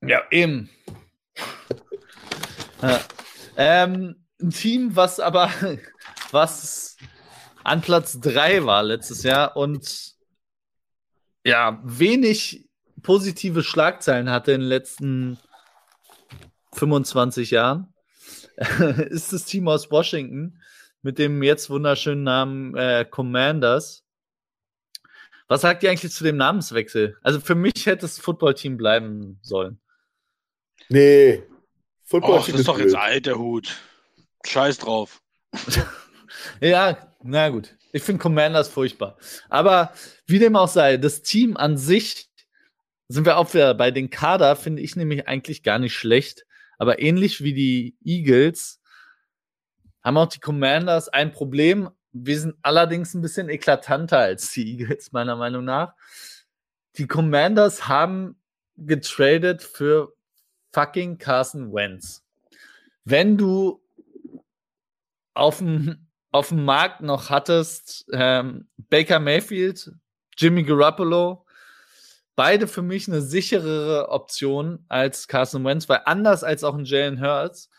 Ja, 0.00 0.22
eben. 0.30 0.70
ja. 2.82 3.00
Ähm, 3.56 4.24
ein 4.40 4.50
Team, 4.50 4.94
was 4.94 5.18
aber 5.18 5.50
was 6.30 6.96
an 7.64 7.80
Platz 7.80 8.20
3 8.20 8.64
war 8.64 8.82
letztes 8.82 9.24
Jahr 9.24 9.56
und 9.56 10.14
ja, 11.44 11.80
wenig 11.82 12.68
positive 13.02 13.62
Schlagzeilen 13.62 14.30
hatte 14.30 14.52
in 14.52 14.60
den 14.60 14.68
letzten 14.68 15.38
25 16.74 17.50
Jahren, 17.50 17.92
ist 19.10 19.32
das 19.32 19.44
Team 19.44 19.68
aus 19.68 19.90
Washington 19.90 20.60
mit 21.02 21.18
dem 21.18 21.42
jetzt 21.42 21.70
wunderschönen 21.70 22.22
Namen 22.22 22.74
äh, 22.76 23.04
Commanders. 23.08 24.04
Was 25.46 25.62
sagt 25.62 25.82
ihr 25.82 25.90
eigentlich 25.90 26.12
zu 26.12 26.24
dem 26.24 26.36
Namenswechsel? 26.36 27.16
Also 27.22 27.40
für 27.40 27.54
mich 27.54 27.86
hätte 27.86 28.04
es 28.04 28.18
Footballteam 28.18 28.76
bleiben 28.76 29.38
sollen. 29.42 29.80
Nee. 30.88 31.42
Football 32.04 32.38
Och, 32.38 32.46
das 32.46 32.60
ist 32.60 32.68
doch 32.68 32.76
blöd. 32.76 32.86
jetzt 32.86 32.96
alt, 32.96 33.26
der 33.26 33.38
Hut. 33.38 33.76
Scheiß 34.46 34.78
drauf. 34.78 35.22
ja, 36.60 37.14
na 37.22 37.48
gut. 37.48 37.76
Ich 37.92 38.02
finde 38.02 38.22
Commanders 38.22 38.68
furchtbar. 38.68 39.16
Aber 39.48 39.92
wie 40.26 40.38
dem 40.38 40.56
auch 40.56 40.68
sei, 40.68 40.98
das 40.98 41.22
Team 41.22 41.56
an 41.56 41.78
sich 41.78 42.28
sind 43.08 43.24
wir 43.24 43.38
auch 43.38 43.52
wieder 43.54 43.72
bei 43.74 43.90
den 43.90 44.10
Kader, 44.10 44.54
finde 44.56 44.82
ich 44.82 44.96
nämlich 44.96 45.26
eigentlich 45.26 45.62
gar 45.62 45.78
nicht 45.78 45.94
schlecht. 45.94 46.44
Aber 46.76 47.00
ähnlich 47.00 47.42
wie 47.42 47.54
die 47.54 47.96
Eagles 48.04 48.80
haben 50.02 50.16
auch 50.16 50.28
die 50.28 50.40
Commanders 50.40 51.08
ein 51.08 51.32
Problem. 51.32 51.90
Wir 52.12 52.38
sind 52.38 52.56
allerdings 52.62 53.14
ein 53.14 53.22
bisschen 53.22 53.48
eklatanter 53.48 54.18
als 54.18 54.50
die 54.52 54.72
Eagles, 54.72 55.12
meiner 55.12 55.36
Meinung 55.36 55.64
nach. 55.64 55.94
Die 56.96 57.06
Commanders 57.06 57.88
haben 57.88 58.36
getradet 58.76 59.62
für 59.62 60.14
fucking 60.72 61.18
Carson 61.18 61.72
Wentz. 61.72 62.24
Wenn 63.04 63.36
du 63.36 63.82
auf 65.34 65.58
dem, 65.58 66.06
auf 66.30 66.48
dem 66.48 66.64
Markt 66.64 67.00
noch 67.00 67.30
hattest 67.30 68.06
ähm, 68.12 68.68
Baker 68.76 69.20
Mayfield, 69.20 69.92
Jimmy 70.36 70.62
Garoppolo, 70.62 71.44
beide 72.36 72.68
für 72.68 72.82
mich 72.82 73.08
eine 73.08 73.20
sicherere 73.20 74.10
Option 74.10 74.84
als 74.88 75.26
Carson 75.26 75.64
Wentz, 75.64 75.88
weil 75.88 76.02
anders 76.04 76.44
als 76.44 76.62
auch 76.64 76.74
ein 76.76 76.84
Jalen 76.84 77.20
Hurts 77.20 77.70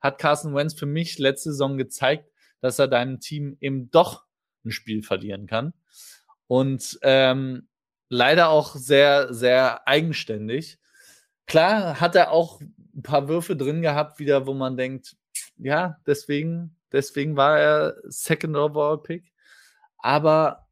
hat 0.00 0.18
Carson 0.18 0.54
Wentz 0.54 0.74
für 0.74 0.86
mich 0.86 1.18
letzte 1.18 1.50
Saison 1.50 1.78
gezeigt, 1.78 2.30
dass 2.60 2.78
er 2.78 2.88
deinem 2.88 3.20
Team 3.20 3.56
eben 3.60 3.90
doch 3.90 4.24
ein 4.64 4.70
Spiel 4.70 5.02
verlieren 5.02 5.46
kann. 5.46 5.72
Und 6.46 6.98
ähm, 7.02 7.68
leider 8.08 8.48
auch 8.48 8.74
sehr, 8.74 9.32
sehr 9.32 9.86
eigenständig. 9.86 10.78
Klar 11.46 12.00
hat 12.00 12.14
er 12.14 12.30
auch 12.30 12.60
ein 12.60 13.02
paar 13.02 13.28
Würfe 13.28 13.56
drin 13.56 13.82
gehabt, 13.82 14.18
wieder, 14.18 14.46
wo 14.46 14.54
man 14.54 14.76
denkt, 14.76 15.16
ja, 15.56 16.00
deswegen, 16.06 16.76
deswegen 16.92 17.36
war 17.36 17.58
er 17.58 17.96
Second 18.04 18.56
Overall 18.56 19.02
Pick. 19.02 19.32
Aber 19.98 20.68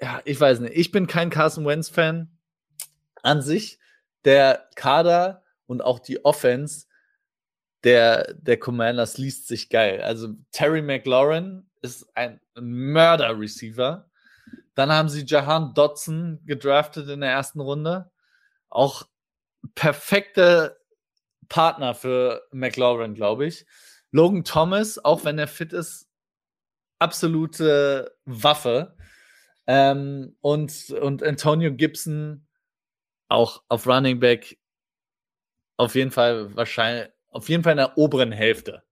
ja, 0.00 0.20
ich 0.24 0.40
weiß 0.40 0.60
nicht. 0.60 0.76
Ich 0.76 0.90
bin 0.90 1.06
kein 1.06 1.30
Carson 1.30 1.64
Wentz 1.64 1.88
Fan 1.88 2.36
an 3.22 3.42
sich. 3.42 3.78
Der 4.24 4.68
Kader 4.76 5.42
und 5.66 5.82
auch 5.82 5.98
die 5.98 6.24
Offense 6.24 6.86
der, 7.84 8.34
der 8.34 8.58
Commanders 8.58 9.18
liest 9.18 9.48
sich 9.48 9.68
geil. 9.68 10.00
Also 10.02 10.34
Terry 10.52 10.82
McLaurin 10.82 11.68
ist 11.80 12.06
ein 12.16 12.40
Mörder-Receiver. 12.54 14.08
Dann 14.74 14.92
haben 14.92 15.08
sie 15.08 15.24
Jahan 15.26 15.74
Dotson 15.74 16.40
gedraftet 16.46 17.08
in 17.08 17.20
der 17.20 17.30
ersten 17.30 17.60
Runde. 17.60 18.10
Auch 18.68 19.04
perfekte 19.74 20.78
Partner 21.48 21.94
für 21.94 22.42
McLaurin, 22.52 23.14
glaube 23.14 23.46
ich. 23.46 23.66
Logan 24.10 24.44
Thomas, 24.44 25.02
auch 25.04 25.24
wenn 25.24 25.38
er 25.38 25.48
fit 25.48 25.72
ist, 25.72 26.08
absolute 26.98 28.16
Waffe. 28.24 28.96
Ähm, 29.66 30.36
und, 30.40 30.90
und 30.90 31.22
Antonio 31.22 31.72
Gibson 31.74 32.46
auch 33.28 33.62
auf 33.68 33.86
Running 33.86 34.20
Back 34.20 34.58
auf 35.76 35.94
jeden 35.94 36.10
Fall 36.10 36.54
wahrscheinlich 36.54 37.11
auf 37.32 37.48
jeden 37.48 37.62
Fall 37.62 37.72
in 37.72 37.78
der 37.78 37.98
oberen 37.98 38.32
Hälfte 38.32 38.82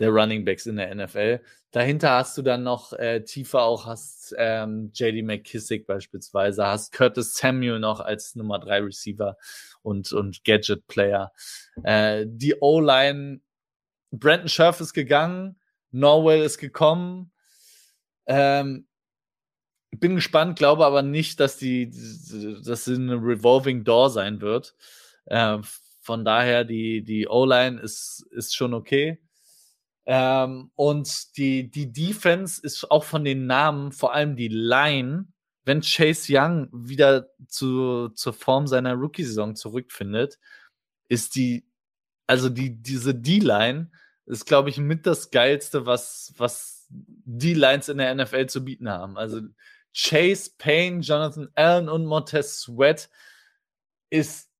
der 0.00 0.10
Running 0.10 0.44
Backs 0.44 0.66
in 0.66 0.76
der 0.76 0.94
NFL. 0.94 1.40
Dahinter 1.70 2.10
hast 2.12 2.36
du 2.36 2.42
dann 2.42 2.64
noch 2.64 2.92
äh, 2.94 3.20
tiefer 3.22 3.62
auch 3.62 3.86
hast 3.86 4.34
ähm, 4.38 4.90
JD 4.94 5.24
McKissick 5.24 5.86
beispielsweise, 5.86 6.66
hast 6.66 6.92
Curtis 6.92 7.34
Samuel 7.36 7.78
noch 7.78 8.00
als 8.00 8.34
Nummer 8.34 8.58
3 8.58 8.80
Receiver 8.80 9.36
und, 9.82 10.12
und 10.12 10.42
Gadget 10.44 10.86
Player. 10.88 11.32
Äh, 11.84 12.24
die 12.26 12.56
O-Line, 12.60 13.40
Brandon 14.10 14.48
Scherf 14.48 14.80
ist 14.80 14.94
gegangen, 14.94 15.60
Norwell 15.92 16.42
ist 16.42 16.58
gekommen. 16.58 17.30
Ähm, 18.26 18.86
bin 19.90 20.14
gespannt, 20.14 20.56
glaube 20.56 20.86
aber 20.86 21.02
nicht, 21.02 21.40
dass 21.40 21.56
die, 21.56 21.90
dass 22.64 22.84
sie 22.84 22.94
eine 22.94 23.16
Revolving 23.16 23.84
Door 23.84 24.10
sein 24.10 24.40
wird. 24.40 24.74
Äh, 25.26 25.58
von 26.10 26.24
daher, 26.24 26.64
die, 26.64 27.04
die 27.04 27.28
O-Line 27.28 27.80
ist, 27.80 28.26
ist 28.32 28.56
schon 28.56 28.74
okay. 28.74 29.22
Ähm, 30.06 30.72
und 30.74 31.36
die, 31.36 31.70
die 31.70 31.92
Defense 31.92 32.60
ist 32.60 32.90
auch 32.90 33.04
von 33.04 33.22
den 33.22 33.46
Namen, 33.46 33.92
vor 33.92 34.12
allem 34.12 34.34
die 34.34 34.48
Line, 34.48 35.28
wenn 35.64 35.82
Chase 35.82 36.26
Young 36.30 36.68
wieder 36.72 37.28
zu, 37.46 38.08
zur 38.08 38.32
Form 38.32 38.66
seiner 38.66 38.94
Rookie-Saison 38.94 39.54
zurückfindet, 39.54 40.40
ist 41.06 41.36
die, 41.36 41.64
also 42.26 42.48
die, 42.48 42.82
diese 42.82 43.14
D-Line 43.14 43.92
ist, 44.26 44.46
glaube 44.46 44.68
ich, 44.68 44.78
mit 44.78 45.06
das 45.06 45.30
Geilste, 45.30 45.86
was, 45.86 46.34
was 46.36 46.88
die 46.88 47.54
Lines 47.54 47.88
in 47.88 47.98
der 47.98 48.12
NFL 48.12 48.46
zu 48.46 48.64
bieten 48.64 48.88
haben. 48.88 49.16
Also 49.16 49.42
Chase 49.96 50.50
Payne, 50.58 51.02
Jonathan 51.02 51.50
Allen 51.54 51.88
und 51.88 52.04
Montez 52.04 52.62
Sweat 52.62 53.08
ist 54.10 54.50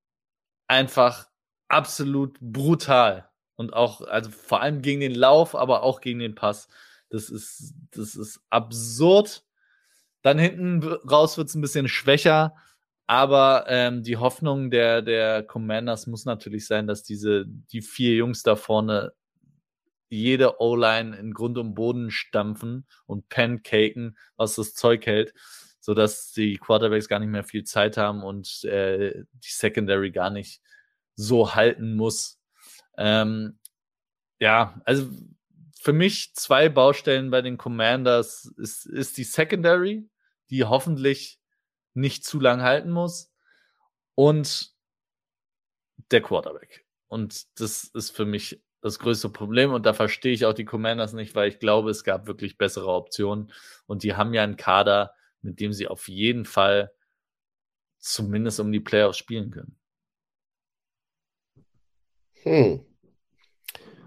einfach 0.69 1.30
absolut 1.71 2.39
brutal. 2.41 3.29
Und 3.57 3.73
auch, 3.73 4.01
also 4.03 4.31
vor 4.31 4.61
allem 4.63 4.83
gegen 4.83 5.01
den 5.01 5.15
Lauf, 5.15 5.55
aber 5.55 5.83
auch 5.83 6.01
gegen 6.01 6.19
den 6.19 6.35
Pass. 6.35 6.69
Das 7.11 7.31
ist, 7.31 7.75
das 7.91 8.15
ist 8.17 8.41
absurd. 8.51 9.45
Dann 10.23 10.39
hinten 10.39 10.83
raus 10.83 11.39
wird 11.39 11.49
es 11.49 11.55
ein 11.55 11.61
bisschen 11.61 11.89
schwächer. 11.89 12.55
Aber 13.07 13.65
ähm, 13.69 14.03
die 14.03 14.17
Hoffnung 14.17 14.71
der, 14.71 15.03
der 15.03 15.43
Commanders 15.43 16.07
muss 16.07 16.25
natürlich 16.25 16.67
sein, 16.67 16.87
dass 16.87 17.03
diese, 17.03 17.45
die 17.47 17.83
vier 17.83 18.15
Jungs 18.15 18.43
da 18.43 18.55
vorne 18.57 19.13
jede 20.09 20.61
O-Line 20.61 21.17
in 21.17 21.35
Grund 21.35 21.59
und 21.59 21.75
Boden 21.75 22.11
stampfen 22.11 22.87
und 23.07 23.29
pancaken, 23.29 24.17
was 24.37 24.55
das 24.57 24.75
Zeug 24.75 25.07
hält, 25.07 25.35
sodass 25.81 26.33
die 26.33 26.57
Quarterbacks 26.59 27.09
gar 27.09 27.19
nicht 27.19 27.31
mehr 27.31 27.45
viel 27.45 27.65
Zeit 27.65 27.97
haben 27.97 28.23
und 28.23 28.65
äh, 28.65 29.25
die 29.33 29.51
Secondary 29.51 30.11
gar 30.11 30.31
nicht 30.31 30.61
so 31.21 31.55
halten 31.55 31.97
muss. 31.97 32.41
Ähm, 32.97 33.59
ja, 34.39 34.81
also 34.85 35.09
für 35.81 35.93
mich 35.93 36.35
zwei 36.35 36.69
Baustellen 36.69 37.31
bei 37.31 37.43
den 37.43 37.59
Commanders 37.59 38.47
ist, 38.57 38.87
ist 38.87 39.17
die 39.17 39.25
Secondary, 39.25 40.09
die 40.51 40.65
hoffentlich 40.65 41.39
nicht 41.95 42.25
zu 42.25 42.41
lang 42.41 42.63
halten 42.63 42.91
muss 42.91 43.33
und 44.15 44.73
der 46.11 46.23
Quarterback. 46.23 46.87
Und 47.09 47.47
das 47.61 47.85
ist 47.85 48.11
für 48.11 48.25
mich 48.25 48.63
das 48.83 48.99
größte 48.99 49.29
Problem 49.29 49.73
und 49.73 49.85
da 49.85 49.93
verstehe 49.93 50.33
ich 50.33 50.47
auch 50.47 50.55
die 50.55 50.65
Commanders 50.65 51.13
nicht, 51.13 51.35
weil 51.35 51.49
ich 51.49 51.59
glaube, 51.59 51.91
es 51.91 52.05
gab 52.05 52.27
wirklich 52.27 52.57
bessere 52.57 52.93
Optionen 52.93 53.53
und 53.87 54.03
die 54.03 54.15
haben 54.15 54.33
ja 54.33 54.43
einen 54.43 54.57
Kader, 54.57 55.15
mit 55.43 55.61
dem 55.61 55.73
sie 55.73 55.87
auf 55.87 56.09
jeden 56.09 56.47
Fall 56.47 56.93
zumindest 57.99 58.61
um 58.61 58.73
die 58.73 58.81
Playoffs 58.81 59.19
spielen 59.19 59.51
können. 59.51 59.80
Hm. 62.43 62.81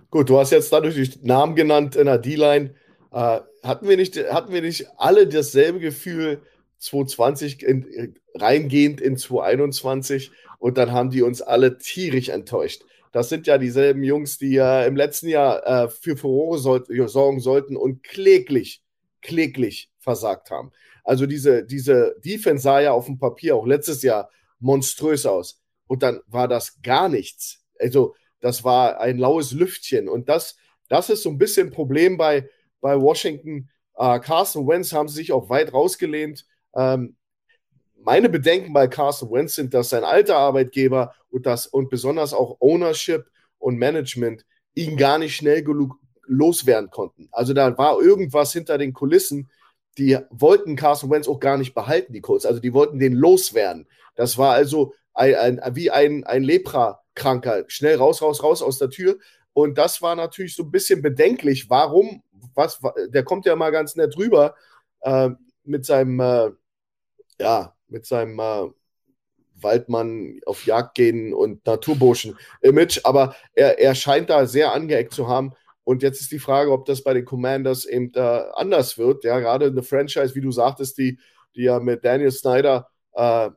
Gut, 0.09 0.29
du 0.29 0.37
hast 0.37 0.51
jetzt 0.51 0.71
dadurch 0.71 0.95
die 0.95 1.25
Namen 1.25 1.55
genannt 1.55 1.95
in 1.95 2.05
der 2.05 2.17
D-Line. 2.17 2.75
Äh, 3.11 3.39
hatten, 3.63 3.87
wir 3.87 3.97
nicht, 3.97 4.17
hatten 4.31 4.53
wir 4.53 4.61
nicht 4.61 4.87
alle 4.97 5.27
dasselbe 5.27 5.79
Gefühl 5.79 6.41
2020 6.79 7.63
in, 7.63 8.15
reingehend 8.35 9.01
in 9.01 9.17
2021 9.17 10.31
und 10.59 10.77
dann 10.77 10.91
haben 10.91 11.09
die 11.09 11.21
uns 11.21 11.41
alle 11.41 11.77
tierisch 11.77 12.29
enttäuscht. 12.29 12.83
Das 13.11 13.29
sind 13.29 13.45
ja 13.47 13.57
dieselben 13.57 14.03
Jungs, 14.03 14.37
die 14.37 14.53
ja 14.53 14.83
im 14.83 14.95
letzten 14.95 15.29
Jahr 15.29 15.65
äh, 15.65 15.89
für 15.89 16.17
Furore 16.17 16.57
sorgen 16.57 17.39
sollten 17.39 17.77
und 17.77 18.03
kläglich, 18.03 18.83
kläglich 19.21 19.91
versagt 19.99 20.49
haben. 20.49 20.71
Also 21.03 21.25
diese, 21.25 21.63
diese 21.63 22.15
Defense 22.23 22.63
sah 22.63 22.79
ja 22.79 22.91
auf 22.91 23.05
dem 23.05 23.19
Papier 23.19 23.55
auch 23.55 23.67
letztes 23.67 24.01
Jahr 24.01 24.29
monströs 24.59 25.25
aus. 25.25 25.61
Und 25.87 26.01
dann 26.01 26.21
war 26.27 26.47
das 26.47 26.81
gar 26.81 27.09
nichts. 27.09 27.63
Also 27.79 28.15
das 28.43 28.65
war 28.65 28.99
ein 28.99 29.17
laues 29.17 29.53
Lüftchen. 29.53 30.09
Und 30.09 30.27
das, 30.27 30.57
das 30.89 31.09
ist 31.09 31.23
so 31.23 31.29
ein 31.29 31.37
bisschen 31.37 31.67
ein 31.67 31.73
Problem 31.73 32.17
bei, 32.17 32.49
bei 32.81 32.99
Washington. 32.99 33.69
Äh, 33.95 34.19
Carson 34.19 34.67
Wentz 34.67 34.91
haben 34.91 35.07
sie 35.07 35.15
sich 35.15 35.31
auch 35.31 35.49
weit 35.49 35.71
rausgelehnt. 35.71 36.45
Ähm, 36.75 37.15
meine 38.01 38.27
Bedenken 38.27 38.73
bei 38.73 38.89
Carson 38.89 39.31
Wentz 39.31 39.55
sind, 39.55 39.73
dass 39.73 39.89
sein 39.89 40.03
alter 40.03 40.35
Arbeitgeber 40.35 41.15
und 41.29 41.45
das 41.45 41.67
und 41.67 41.89
besonders 41.89 42.33
auch 42.33 42.57
Ownership 42.59 43.31
und 43.59 43.77
Management 43.77 44.45
ihn 44.75 44.97
gar 44.97 45.19
nicht 45.19 45.37
schnell 45.37 45.63
genug 45.63 45.95
loswerden 46.23 46.89
konnten. 46.89 47.29
Also 47.31 47.53
da 47.53 47.77
war 47.77 48.01
irgendwas 48.01 48.51
hinter 48.51 48.77
den 48.77 48.91
Kulissen. 48.91 49.49
Die 49.97 50.17
wollten 50.31 50.75
Carson 50.75 51.09
Wentz 51.09 51.29
auch 51.29 51.39
gar 51.39 51.57
nicht 51.57 51.73
behalten, 51.73 52.11
die 52.11 52.19
Colts. 52.19 52.45
Also 52.45 52.59
die 52.59 52.73
wollten 52.73 52.99
den 52.99 53.13
loswerden. 53.13 53.87
Das 54.15 54.37
war 54.37 54.51
also 54.53 54.93
ein, 55.13 55.61
ein, 55.61 55.75
wie 55.77 55.91
ein, 55.91 56.25
ein 56.25 56.43
Lepra-Kranker. 57.15 57.65
Schnell 57.67 57.97
raus, 57.97 58.21
raus, 58.21 58.43
raus 58.43 58.61
aus 58.61 58.79
der 58.79 58.89
Tür. 58.89 59.17
Und 59.53 59.77
das 59.77 60.01
war 60.01 60.15
natürlich 60.15 60.55
so 60.55 60.63
ein 60.63 60.71
bisschen 60.71 61.01
bedenklich. 61.01 61.69
Warum? 61.69 62.23
Was, 62.55 62.79
der 63.09 63.23
kommt 63.23 63.45
ja 63.45 63.55
mal 63.55 63.71
ganz 63.71 63.95
nett 63.95 64.15
drüber 64.15 64.55
äh, 65.01 65.29
mit 65.63 65.85
seinem, 65.85 66.19
äh, 66.19 66.51
ja, 67.39 67.75
mit 67.87 68.05
seinem 68.05 68.39
äh, 68.39 68.69
Waldmann 69.55 70.39
auf 70.45 70.65
Jagd 70.65 70.95
gehen 70.95 71.33
und 71.33 71.65
Naturburschen-Image, 71.65 73.01
aber 73.03 73.35
er, 73.53 73.79
er 73.79 73.95
scheint 73.95 74.29
da 74.29 74.45
sehr 74.45 74.73
angeeckt 74.73 75.13
zu 75.13 75.27
haben. 75.27 75.53
Und 75.85 76.01
jetzt 76.01 76.21
ist 76.21 76.31
die 76.31 76.39
Frage, 76.39 76.71
ob 76.71 76.85
das 76.85 77.03
bei 77.03 77.13
den 77.13 77.25
Commanders 77.25 77.85
eben 77.85 78.11
äh, 78.15 78.19
anders 78.53 78.97
wird. 78.97 79.23
Ja, 79.23 79.39
gerade 79.39 79.67
eine 79.67 79.83
Franchise, 79.83 80.35
wie 80.35 80.41
du 80.41 80.51
sagtest, 80.51 80.97
die, 80.97 81.19
die 81.55 81.63
ja 81.63 81.79
mit 81.79 82.03
Daniel 82.03 82.31
Snyder 82.31 82.89
äh, 83.13 83.49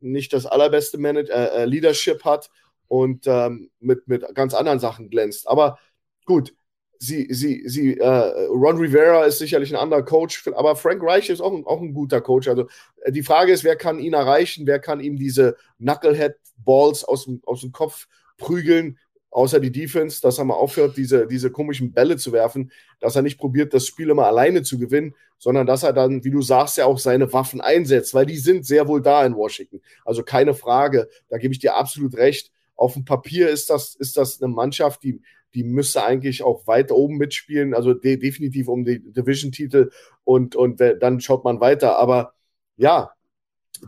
nicht 0.00 0.32
das 0.32 0.46
allerbeste 0.46 0.98
Manage 0.98 1.32
äh, 1.32 1.64
Leadership 1.64 2.24
hat 2.24 2.50
und 2.88 3.26
ähm, 3.26 3.70
mit, 3.80 4.08
mit 4.08 4.34
ganz 4.34 4.54
anderen 4.54 4.78
Sachen 4.78 5.10
glänzt. 5.10 5.48
Aber 5.48 5.78
gut, 6.24 6.54
sie, 6.98 7.26
sie, 7.30 7.62
sie, 7.66 7.98
äh, 7.98 8.46
Ron 8.48 8.78
Rivera 8.78 9.24
ist 9.24 9.38
sicherlich 9.38 9.72
ein 9.72 9.80
anderer 9.80 10.04
Coach, 10.04 10.48
aber 10.54 10.76
Frank 10.76 11.02
Reich 11.02 11.30
ist 11.30 11.40
auch 11.40 11.52
ein, 11.52 11.64
auch 11.64 11.80
ein 11.80 11.94
guter 11.94 12.20
Coach. 12.20 12.48
Also 12.48 12.68
äh, 13.02 13.12
die 13.12 13.22
Frage 13.22 13.52
ist, 13.52 13.64
wer 13.64 13.76
kann 13.76 13.98
ihn 13.98 14.14
erreichen, 14.14 14.66
wer 14.66 14.78
kann 14.78 15.00
ihm 15.00 15.16
diese 15.16 15.56
Knucklehead-Balls 15.78 17.04
aus 17.04 17.24
dem, 17.24 17.40
aus 17.44 17.60
dem 17.60 17.72
Kopf 17.72 18.06
prügeln, 18.38 18.98
außer 19.30 19.60
die 19.60 19.72
Defense, 19.72 20.20
dass 20.22 20.38
er 20.38 20.44
mal 20.44 20.54
aufhört, 20.54 20.96
diese, 20.96 21.26
diese 21.26 21.50
komischen 21.50 21.92
Bälle 21.92 22.16
zu 22.16 22.32
werfen, 22.32 22.72
dass 23.00 23.16
er 23.16 23.22
nicht 23.22 23.38
probiert, 23.38 23.74
das 23.74 23.86
Spiel 23.86 24.08
immer 24.08 24.26
alleine 24.26 24.62
zu 24.62 24.78
gewinnen, 24.78 25.14
sondern 25.38 25.66
dass 25.66 25.82
er 25.82 25.92
dann, 25.92 26.24
wie 26.24 26.30
du 26.30 26.40
sagst, 26.40 26.78
ja 26.78 26.86
auch 26.86 26.98
seine 26.98 27.30
Waffen 27.32 27.60
einsetzt, 27.60 28.14
weil 28.14 28.24
die 28.24 28.38
sind 28.38 28.64
sehr 28.64 28.88
wohl 28.88 29.02
da 29.02 29.26
in 29.26 29.36
Washington. 29.36 29.82
Also 30.04 30.22
keine 30.22 30.54
Frage, 30.54 31.08
da 31.28 31.36
gebe 31.36 31.52
ich 31.52 31.58
dir 31.58 31.76
absolut 31.76 32.16
recht. 32.16 32.50
Auf 32.76 32.94
dem 32.94 33.04
Papier 33.04 33.48
ist 33.48 33.70
das, 33.70 33.94
ist 33.94 34.16
das 34.16 34.40
eine 34.40 34.52
Mannschaft, 34.52 35.02
die, 35.02 35.20
die 35.54 35.64
müsste 35.64 36.04
eigentlich 36.04 36.42
auch 36.42 36.66
weit 36.66 36.92
oben 36.92 37.16
mitspielen, 37.16 37.74
also 37.74 37.94
de 37.94 38.16
definitiv 38.18 38.68
um 38.68 38.84
die 38.84 39.00
Division-Titel 39.00 39.90
und, 40.24 40.54
und 40.54 40.80
dann 40.80 41.20
schaut 41.20 41.44
man 41.44 41.60
weiter. 41.60 41.98
Aber 41.98 42.34
ja, 42.76 43.10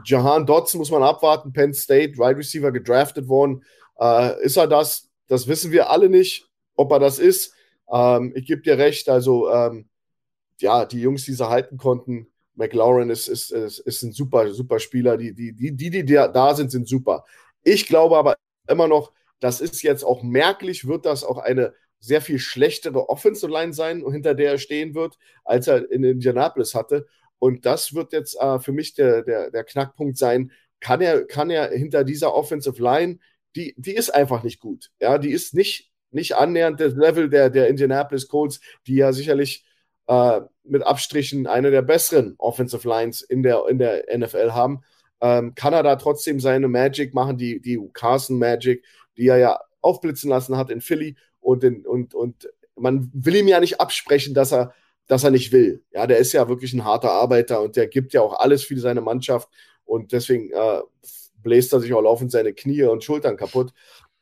Jahan 0.04 0.46
Dodson 0.46 0.78
muss 0.78 0.90
man 0.90 1.02
abwarten, 1.02 1.52
Penn 1.52 1.74
State, 1.74 2.14
Wide 2.14 2.20
right 2.20 2.36
Receiver 2.36 2.72
gedraftet 2.72 3.28
worden. 3.28 3.64
Äh, 3.98 4.42
ist 4.42 4.56
er 4.56 4.66
das? 4.66 5.10
Das 5.26 5.46
wissen 5.46 5.72
wir 5.72 5.90
alle 5.90 6.08
nicht, 6.08 6.48
ob 6.74 6.90
er 6.92 6.98
das 6.98 7.18
ist. 7.18 7.54
Ähm, 7.92 8.32
ich 8.34 8.46
gebe 8.46 8.62
dir 8.62 8.78
recht, 8.78 9.08
also 9.08 9.50
ähm, 9.50 9.88
ja, 10.60 10.84
die 10.86 11.00
Jungs, 11.00 11.24
die 11.24 11.32
sie 11.32 11.48
halten 11.48 11.76
konnten, 11.76 12.28
McLaurin 12.54 13.10
ist, 13.10 13.28
ist, 13.28 13.52
ist, 13.52 13.78
ist 13.78 14.02
ein 14.02 14.12
super, 14.12 14.52
super 14.52 14.78
Spieler. 14.78 15.16
Die, 15.16 15.32
die, 15.32 15.52
die, 15.54 15.90
die 15.90 16.02
da 16.02 16.54
sind, 16.54 16.70
sind 16.70 16.88
super. 16.88 17.24
Ich 17.62 17.86
glaube 17.86 18.16
aber 18.16 18.36
immer 18.70 18.88
noch, 18.88 19.12
das 19.40 19.60
ist 19.60 19.82
jetzt 19.82 20.04
auch 20.04 20.22
merklich, 20.22 20.86
wird 20.86 21.06
das 21.06 21.24
auch 21.24 21.38
eine 21.38 21.74
sehr 22.00 22.20
viel 22.20 22.38
schlechtere 22.38 23.08
Offensive 23.08 23.50
Line 23.50 23.72
sein, 23.72 24.04
hinter 24.10 24.34
der 24.34 24.52
er 24.52 24.58
stehen 24.58 24.94
wird, 24.94 25.18
als 25.44 25.66
er 25.66 25.90
in 25.90 26.04
Indianapolis 26.04 26.74
hatte. 26.74 27.06
Und 27.38 27.66
das 27.66 27.94
wird 27.94 28.12
jetzt 28.12 28.40
äh, 28.40 28.58
für 28.58 28.72
mich 28.72 28.94
der, 28.94 29.22
der, 29.22 29.50
der 29.50 29.64
Knackpunkt 29.64 30.16
sein. 30.18 30.52
Kann 30.80 31.00
er, 31.00 31.26
kann 31.26 31.50
er 31.50 31.70
hinter 31.70 32.04
dieser 32.04 32.34
Offensive 32.34 32.80
Line 32.82 33.18
die, 33.56 33.74
die 33.76 33.94
ist 33.94 34.10
einfach 34.14 34.42
nicht 34.42 34.60
gut. 34.60 34.90
Ja, 35.00 35.18
die 35.18 35.30
ist 35.30 35.54
nicht, 35.54 35.90
nicht 36.10 36.36
annähernd 36.36 36.80
das 36.80 36.94
Level 36.94 37.28
der, 37.28 37.50
der 37.50 37.68
Indianapolis 37.68 38.28
Colts, 38.28 38.60
die 38.86 38.96
ja 38.96 39.12
sicherlich 39.12 39.64
äh, 40.06 40.40
mit 40.64 40.86
Abstrichen 40.86 41.46
eine 41.46 41.70
der 41.70 41.82
besseren 41.82 42.34
Offensive 42.38 42.86
Lines 42.88 43.20
in 43.20 43.42
der, 43.42 43.66
in 43.68 43.78
der 43.78 44.04
NFL 44.16 44.52
haben. 44.52 44.82
Ähm, 45.20 45.54
kann 45.54 45.72
er 45.72 45.82
da 45.82 45.96
trotzdem 45.96 46.40
seine 46.40 46.68
Magic 46.68 47.14
machen, 47.14 47.36
die, 47.36 47.60
die 47.60 47.80
Carson 47.92 48.38
Magic, 48.38 48.84
die 49.16 49.26
er 49.26 49.38
ja 49.38 49.60
aufblitzen 49.80 50.30
lassen 50.30 50.56
hat 50.56 50.70
in 50.70 50.80
Philly 50.80 51.16
und, 51.40 51.64
in, 51.64 51.86
und, 51.86 52.14
und 52.14 52.48
man 52.76 53.10
will 53.12 53.36
ihm 53.36 53.48
ja 53.48 53.60
nicht 53.60 53.80
absprechen, 53.80 54.34
dass 54.34 54.52
er, 54.52 54.72
dass 55.06 55.24
er 55.24 55.30
nicht 55.30 55.52
will. 55.52 55.82
Ja, 55.92 56.06
der 56.06 56.18
ist 56.18 56.32
ja 56.32 56.48
wirklich 56.48 56.72
ein 56.72 56.84
harter 56.84 57.12
Arbeiter 57.12 57.62
und 57.62 57.76
der 57.76 57.88
gibt 57.88 58.12
ja 58.12 58.22
auch 58.22 58.38
alles 58.38 58.62
für 58.62 58.78
seine 58.78 59.00
Mannschaft 59.00 59.48
und 59.84 60.12
deswegen 60.12 60.50
äh, 60.52 60.82
bläst 61.42 61.72
er 61.72 61.80
sich 61.80 61.92
auch 61.94 62.02
laufend 62.02 62.30
seine 62.30 62.52
Knie 62.52 62.82
und 62.84 63.04
Schultern 63.04 63.36
kaputt. 63.36 63.72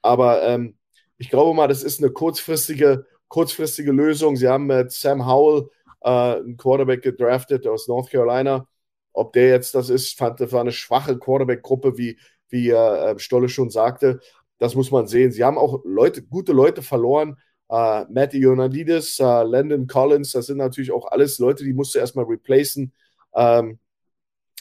Aber 0.03 0.43
ähm, 0.45 0.77
ich 1.19 1.31
glaube 1.31 1.55
mal, 1.55 1.69
das 1.69 1.83
ist 1.83 2.01
eine 2.01 2.11
kurzfristige, 2.11 3.07
kurzfristige 3.29 3.93
Lösung. 3.93 4.37
Sie 4.37 4.49
haben 4.49 4.67
mit 4.67 4.93
Sam 4.93 5.27
Howell 5.27 5.69
äh, 6.03 6.09
einen 6.11 6.57
Quarterback 6.57 7.03
gedraftet 7.03 7.67
aus 7.67 7.89
North 7.89 8.11
Carolina. 8.11 8.69
Ob 9.17 9.33
der 9.33 9.49
jetzt 9.49 9.75
das 9.75 9.89
ist, 9.89 10.19
fand, 10.19 10.41
das 10.41 10.53
war 10.53 10.61
eine 10.61 10.73
schwache 10.73 11.19
Quarterback-Gruppe, 11.19 11.97
wie, 11.97 12.19
wie 12.49 12.71
äh, 12.71 13.19
Stolle 13.19 13.49
schon 13.49 13.71
sagte. 13.71 14.21
Das 14.59 14.75
muss 14.75 14.91
man 14.91 15.07
sehen. 15.07 15.33
Sie 15.33 15.43
haben 15.43 15.59
auch 15.59 15.81
Leute, 15.85 16.23
gute 16.23 16.53
Leute 16.53 16.83
verloren. 16.83 17.39
Uh, 17.69 18.05
Matt 18.11 18.33
Ionadidis, 18.33 19.19
uh, 19.19 19.43
Landon 19.43 19.89
Collins, 19.89 20.31
das 20.31 20.47
sind 20.47 20.59
natürlich 20.59 20.93
auch 20.93 21.11
alles 21.11 21.41
Leute, 21.41 21.65
die 21.65 21.73
musst 21.73 21.97
du 21.97 21.99
erstmal 21.99 22.27
replacen. 22.27 22.93
Ähm, 23.35 23.81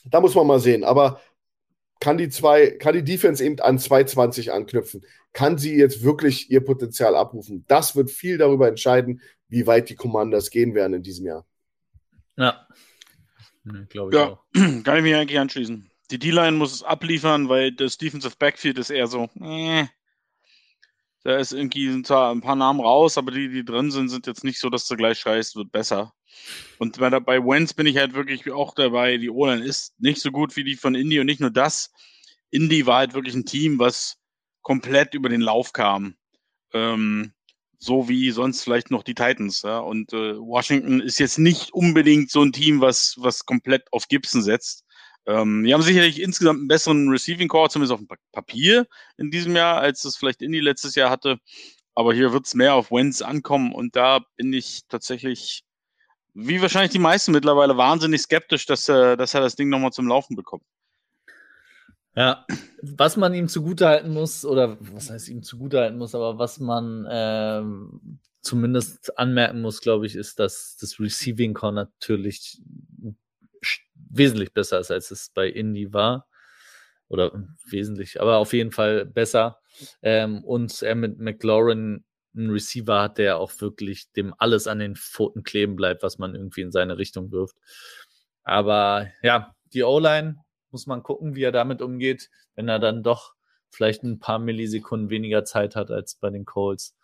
da 0.06 0.22
muss 0.22 0.34
man 0.34 0.48
mal 0.48 0.60
sehen. 0.60 0.84
Aber 0.84 1.20
kann 2.00 2.18
die 2.18 2.30
zwei, 2.30 2.72
kann 2.72 2.96
die 2.96 3.04
Defense 3.04 3.44
eben 3.44 3.60
an 3.60 3.78
220 3.78 4.52
anknüpfen? 4.52 5.06
Kann 5.34 5.58
sie 5.58 5.76
jetzt 5.76 6.04
wirklich 6.04 6.50
ihr 6.50 6.64
Potenzial 6.64 7.16
abrufen? 7.16 7.66
Das 7.68 7.96
wird 7.96 8.10
viel 8.10 8.38
darüber 8.38 8.68
entscheiden, 8.68 9.22
wie 9.50 9.68
weit 9.68 9.90
die 9.90 9.96
Commanders 9.96 10.50
gehen 10.50 10.74
werden 10.74 10.94
in 10.94 11.04
diesem 11.04 11.28
Jahr. 11.28 11.46
Ja. 12.38 12.66
Glaube 13.90 14.12
ich 14.12 14.18
ja, 14.18 14.28
auch. 14.30 14.44
Kann 14.84 14.98
ich 14.98 15.04
mich 15.04 15.16
eigentlich 15.16 15.40
anschließen. 15.40 15.90
Die 16.12 16.20
D-Line 16.20 16.58
muss 16.58 16.74
es 16.74 16.84
abliefern, 16.84 17.50
weil 17.50 17.72
das 17.72 17.98
Defensive 17.98 18.36
Backfield 18.38 18.78
ist 18.78 18.92
eher 18.92 19.08
so, 19.08 19.28
äh, 19.42 19.86
da 21.24 21.38
ist 21.38 21.54
irgendwie 21.54 21.90
sind 21.90 22.06
zwar 22.06 22.32
ein 22.32 22.42
paar 22.42 22.56
Namen 22.56 22.80
raus, 22.80 23.18
aber 23.18 23.32
die, 23.32 23.50
die 23.50 23.66
drin 23.66 23.90
sind, 23.90 24.10
sind 24.10 24.28
jetzt 24.28 24.44
nicht 24.44 24.60
so, 24.60 24.70
dass 24.70 24.88
du 24.88 24.96
gleich 24.96 25.18
schreist, 25.18 25.56
wird 25.56 25.72
besser. 25.72 26.14
Und 26.78 27.00
bei, 27.00 27.10
bei 27.20 27.40
Wenz 27.40 27.74
bin 27.74 27.88
ich 27.88 27.98
halt 27.98 28.14
wirklich 28.14 28.52
auch 28.52 28.76
dabei, 28.76 29.18
die 29.18 29.32
O-Line 29.32 29.66
ist 29.66 30.00
nicht 30.00 30.22
so 30.22 30.32
gut 30.32 30.56
wie 30.56 30.64
die 30.64 30.76
von 30.76 30.94
Indy 30.94 31.20
und 31.20 31.26
nicht 31.26 31.42
nur 31.42 31.50
das. 31.50 31.92
Indy 32.52 32.86
war 32.86 32.98
halt 33.00 33.16
wirklich 33.16 33.34
ein 33.34 33.46
Team, 33.46 33.80
was 33.80 34.18
komplett 34.62 35.16
über 35.16 35.30
den 35.30 35.42
Lauf 35.42 35.74
kam. 35.74 36.16
Ähm, 36.74 37.34
so 37.86 38.10
wie 38.10 38.32
sonst 38.32 38.64
vielleicht 38.64 38.92
noch 38.92 39.04
die 39.04 39.16
Titans. 39.16 39.62
Ja? 39.62 39.80
Und 39.80 40.14
äh, 40.14 40.38
Washington 40.38 41.00
ist 41.00 41.20
jetzt 41.20 41.38
nicht 41.38 41.74
unbedingt 41.74 42.32
so 42.32 42.42
ein 42.42 42.52
Team, 42.52 42.82
was, 42.82 43.16
was 43.18 43.46
komplett 43.46 43.84
auf 43.92 44.08
Gibson 44.08 44.42
setzt. 44.42 44.84
Ähm, 45.28 45.64
die 45.64 45.74
haben 45.74 45.82
sicherlich 45.82 46.22
insgesamt 46.22 46.60
einen 46.60 46.68
besseren 46.68 47.10
Receiving 47.10 47.48
Core, 47.48 47.70
zumindest 47.70 47.94
auf 47.94 48.00
dem 48.00 48.10
Papier 48.32 48.88
in 49.18 49.32
diesem 49.32 49.56
Jahr, 49.56 49.80
als 49.80 50.02
das 50.02 50.18
vielleicht 50.18 50.42
Indy 50.42 50.60
letztes 50.60 50.96
Jahr 50.96 51.10
hatte. 51.10 51.38
Aber 51.96 52.14
hier 52.14 52.34
wird 52.34 52.46
es 52.46 52.56
mehr 52.56 52.76
auf 52.76 52.92
Wenz 52.92 53.22
ankommen 53.22 53.74
und 53.74 53.96
da 53.96 54.20
bin 54.36 54.52
ich 54.52 54.82
tatsächlich 54.90 55.64
wie 56.36 56.62
wahrscheinlich 56.62 56.92
die 56.92 57.00
meisten 57.00 57.32
mittlerweile, 57.32 57.78
wahnsinnig 57.78 58.22
skeptisch, 58.22 58.66
dass, 58.66 58.90
äh, 58.90 59.16
dass 59.16 59.34
er 59.34 59.42
das 59.42 59.56
Ding 59.56 59.70
nochmal 59.70 59.92
zum 59.92 60.08
Laufen 60.08 60.36
bekommt. 60.36 60.64
Ja, 62.16 62.46
was 62.82 63.18
man 63.18 63.34
ihm 63.34 63.50
zugutehalten 63.50 64.12
muss, 64.12 64.46
oder 64.46 64.78
was 64.80 65.10
heißt 65.10 65.28
ihm 65.30 65.44
zugutehalten 65.44 65.98
muss, 65.98 66.16
aber 66.16 66.38
was 66.38 66.60
man 66.60 67.06
ähm, 67.10 68.20
zumindest 68.42 69.18
anmerken 69.18 69.62
muss, 69.62 69.82
glaube 69.82 70.06
ich, 70.06 70.16
ist, 70.16 70.40
dass 70.40 70.78
das 70.80 71.00
Receiving 71.00 71.54
Core 71.54 71.74
natürlich 71.74 72.62
wesentlich 73.96 74.54
besser 74.54 74.80
ist, 74.80 74.92
als 74.92 75.12
es 75.12 75.30
bei 75.34 75.48
Indy 75.50 75.92
war. 75.94 76.28
Oder 77.08 77.48
wesentlich, 77.70 78.20
aber 78.20 78.38
auf 78.38 78.54
jeden 78.54 78.72
Fall 78.72 79.06
besser. 79.06 79.60
Ähm, 80.02 80.44
und 80.44 80.82
er 80.82 80.96
mit 80.96 81.20
McLaurin 81.20 82.04
einen 82.36 82.50
Receiver 82.50 83.02
hat, 83.02 83.18
der 83.18 83.38
auch 83.38 83.52
wirklich 83.60 84.12
dem 84.14 84.34
alles 84.38 84.68
an 84.68 84.80
den 84.80 84.96
Pfoten 84.96 85.44
kleben 85.44 85.76
bleibt, 85.76 86.02
was 86.02 86.18
man 86.18 86.34
irgendwie 86.34 86.62
in 86.62 86.72
seine 86.72 86.98
Richtung 86.98 87.32
wirft. 87.32 87.58
Aber 88.44 89.08
ja, 89.22 89.56
die 89.74 89.84
O-Line 89.84 90.38
muss 90.72 90.88
man 90.88 91.04
gucken, 91.04 91.36
wie 91.36 91.44
er 91.44 91.52
damit 91.52 91.82
umgeht, 91.82 92.30
wenn 92.56 92.68
er 92.68 92.80
dann 92.80 93.04
doch 93.04 93.36
vielleicht 93.70 94.04
ein 94.04 94.20
paar 94.20 94.40
Millisekunden 94.40 95.10
weniger 95.10 95.44
Zeit 95.46 95.76
hat 95.76 95.92
als 95.92 96.16
bei 96.16 96.30
den 96.30 96.46
Colts. 96.46 96.96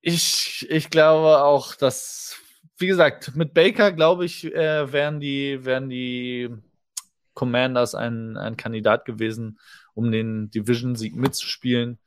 Ich, 0.00 0.66
ich 0.68 0.90
glaube 0.90 1.42
auch, 1.42 1.74
dass, 1.74 2.36
wie 2.78 2.86
gesagt, 2.86 3.34
mit 3.34 3.54
Baker, 3.54 3.92
glaube 3.92 4.24
ich, 4.24 4.44
äh, 4.44 4.92
wären 4.92 5.20
die, 5.20 5.64
wären 5.64 5.88
die 5.88 6.50
Commanders 7.34 7.94
ein, 7.94 8.36
ein 8.36 8.56
Kandidat 8.56 9.04
gewesen, 9.04 9.58
um 9.94 10.10
den 10.10 10.50
Division-Sieg 10.50 11.16
mitzuspielen. 11.16 11.98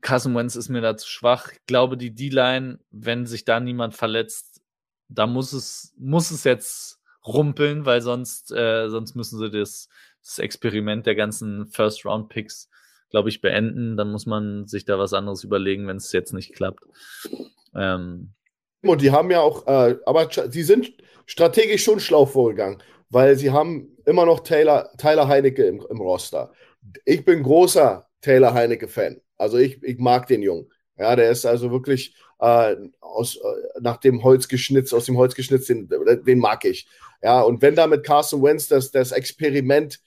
Carson 0.00 0.34
Wentz 0.34 0.56
ist 0.56 0.68
mir 0.68 0.80
da 0.80 0.96
zu 0.96 1.08
schwach. 1.08 1.52
Ich 1.52 1.66
glaube, 1.66 1.96
die 1.96 2.14
D-Line, 2.14 2.78
wenn 2.90 3.26
sich 3.26 3.44
da 3.44 3.60
niemand 3.60 3.94
verletzt, 3.94 4.60
da 5.08 5.26
muss 5.26 5.52
es, 5.52 5.94
muss 5.98 6.30
es 6.30 6.44
jetzt 6.44 6.97
rumpeln, 7.26 7.84
weil 7.84 8.00
sonst, 8.00 8.52
äh, 8.52 8.88
sonst 8.88 9.14
müssen 9.14 9.38
sie 9.38 9.50
das, 9.50 9.88
das 10.22 10.38
Experiment 10.38 11.06
der 11.06 11.14
ganzen 11.14 11.66
First-Round-Picks, 11.66 12.68
glaube 13.10 13.28
ich, 13.28 13.40
beenden. 13.40 13.96
Dann 13.96 14.10
muss 14.10 14.26
man 14.26 14.66
sich 14.66 14.84
da 14.84 14.98
was 14.98 15.12
anderes 15.12 15.44
überlegen, 15.44 15.86
wenn 15.86 15.96
es 15.96 16.12
jetzt 16.12 16.32
nicht 16.32 16.54
klappt. 16.54 16.82
Ähm, 17.74 18.32
und 18.82 19.02
die 19.02 19.10
haben 19.10 19.30
ja 19.30 19.40
auch, 19.40 19.66
äh, 19.66 19.96
aber 20.06 20.28
sie 20.50 20.62
sind 20.62 20.92
strategisch 21.26 21.84
schon 21.84 22.00
schlau 22.00 22.26
vorgegangen, 22.26 22.82
weil 23.10 23.36
sie 23.36 23.50
haben 23.50 23.96
immer 24.06 24.24
noch 24.24 24.40
Taylor, 24.40 24.90
Tyler 24.98 25.28
Heinecke 25.28 25.64
im, 25.64 25.84
im 25.90 26.00
Roster. 26.00 26.52
Ich 27.04 27.24
bin 27.24 27.42
großer 27.42 28.06
Taylor 28.20 28.54
Heinecke-Fan. 28.54 29.20
Also 29.36 29.58
ich, 29.58 29.82
ich 29.82 29.98
mag 29.98 30.26
den 30.26 30.42
Jungen. 30.42 30.70
Ja, 30.96 31.14
der 31.14 31.30
ist 31.30 31.46
also 31.46 31.70
wirklich 31.70 32.16
äh, 32.40 32.76
aus, 33.00 33.36
äh, 33.36 33.80
nach 33.80 33.98
dem 33.98 34.22
Holz 34.22 34.48
geschnitzt, 34.48 34.94
aus 34.94 35.06
dem 35.06 35.16
Holz 35.16 35.34
geschnitzt, 35.34 35.68
den, 35.68 35.88
den 35.88 36.38
mag 36.38 36.64
ich. 36.64 36.86
Ja, 37.22 37.40
und 37.40 37.62
wenn 37.62 37.74
da 37.74 37.86
mit 37.86 38.04
Carson 38.04 38.42
Wentz 38.42 38.68
das, 38.68 38.90
das 38.90 39.12
Experiment, 39.12 40.00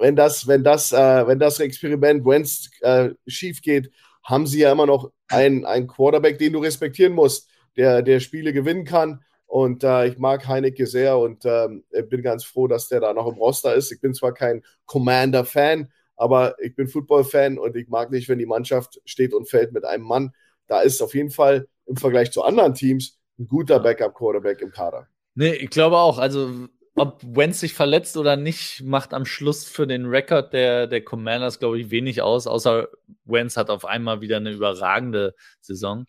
wenn 0.00 0.16
das, 0.16 0.46
wenn 0.46 0.64
das, 0.64 0.92
äh, 0.92 1.26
wenn 1.26 1.38
das 1.38 1.60
Experiment 1.60 2.24
Wentz 2.24 2.70
äh, 2.80 3.10
schief 3.26 3.60
geht, 3.60 3.90
haben 4.22 4.46
sie 4.46 4.60
ja 4.60 4.72
immer 4.72 4.86
noch 4.86 5.12
einen, 5.28 5.64
einen 5.64 5.86
Quarterback, 5.86 6.38
den 6.38 6.52
du 6.52 6.58
respektieren 6.60 7.12
musst, 7.12 7.48
der, 7.76 8.02
der 8.02 8.20
Spiele 8.20 8.52
gewinnen 8.52 8.84
kann. 8.84 9.22
Und 9.46 9.84
äh, 9.84 10.08
ich 10.08 10.18
mag 10.18 10.46
Heinecke 10.48 10.86
sehr 10.86 11.18
und 11.18 11.44
ähm, 11.44 11.84
bin 12.08 12.22
ganz 12.22 12.44
froh, 12.44 12.66
dass 12.66 12.88
der 12.88 13.00
da 13.00 13.14
noch 13.14 13.28
im 13.28 13.38
Roster 13.38 13.74
ist. 13.74 13.92
Ich 13.92 14.00
bin 14.00 14.12
zwar 14.12 14.34
kein 14.34 14.62
Commander-Fan, 14.86 15.92
aber 16.16 16.56
ich 16.60 16.74
bin 16.74 16.88
Football-Fan 16.88 17.58
und 17.58 17.76
ich 17.76 17.88
mag 17.88 18.10
nicht, 18.10 18.28
wenn 18.28 18.38
die 18.38 18.46
Mannschaft 18.46 19.00
steht 19.04 19.32
und 19.32 19.48
fällt 19.48 19.72
mit 19.72 19.84
einem 19.84 20.04
Mann. 20.04 20.32
Da 20.66 20.80
ist 20.80 21.02
auf 21.02 21.14
jeden 21.14 21.30
Fall 21.30 21.68
im 21.86 21.96
Vergleich 21.96 22.32
zu 22.32 22.42
anderen 22.42 22.74
Teams 22.74 23.18
ein 23.38 23.46
guter 23.46 23.80
Backup-Quarterback 23.80 24.60
im 24.60 24.70
Kader. 24.70 25.08
Nee, 25.34 25.54
ich 25.54 25.70
glaube 25.70 25.98
auch. 25.98 26.18
Also, 26.18 26.68
ob 26.94 27.22
Wentz 27.22 27.60
sich 27.60 27.74
verletzt 27.74 28.16
oder 28.16 28.36
nicht, 28.36 28.82
macht 28.82 29.12
am 29.12 29.26
Schluss 29.26 29.64
für 29.66 29.86
den 29.86 30.06
Rekord 30.06 30.52
der, 30.52 30.86
der 30.86 31.04
Commanders, 31.04 31.58
glaube 31.58 31.78
ich, 31.78 31.90
wenig 31.90 32.22
aus, 32.22 32.46
außer 32.46 32.88
Wentz 33.24 33.56
hat 33.56 33.68
auf 33.68 33.84
einmal 33.84 34.22
wieder 34.22 34.38
eine 34.38 34.52
überragende 34.52 35.34
Saison. 35.60 36.06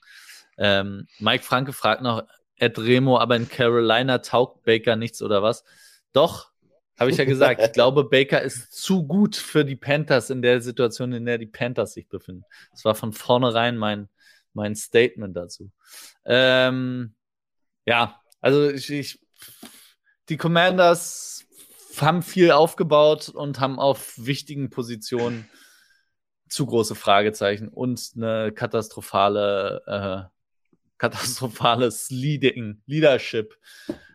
Ähm, 0.57 1.07
Mike 1.19 1.43
Franke 1.43 1.73
fragt 1.73 2.01
noch, 2.01 2.23
Ed 2.55 2.79
Remo, 2.79 3.19
aber 3.19 3.35
in 3.35 3.49
Carolina 3.49 4.19
taugt 4.19 4.63
Baker 4.63 4.95
nichts 4.95 5.21
oder 5.21 5.43
was? 5.43 5.63
Doch, 6.13 6.51
habe 6.97 7.11
ich 7.11 7.17
ja 7.17 7.25
gesagt. 7.25 7.61
Ich 7.61 7.71
glaube, 7.73 8.05
Baker 8.05 8.41
ist 8.41 8.71
zu 8.71 9.05
gut 9.05 9.35
für 9.35 9.63
die 9.63 9.75
Panthers 9.75 10.29
in 10.29 10.41
der 10.41 10.61
Situation, 10.61 11.13
in 11.13 11.25
der 11.25 11.37
die 11.37 11.45
Panthers 11.45 11.93
sich 11.93 12.07
befinden. 12.07 12.43
Das 12.71 12.85
war 12.85 12.95
von 12.95 13.13
vornherein 13.13 13.77
mein, 13.77 14.09
mein 14.57 14.75
Statement 14.75 15.37
dazu. 15.37 15.71
Ähm, 16.25 17.15
ja, 17.85 18.19
also 18.41 18.69
ich, 18.69 18.89
ich, 18.89 19.19
die 20.27 20.35
Commanders 20.37 21.45
haben 22.01 22.21
viel 22.21 22.51
aufgebaut 22.51 23.29
und 23.29 23.59
haben 23.59 23.79
auf 23.79 24.13
wichtigen 24.17 24.69
Positionen 24.69 25.49
zu 26.49 26.65
große 26.65 26.95
Fragezeichen 26.95 27.69
und 27.69 28.11
eine 28.15 28.51
katastrophale, 28.51 29.81
äh, 29.85 30.57
katastrophales 30.97 32.09
Leading, 32.09 32.81
Leadership. 32.85 33.55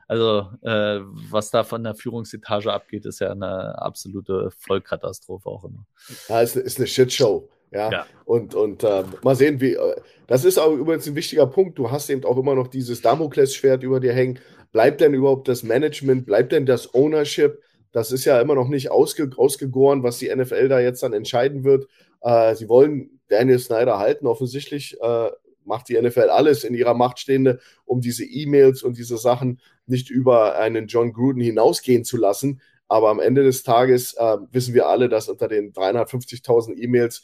Also, 0.09 0.51
äh, 0.63 1.01
was 1.31 1.51
da 1.51 1.65
von 1.65 1.85
der 1.85 1.95
Führungsetage 1.95 2.73
abgeht, 2.73 3.07
ist 3.07 3.21
ja 3.21 3.31
eine 3.31 3.81
absolute 3.81 4.51
Vollkatastrophe 4.59 5.49
auch 5.49 5.65
immer. 5.65 5.87
Ja, 6.29 6.43
es 6.43 6.57
ist 6.57 6.79
eine 6.79 6.87
Shitshow. 6.87 7.49
Ja. 7.73 7.91
ja. 7.91 8.07
Und, 8.25 8.55
und 8.55 8.85
äh, 8.85 9.05
mal 9.23 9.35
sehen, 9.35 9.61
wie. 9.61 9.75
Äh, 9.75 9.97
das 10.27 10.45
ist 10.45 10.59
auch 10.59 10.73
übrigens 10.73 11.07
ein 11.07 11.15
wichtiger 11.15 11.47
Punkt. 11.47 11.79
Du 11.79 11.91
hast 11.91 12.09
eben 12.09 12.25
auch 12.25 12.39
immer 12.39 12.55
noch 12.55 12.69
dieses 12.69 13.03
Damoklesschwert 13.03 13.83
über 13.83 14.01
dir 14.01 14.13
hängen. 14.13 14.39
Bleibt 14.71 15.01
denn 15.01 15.15
überhaupt 15.15 15.49
das 15.49 15.63
Management? 15.63 16.25
Bleibt 16.25 16.53
denn 16.53 16.65
das 16.65 16.95
Ownership? 16.95 17.63
Das 17.93 18.13
ist 18.13 18.25
ja 18.25 18.41
immer 18.41 18.55
noch 18.55 18.69
nicht 18.69 18.91
ausge, 18.91 19.31
ausgegoren, 19.37 20.03
was 20.03 20.19
die 20.19 20.35
NFL 20.35 20.69
da 20.69 20.81
jetzt 20.81 21.03
dann 21.03 21.13
entscheiden 21.13 21.65
wird. 21.65 21.87
Äh, 22.23 22.55
sie 22.55 22.69
wollen 22.69 23.21
Daniel 23.29 23.59
Snyder 23.59 23.99
halten. 23.99 24.27
Offensichtlich 24.27 24.97
äh, 25.03 25.31
macht 25.65 25.89
die 25.89 26.01
NFL 26.01 26.31
alles 26.31 26.65
in 26.65 26.75
ihrer 26.75 26.95
Macht 26.95 27.19
Stehende, 27.19 27.61
um 27.85 28.01
diese 28.01 28.25
E-Mails 28.25 28.83
und 28.83 28.97
diese 28.97 29.19
Sachen 29.19 29.61
nicht 29.87 30.09
über 30.11 30.57
einen 30.57 30.87
John 30.87 31.13
Gruden 31.13 31.43
hinausgehen 31.43 32.05
zu 32.05 32.17
lassen. 32.17 32.61
Aber 32.89 33.11
am 33.11 33.21
Ende 33.21 33.43
des 33.43 33.63
Tages 33.63 34.15
äh, 34.15 34.37
wissen 34.51 34.75
wir 34.75 34.89
alle, 34.89 35.09
dass 35.09 35.29
unter 35.29 35.49
den 35.49 35.73
350.000 35.73 36.77
E-Mails 36.77 37.23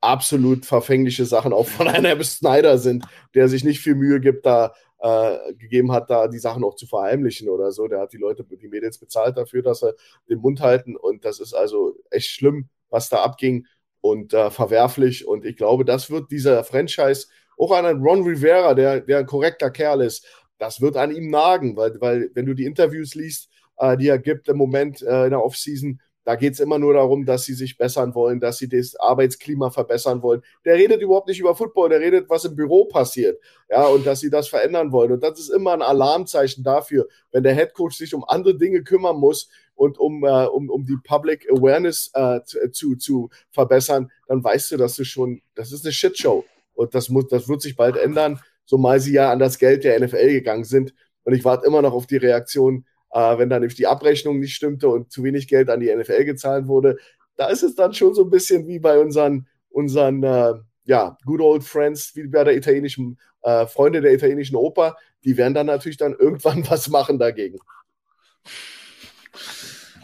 absolut 0.00 0.66
verfängliche 0.66 1.24
Sachen 1.24 1.52
auch 1.52 1.66
von 1.66 1.88
einem 1.88 2.22
Snyder 2.22 2.78
sind, 2.78 3.04
der 3.34 3.48
sich 3.48 3.64
nicht 3.64 3.80
viel 3.80 3.94
Mühe 3.94 4.20
gibt, 4.20 4.46
da 4.46 4.72
äh, 5.00 5.54
gegeben 5.54 5.92
hat, 5.92 6.10
da 6.10 6.28
die 6.28 6.38
Sachen 6.38 6.64
auch 6.64 6.74
zu 6.74 6.86
verheimlichen 6.86 7.48
oder 7.48 7.72
so. 7.72 7.86
Der 7.88 8.00
hat 8.00 8.12
die 8.12 8.18
Leute, 8.18 8.44
die 8.44 8.68
Mädels 8.68 8.98
bezahlt 8.98 9.36
dafür, 9.36 9.62
dass 9.62 9.80
sie 9.80 9.94
den 10.28 10.40
Mund 10.40 10.60
halten. 10.60 10.96
Und 10.96 11.24
das 11.24 11.40
ist 11.40 11.54
also 11.54 11.94
echt 12.10 12.30
schlimm, 12.30 12.68
was 12.90 13.08
da 13.08 13.22
abging 13.22 13.66
und 14.00 14.34
äh, 14.34 14.50
verwerflich. 14.50 15.26
Und 15.26 15.44
ich 15.44 15.56
glaube, 15.56 15.84
das 15.84 16.10
wird 16.10 16.30
dieser 16.30 16.64
Franchise, 16.64 17.26
auch 17.58 17.72
an 17.72 18.00
Ron 18.02 18.22
Rivera, 18.22 18.74
der, 18.74 19.00
der 19.00 19.18
ein 19.18 19.26
korrekter 19.26 19.70
Kerl 19.70 20.00
ist, 20.00 20.24
das 20.58 20.80
wird 20.80 20.96
an 20.96 21.14
ihm 21.14 21.30
nagen, 21.30 21.76
weil, 21.76 22.00
weil 22.00 22.30
wenn 22.34 22.46
du 22.46 22.54
die 22.54 22.64
Interviews 22.64 23.14
liest, 23.14 23.48
äh, 23.78 23.96
die 23.96 24.08
er 24.08 24.18
gibt 24.18 24.48
im 24.48 24.56
Moment 24.56 25.02
äh, 25.02 25.24
in 25.24 25.30
der 25.30 25.44
Offseason, 25.44 26.00
da 26.28 26.36
geht 26.36 26.52
es 26.52 26.60
immer 26.60 26.78
nur 26.78 26.92
darum, 26.92 27.24
dass 27.24 27.46
sie 27.46 27.54
sich 27.54 27.78
bessern 27.78 28.14
wollen, 28.14 28.38
dass 28.38 28.58
sie 28.58 28.68
das 28.68 28.94
Arbeitsklima 28.96 29.70
verbessern 29.70 30.20
wollen. 30.20 30.42
Der 30.62 30.74
redet 30.74 31.00
überhaupt 31.00 31.26
nicht 31.26 31.40
über 31.40 31.56
Football, 31.56 31.88
der 31.88 32.00
redet, 32.00 32.28
was 32.28 32.44
im 32.44 32.54
Büro 32.54 32.84
passiert. 32.84 33.40
Ja, 33.70 33.86
und 33.86 34.06
dass 34.06 34.20
sie 34.20 34.28
das 34.28 34.46
verändern 34.46 34.92
wollen. 34.92 35.12
Und 35.12 35.22
das 35.22 35.38
ist 35.38 35.48
immer 35.48 35.72
ein 35.72 35.80
Alarmzeichen 35.80 36.62
dafür, 36.62 37.08
wenn 37.32 37.44
der 37.44 37.54
Headcoach 37.54 37.92
sich 37.92 38.12
um 38.12 38.24
andere 38.28 38.58
Dinge 38.58 38.82
kümmern 38.82 39.16
muss 39.16 39.48
und 39.74 39.96
um, 39.96 40.22
äh, 40.22 40.44
um, 40.44 40.68
um 40.68 40.84
die 40.84 40.98
Public 41.02 41.48
Awareness 41.50 42.10
äh, 42.12 42.40
zu, 42.72 42.96
zu 42.96 43.30
verbessern, 43.50 44.10
dann 44.26 44.44
weißt 44.44 44.72
du, 44.72 44.76
dass 44.76 44.96
du 44.96 45.04
schon, 45.04 45.40
das 45.54 45.72
ist 45.72 45.86
eine 45.86 45.94
Shitshow. 45.94 46.44
Und 46.74 46.94
das, 46.94 47.08
muss, 47.08 47.28
das 47.28 47.48
wird 47.48 47.62
sich 47.62 47.74
bald 47.74 47.96
ändern, 47.96 48.38
zumal 48.66 49.00
sie 49.00 49.14
ja 49.14 49.32
an 49.32 49.38
das 49.38 49.58
Geld 49.58 49.82
der 49.82 49.98
NFL 49.98 50.28
gegangen 50.28 50.64
sind. 50.64 50.92
Und 51.24 51.32
ich 51.32 51.42
warte 51.46 51.64
immer 51.66 51.80
noch 51.80 51.94
auf 51.94 52.06
die 52.06 52.18
Reaktion 52.18 52.84
äh, 53.10 53.38
wenn 53.38 53.48
dann 53.48 53.60
nämlich 53.60 53.76
die 53.76 53.86
Abrechnung 53.86 54.38
nicht 54.38 54.54
stimmte 54.54 54.88
und 54.88 55.10
zu 55.10 55.22
wenig 55.22 55.48
Geld 55.48 55.70
an 55.70 55.80
die 55.80 55.94
NFL 55.94 56.24
gezahlt 56.24 56.66
wurde, 56.66 56.96
da 57.36 57.46
ist 57.48 57.62
es 57.62 57.74
dann 57.74 57.94
schon 57.94 58.14
so 58.14 58.24
ein 58.24 58.30
bisschen 58.30 58.66
wie 58.66 58.78
bei 58.78 58.98
unseren, 58.98 59.46
unseren 59.70 60.22
äh, 60.22 60.54
ja, 60.84 61.16
good 61.24 61.40
old 61.40 61.64
friends, 61.64 62.14
wie 62.16 62.26
bei 62.26 62.44
der 62.44 62.56
italienischen 62.56 63.18
äh, 63.42 63.66
Freunde 63.66 64.00
der 64.00 64.12
italienischen 64.12 64.56
Oper. 64.56 64.96
Die 65.24 65.36
werden 65.36 65.54
dann 65.54 65.66
natürlich 65.66 65.98
dann 65.98 66.14
irgendwann 66.14 66.66
was 66.70 66.88
machen 66.88 67.18
dagegen. 67.18 67.58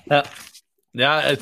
Ja, 0.06 0.22
ja, 0.92 1.20
äh, 1.22 1.38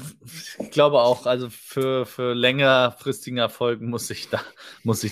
ich 0.59 0.71
glaube 0.71 1.01
auch, 1.01 1.27
also 1.27 1.51
für, 1.51 2.07
für 2.07 2.33
längerfristigen 2.35 3.39
Erfolg 3.39 3.83
muss 3.83 4.07
sich 4.07 4.31
da, 4.31 4.41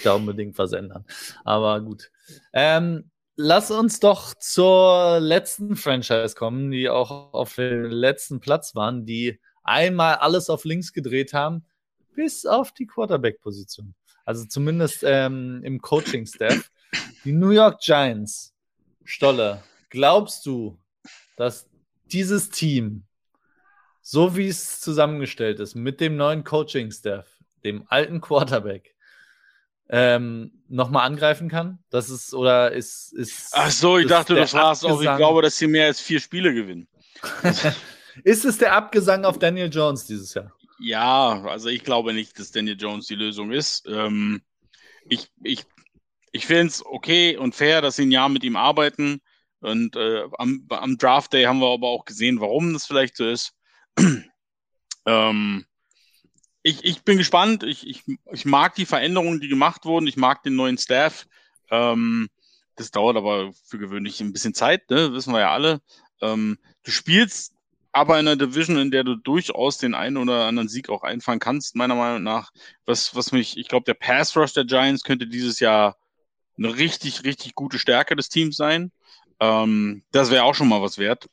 da 0.03 0.15
unbedingt 0.15 0.57
was 0.57 0.73
ändern. 0.73 1.05
Aber 1.45 1.81
gut. 1.83 2.11
Ähm, 2.55 3.11
lass 3.37 3.71
uns 3.71 4.01
doch 4.01 4.35
zur 4.35 5.19
letzten 5.21 5.77
Franchise 5.77 6.35
kommen, 6.35 6.71
die 6.71 6.89
auch 6.89 7.33
auf 7.33 7.55
dem 7.55 7.85
letzten 7.85 8.41
Platz 8.41 8.75
waren, 8.75 9.07
die 9.07 9.41
einmal 9.63 10.17
alles 10.17 10.51
auf 10.51 10.65
links 10.65 10.93
gedreht 10.93 11.33
haben, 11.33 11.65
bis 12.15 12.47
auf 12.47 12.73
die 12.73 12.87
Quarterback-Position. 12.87 13.95
Also 14.25 14.45
zumindest 14.45 15.03
ähm, 15.05 15.63
im 15.65 15.81
Coaching-Staff. 15.81 16.71
Die 17.25 17.33
New 17.33 17.51
York 17.51 17.81
Giants. 17.81 18.55
Stolle, 19.05 19.63
glaubst 19.89 20.47
du, 20.47 20.79
dass 21.37 21.69
dieses 22.07 22.51
Team, 22.51 23.05
so 24.03 24.37
wie 24.37 24.49
es 24.49 24.81
zusammengestellt 24.81 25.61
ist, 25.61 25.75
mit 25.75 26.01
dem 26.01 26.17
neuen 26.17 26.45
Coaching-Staff, 26.45 27.27
dem 27.65 27.85
alten 27.89 28.21
Quarterback, 28.21 28.95
ähm, 29.91 30.53
nochmal 30.69 31.07
angreifen 31.07 31.49
kann? 31.49 31.81
Das 31.91 32.11
ist, 32.11 32.33
oder 32.33 32.73
ist. 32.73 33.13
ist 33.13 33.51
Ach 33.53 33.71
so, 33.71 33.99
ich 33.99 34.07
dachte, 34.07 34.35
du 34.35 34.47
fragst 34.47 34.85
auch, 34.85 35.01
ich 35.01 35.17
glaube, 35.17 35.43
dass 35.43 35.59
sie 35.59 35.67
mehr 35.67 35.87
als 35.87 36.01
vier 36.01 36.21
Spiele 36.21 36.55
gewinnen. 36.55 36.89
ist 38.25 38.45
es 38.45 38.59
der 38.59 38.75
Abgesang 38.75 39.25
auf 39.25 39.39
Daniel 39.39 39.69
Jones 39.71 40.07
dieses 40.07 40.33
Jahr? 40.33 40.53
Ja, 40.79 41.43
also 41.43 41.69
ich 41.69 41.85
glaube 41.85 42.15
nicht, 42.15 42.39
dass 42.39 42.53
Daniel 42.53 42.77
Jones 42.79 43.07
die 43.07 43.17
Lösung 43.17 43.51
ist. 43.51 43.85
Ähm, 43.87 44.43
ich 45.09 45.29
ich, 45.43 45.65
ich 46.33 46.47
finde 46.47 46.69
es 46.69 46.87
okay 46.87 47.37
und 47.37 47.55
fair, 47.55 47.83
dass 47.83 47.97
sie 47.97 48.07
ein 48.07 48.13
Jahr 48.13 48.29
mit 48.29 48.45
ihm 48.45 48.57
arbeiten. 48.57 49.21
Und 49.61 49.97
äh, 49.97 50.23
am, 50.39 50.67
am 50.71 50.97
Draft 50.97 51.33
Day 51.33 51.45
haben 51.45 51.59
wir 51.59 51.73
aber 51.73 51.89
auch 51.89 52.05
gesehen, 52.05 52.41
warum 52.41 52.73
das 52.73 52.87
vielleicht 52.87 53.17
so 53.17 53.29
ist. 53.29 53.53
ähm, 55.07 55.67
ich, 56.63 56.85
ich 56.85 57.03
bin 57.03 57.19
gespannt. 57.19 57.63
Ich, 57.63 57.87
ich, 57.87 58.03
ich 58.33 58.45
mag 58.45 58.75
die 58.75 58.87
Veränderungen, 58.87 59.41
die 59.41 59.49
gemacht 59.49 59.85
wurden. 59.85 60.07
Ich 60.07 60.17
mag 60.17 60.43
den 60.43 60.57
neuen 60.57 60.79
Staff. 60.79 61.27
Ähm, 61.71 62.29
das 62.77 62.91
dauert 62.91 63.17
aber 63.17 63.53
für 63.67 63.79
gewöhnlich 63.79 64.21
ein 64.21 64.33
bisschen 64.33 64.55
Zeit, 64.55 64.91
ne? 64.91 65.13
wissen 65.13 65.33
wir 65.33 65.41
ja 65.41 65.53
alle. 65.53 65.81
Ähm, 66.23 66.59
du 66.83 66.91
spielst 66.91 67.55
aber 67.93 68.19
in 68.19 68.29
einer 68.29 68.37
Division, 68.37 68.79
in 68.79 68.91
der 68.91 69.05
du 69.05 69.17
durchaus 69.17 69.79
den 69.79 69.95
einen 69.95 70.17
oder 70.17 70.47
anderen 70.47 70.69
Sieg 70.69 70.89
auch 70.89 71.03
einfahren 71.03 71.41
kannst, 71.41 71.75
meiner 71.75 71.95
Meinung 71.95 72.23
nach. 72.23 72.53
Was, 72.87 73.15
was 73.15 73.33
mich, 73.33 73.59
ich 73.59 73.69
glaube, 73.69 73.85
der 73.85 73.95
Pass 73.95 74.37
Rush 74.37 74.53
der 74.53 74.65
Giants 74.65 75.03
könnte 75.03 75.27
dieses 75.27 75.61
Jahr 75.61 75.97
eine 76.57 76.77
richtig, 76.77 77.25
richtig 77.25 77.55
gute 77.55 77.79
Stärke 77.79 78.17
des 78.17 78.29
Teams 78.29 78.57
sein. 78.57 78.93
Ähm, 79.41 80.03
das 80.13 80.31
wäre 80.31 80.45
auch 80.45 80.55
schon 80.55 80.69
mal 80.69 80.83
was 80.83 80.99
wert. 80.99 81.29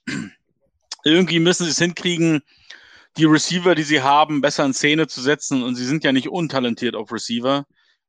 Irgendwie 1.03 1.39
müssen 1.39 1.65
sie 1.65 1.71
es 1.71 1.79
hinkriegen, 1.79 2.41
die 3.17 3.25
Receiver, 3.25 3.75
die 3.75 3.83
sie 3.83 4.01
haben, 4.01 4.41
besser 4.41 4.65
in 4.65 4.73
Szene 4.73 5.07
zu 5.07 5.21
setzen. 5.21 5.63
Und 5.63 5.75
sie 5.75 5.85
sind 5.85 6.03
ja 6.03 6.11
nicht 6.11 6.29
untalentiert 6.29 6.95
auf 6.95 7.11
Receiver. 7.11 7.65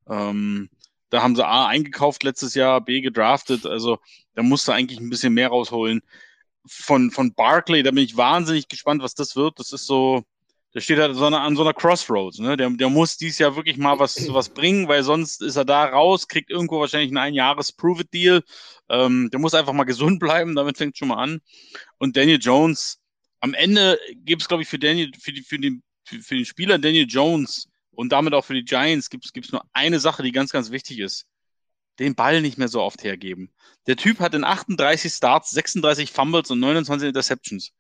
Ähm, 0.08 0.70
da 1.10 1.22
haben 1.22 1.36
sie 1.36 1.46
A 1.46 1.66
eingekauft 1.66 2.22
letztes 2.22 2.54
Jahr, 2.54 2.80
B 2.80 3.00
gedraftet. 3.00 3.66
Also 3.66 3.98
da 4.34 4.42
musste 4.42 4.74
eigentlich 4.74 5.00
ein 5.00 5.10
bisschen 5.10 5.34
mehr 5.34 5.48
rausholen. 5.48 6.02
Von, 6.66 7.10
von 7.10 7.32
Barclay, 7.32 7.82
da 7.82 7.90
bin 7.90 8.04
ich 8.04 8.16
wahnsinnig 8.16 8.68
gespannt, 8.68 9.02
was 9.02 9.14
das 9.14 9.36
wird. 9.36 9.58
Das 9.58 9.72
ist 9.72 9.86
so, 9.86 10.24
der 10.74 10.80
steht 10.80 10.98
halt 10.98 11.16
so 11.16 11.24
eine, 11.24 11.40
an 11.40 11.56
so 11.56 11.62
einer 11.62 11.72
Crossroads. 11.72 12.38
Ne? 12.40 12.56
Der, 12.58 12.68
der 12.68 12.90
muss 12.90 13.16
dies 13.16 13.38
Jahr 13.38 13.56
wirklich 13.56 13.78
mal 13.78 13.98
was, 13.98 14.32
was 14.32 14.50
bringen, 14.50 14.86
weil 14.86 15.02
sonst 15.02 15.40
ist 15.40 15.56
er 15.56 15.64
da 15.64 15.86
raus, 15.86 16.28
kriegt 16.28 16.50
irgendwo 16.50 16.78
wahrscheinlich 16.80 17.08
einen 17.08 17.18
Einjahres-Prove-It-Deal. 17.18 18.42
Ähm, 18.90 19.30
der 19.32 19.40
muss 19.40 19.54
einfach 19.54 19.72
mal 19.72 19.84
gesund 19.84 20.20
bleiben, 20.20 20.54
damit 20.54 20.76
fängt 20.76 20.98
schon 20.98 21.08
mal 21.08 21.22
an. 21.22 21.40
Und 21.96 22.16
Daniel 22.16 22.38
Jones, 22.38 23.00
am 23.40 23.54
Ende 23.54 23.98
gibt 24.14 24.42
es, 24.42 24.48
glaube 24.48 24.62
ich, 24.62 24.68
für 24.68 24.78
Daniel, 24.78 25.10
für, 25.18 25.32
die, 25.32 25.42
für, 25.42 25.58
den, 25.58 25.82
für, 26.04 26.20
für 26.20 26.34
den 26.34 26.44
Spieler 26.44 26.78
Daniel 26.78 27.06
Jones 27.08 27.68
und 27.92 28.10
damit 28.10 28.34
auch 28.34 28.44
für 28.44 28.54
die 28.54 28.64
Giants 28.64 29.10
gibt 29.10 29.24
es 29.34 29.52
nur 29.52 29.64
eine 29.72 30.00
Sache, 30.00 30.22
die 30.22 30.32
ganz, 30.32 30.52
ganz 30.52 30.70
wichtig 30.70 31.00
ist. 31.00 31.26
Den 31.98 32.14
Ball 32.14 32.40
nicht 32.40 32.58
mehr 32.58 32.68
so 32.68 32.80
oft 32.80 33.02
hergeben. 33.02 33.52
Der 33.88 33.96
Typ 33.96 34.20
hat 34.20 34.34
in 34.34 34.44
38 34.44 35.12
Starts 35.12 35.50
36 35.50 36.12
Fumbles 36.12 36.50
und 36.50 36.60
29 36.60 37.08
Interceptions. 37.08 37.72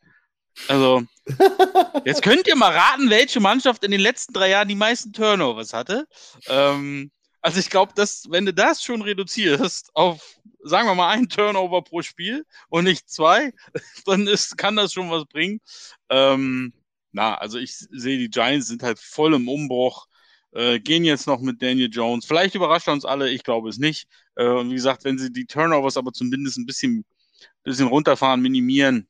Also, 0.66 1.04
jetzt 2.04 2.22
könnt 2.22 2.48
ihr 2.48 2.56
mal 2.56 2.72
raten, 2.72 3.10
welche 3.10 3.38
Mannschaft 3.38 3.84
in 3.84 3.92
den 3.92 4.00
letzten 4.00 4.32
drei 4.32 4.50
Jahren 4.50 4.66
die 4.66 4.74
meisten 4.74 5.12
Turnovers 5.12 5.72
hatte. 5.72 6.08
Ähm, 6.48 7.12
also 7.40 7.60
ich 7.60 7.70
glaube, 7.70 7.92
dass 7.94 8.24
wenn 8.28 8.46
du 8.46 8.52
das 8.52 8.82
schon 8.82 9.02
reduzierst 9.02 9.90
auf, 9.94 10.37
sagen 10.62 10.88
wir 10.88 10.94
mal, 10.94 11.10
ein 11.10 11.28
Turnover 11.28 11.82
pro 11.82 12.02
Spiel 12.02 12.44
und 12.68 12.84
nicht 12.84 13.08
zwei, 13.08 13.52
dann 14.06 14.26
ist, 14.26 14.58
kann 14.58 14.76
das 14.76 14.92
schon 14.92 15.10
was 15.10 15.26
bringen. 15.26 15.60
Ähm, 16.08 16.72
na, 17.12 17.34
also 17.36 17.58
ich 17.58 17.74
sehe, 17.76 18.18
die 18.18 18.30
Giants 18.30 18.68
sind 18.68 18.82
halt 18.82 18.98
voll 18.98 19.34
im 19.34 19.48
Umbruch. 19.48 20.06
Äh, 20.52 20.80
gehen 20.80 21.04
jetzt 21.04 21.26
noch 21.26 21.40
mit 21.40 21.60
Daniel 21.62 21.90
Jones. 21.92 22.24
Vielleicht 22.24 22.54
überrascht 22.54 22.88
er 22.88 22.94
uns 22.94 23.04
alle, 23.04 23.30
ich 23.30 23.42
glaube 23.42 23.68
es 23.68 23.78
nicht. 23.78 24.08
Äh, 24.36 24.46
und 24.46 24.70
wie 24.70 24.74
gesagt, 24.74 25.04
wenn 25.04 25.18
sie 25.18 25.32
die 25.32 25.46
Turnovers 25.46 25.96
aber 25.96 26.12
zumindest 26.12 26.58
ein 26.58 26.66
bisschen, 26.66 27.04
bisschen 27.64 27.88
runterfahren, 27.88 28.40
minimieren, 28.40 29.08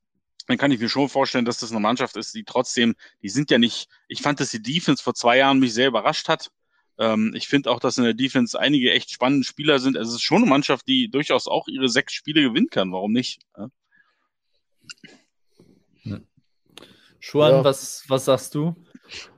dann 0.49 0.59
kann 0.59 0.73
ich 0.73 0.81
mir 0.81 0.89
schon 0.89 1.09
vorstellen, 1.09 1.45
dass 1.45 1.61
das 1.61 1.71
eine 1.71 1.81
Mannschaft 1.81 2.17
ist, 2.17 2.35
die 2.35 2.45
trotzdem, 2.45 2.95
die 3.23 3.29
sind 3.29 3.51
ja 3.51 3.59
nicht, 3.59 3.89
ich 4.09 4.23
fand, 4.23 4.41
dass 4.41 4.51
die 4.51 4.63
Defense 4.63 5.03
vor 5.03 5.15
zwei 5.15 5.39
Jahren 5.39 5.61
mich 5.61 5.75
sehr 5.75 5.89
überrascht 5.89 6.29
hat. 6.29 6.51
Ähm, 6.99 7.33
ich 7.35 7.49
finde 7.49 7.71
auch, 7.71 7.81
dass 7.81 7.99
in 7.99 8.05
der 8.05 8.15
Defense 8.15 8.59
einige 8.59 8.93
echt 8.93 9.11
spannende 9.11 9.47
Spieler 9.47 9.79
sind. 9.79 9.97
Also 9.97 10.11
es 10.11 10.17
ist 10.17 10.23
schon 10.23 10.39
eine 10.39 10.47
Mannschaft, 10.51 10.87
die 10.89 11.11
durchaus 11.11 11.47
auch 11.47 11.69
ihre 11.69 11.89
sechs 11.89 12.13
Spiele 12.13 12.43
gewinnen 12.43 12.71
kann. 12.71 12.93
Warum 12.93 13.13
nicht? 13.13 13.41
Ja? 13.57 13.69
Schuan, 17.21 17.53
ja. 17.53 17.65
was, 17.65 18.05
was 18.09 18.25
sagst 18.25 18.55
du? 18.55 18.75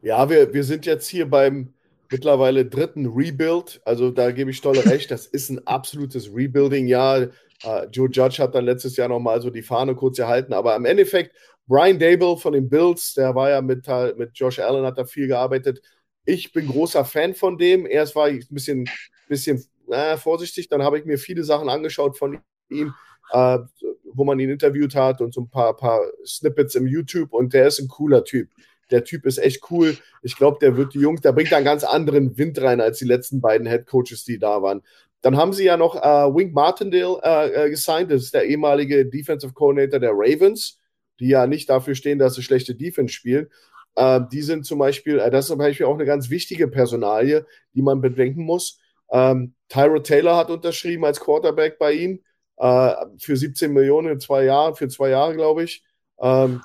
Ja, 0.03 0.29
wir, 0.29 0.53
wir 0.53 0.65
sind 0.65 0.87
jetzt 0.87 1.09
hier 1.09 1.29
beim 1.29 1.73
mittlerweile 2.11 2.67
dritten 2.67 3.07
Rebuild. 3.07 3.81
Also 3.85 4.11
da 4.11 4.31
gebe 4.31 4.51
ich 4.51 4.57
Stolle 4.59 4.85
recht, 4.91 5.11
das 5.11 5.27
ist 5.27 5.51
ein 5.51 5.67
absolutes 5.67 6.33
Rebuilding-Jahr. 6.33 7.29
Uh, 7.63 7.85
Joe 7.91 8.09
Judge 8.11 8.43
hat 8.43 8.55
dann 8.55 8.65
letztes 8.65 8.97
Jahr 8.97 9.09
nochmal 9.09 9.43
so 9.43 9.51
die 9.51 9.63
Fahne 9.63 9.95
kurz 9.95 10.19
erhalten, 10.19 10.55
aber 10.55 10.75
im 10.77 10.87
Endeffekt, 10.87 11.37
Brian 11.67 11.99
Dable 11.99 12.39
von 12.39 12.55
den 12.55 12.71
Bills, 12.71 13.13
der 13.13 13.35
war 13.35 13.51
ja 13.51 13.61
mit, 13.61 13.87
mit 14.17 14.31
Josh 14.35 14.59
Allen, 14.59 14.87
hat 14.87 14.97
da 14.97 15.05
viel 15.05 15.29
gearbeitet. 15.29 15.83
Ich 16.31 16.53
bin 16.53 16.69
großer 16.69 17.05
Fan 17.05 17.35
von 17.35 17.59
dem. 17.59 17.87
Erst 17.87 18.15
war 18.15 18.29
ich 18.29 18.49
ein 18.49 18.55
bisschen, 18.55 18.89
bisschen 19.29 19.65
äh, 19.91 20.17
vorsichtig, 20.17 20.69
dann 20.69 20.85
habe 20.85 20.97
ich 20.97 21.05
mir 21.05 21.19
viele 21.19 21.43
Sachen 21.43 21.69
angeschaut 21.69 22.17
von 22.17 22.39
ihm, 22.69 22.95
äh, 23.33 23.59
wo 24.05 24.25
man 24.25 24.39
ihn 24.39 24.49
interviewt 24.51 24.95
hat 24.95 25.21
und 25.21 25.35
so 25.35 25.41
ein 25.41 25.51
paar, 25.51 25.77
paar 25.77 26.01
Snippets 26.25 26.77
im 26.77 26.87
YouTube 26.87 27.33
und 27.33 27.53
der 27.53 27.67
ist 27.67 27.81
ein 27.81 27.89
cooler 27.89 28.23
Typ. 28.23 28.49
Der 28.93 29.03
Typ 29.03 29.27
ist 29.27 29.39
echt 29.39 29.71
cool. 29.73 29.97
Ich 30.23 30.37
glaube, 30.37 30.59
der 30.61 30.77
wird 30.77 30.95
die 30.95 31.01
Jungs, 31.01 31.21
der 31.21 31.33
bringt 31.33 31.51
da 31.51 31.57
einen 31.57 31.65
ganz 31.65 31.83
anderen 31.83 32.39
Wind 32.39 32.61
rein 32.61 32.81
als 32.81 32.99
die 32.99 33.05
letzten 33.07 33.41
beiden 33.41 33.67
Head 33.67 33.87
Coaches, 33.87 34.25
die 34.25 34.39
da 34.39 34.63
waren. 34.63 34.83
Dann 35.23 35.37
haben 35.37 35.53
sie 35.53 35.65
ja 35.65 35.77
noch 35.77 35.97
äh, 35.97 36.35
Wink 36.35 36.55
Martindale 36.55 37.21
äh, 37.25 37.67
äh, 37.67 37.71
gesigned. 37.71 38.11
Das 38.11 38.23
ist 38.23 38.35
der 38.35 38.45
ehemalige 38.45 39.05
Defensive 39.05 39.53
Coordinator 39.53 39.99
der 39.99 40.13
Ravens, 40.13 40.79
die 41.19 41.29
ja 41.29 41.49
nicht 41.49 41.69
dafür 41.69 41.97
stehen, 41.97 42.21
dass 42.21 42.35
sie 42.35 42.43
schlechte 42.43 42.77
Defense 42.77 43.13
spielen. 43.13 43.49
Äh, 43.97 44.21
die 44.33 44.43
sind 44.43 44.67
zum 44.67 44.79
Beispiel, 44.79 45.19
äh, 45.19 45.31
das 45.31 45.45
ist 45.45 45.49
zum 45.49 45.59
Beispiel 45.59 45.87
auch 45.87 45.95
eine 45.95 46.05
ganz 46.05 46.31
wichtige 46.31 46.69
Personalie, 46.69 47.47
die 47.75 47.83
man 47.83 48.01
bedenken 48.01 48.45
muss. 48.45 48.79
Ähm, 49.11 49.55
Tyra 49.69 50.01
Taylor 50.01 50.37
hat 50.37 50.51
unterschrieben 50.51 51.05
als 51.05 51.21
Quarterback 51.21 51.79
bei 51.79 51.93
ihnen 51.93 52.25
äh, 52.59 52.95
für 53.19 53.37
17 53.37 53.73
Millionen 53.73 54.13
in 54.13 54.21
zwei 54.21 54.45
Jahren, 54.45 54.75
für 54.75 54.89
zwei 54.89 55.11
Jahre, 55.11 55.35
glaube 55.35 55.65
ich. 55.65 55.83
Ähm, 56.21 56.63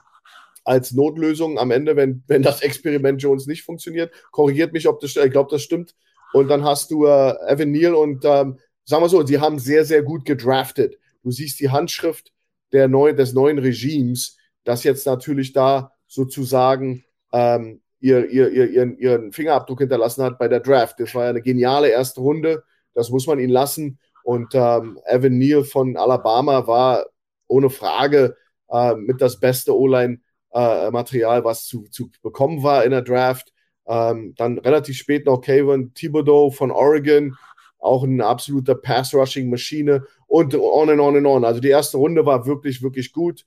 als 0.64 0.92
Notlösung 0.92 1.60
am 1.60 1.72
Ende, 1.72 1.96
wenn, 1.96 2.24
wenn 2.28 2.42
das 2.42 2.62
Experiment 2.62 3.22
Jones 3.22 3.46
nicht 3.46 3.64
funktioniert. 3.64 4.12
Korrigiert 4.32 4.74
mich, 4.74 4.88
ob 4.88 5.00
das, 5.00 5.16
ich 5.16 5.32
glaube, 5.32 5.52
das 5.52 5.62
stimmt. 5.62 5.96
Und 6.34 6.50
dann 6.50 6.64
hast 6.64 6.92
du 6.92 7.06
äh, 7.06 7.36
Evan 7.48 7.72
Neal 7.72 7.94
und 7.94 8.26
ähm, 8.26 8.60
sagen 8.84 9.04
wir 9.04 9.10
so, 9.10 9.26
sie 9.26 9.40
haben 9.40 9.60
sehr, 9.60 9.86
sehr 9.86 10.04
gut 10.04 10.26
gedraftet. 10.26 10.98
Du 11.24 11.32
siehst 11.32 11.60
die 11.60 11.70
Handschrift 11.70 12.34
der 12.72 12.88
neu, 12.88 13.14
des 13.14 13.34
neuen 13.34 13.60
Regimes, 13.60 14.38
das 14.64 14.84
jetzt 14.84 15.06
natürlich 15.06 15.54
da 15.54 15.94
sozusagen 16.08 17.06
ähm, 17.36 17.82
ihr, 18.00 18.30
ihr, 18.30 18.50
ihr, 18.50 18.70
ihren, 18.70 18.98
ihren 18.98 19.32
Fingerabdruck 19.34 19.80
hinterlassen 19.80 20.24
hat 20.24 20.40
bei 20.40 20.48
der 20.48 20.62
Draft. 20.62 21.00
Das 21.00 21.14
war 21.14 21.26
ja 21.26 21.30
eine 21.32 21.42
geniale 21.42 21.90
erste 21.90 22.22
Runde, 22.22 22.64
das 22.94 23.10
muss 23.10 23.28
man 23.28 23.40
ihnen 23.40 23.52
lassen. 23.52 24.00
Und 24.24 24.56
ähm, 24.56 24.98
Evan 25.06 25.38
Neal 25.38 25.64
von 25.66 25.98
Alabama 25.98 26.66
war 26.66 27.06
ohne 27.48 27.70
Frage 27.70 28.38
äh, 28.70 28.96
mit 28.96 29.22
das 29.22 29.40
beste 29.40 29.78
O-Line-Material, 29.78 31.42
äh, 31.42 31.44
was 31.44 31.66
zu, 31.66 31.84
zu 31.90 32.10
bekommen 32.24 32.64
war 32.64 32.86
in 32.86 32.92
der 32.92 33.02
Draft. 33.02 33.54
Ähm, 33.86 34.34
dann 34.38 34.58
relativ 34.58 34.98
spät 34.98 35.26
noch 35.26 35.42
Kayvon 35.42 35.94
Thibodeau 35.94 36.50
von 36.50 36.72
Oregon, 36.72 37.36
auch 37.78 38.04
ein 38.04 38.22
absoluter 38.22 38.76
Pass-Rushing-Maschine 38.76 40.06
und 40.28 40.56
on 40.56 40.90
and 40.90 41.02
on 41.02 41.18
and 41.18 41.28
on. 41.28 41.46
Also 41.46 41.60
die 41.60 41.70
erste 41.70 41.98
Runde 41.98 42.26
war 42.26 42.48
wirklich, 42.48 42.82
wirklich 42.82 43.12
gut. 43.12 43.46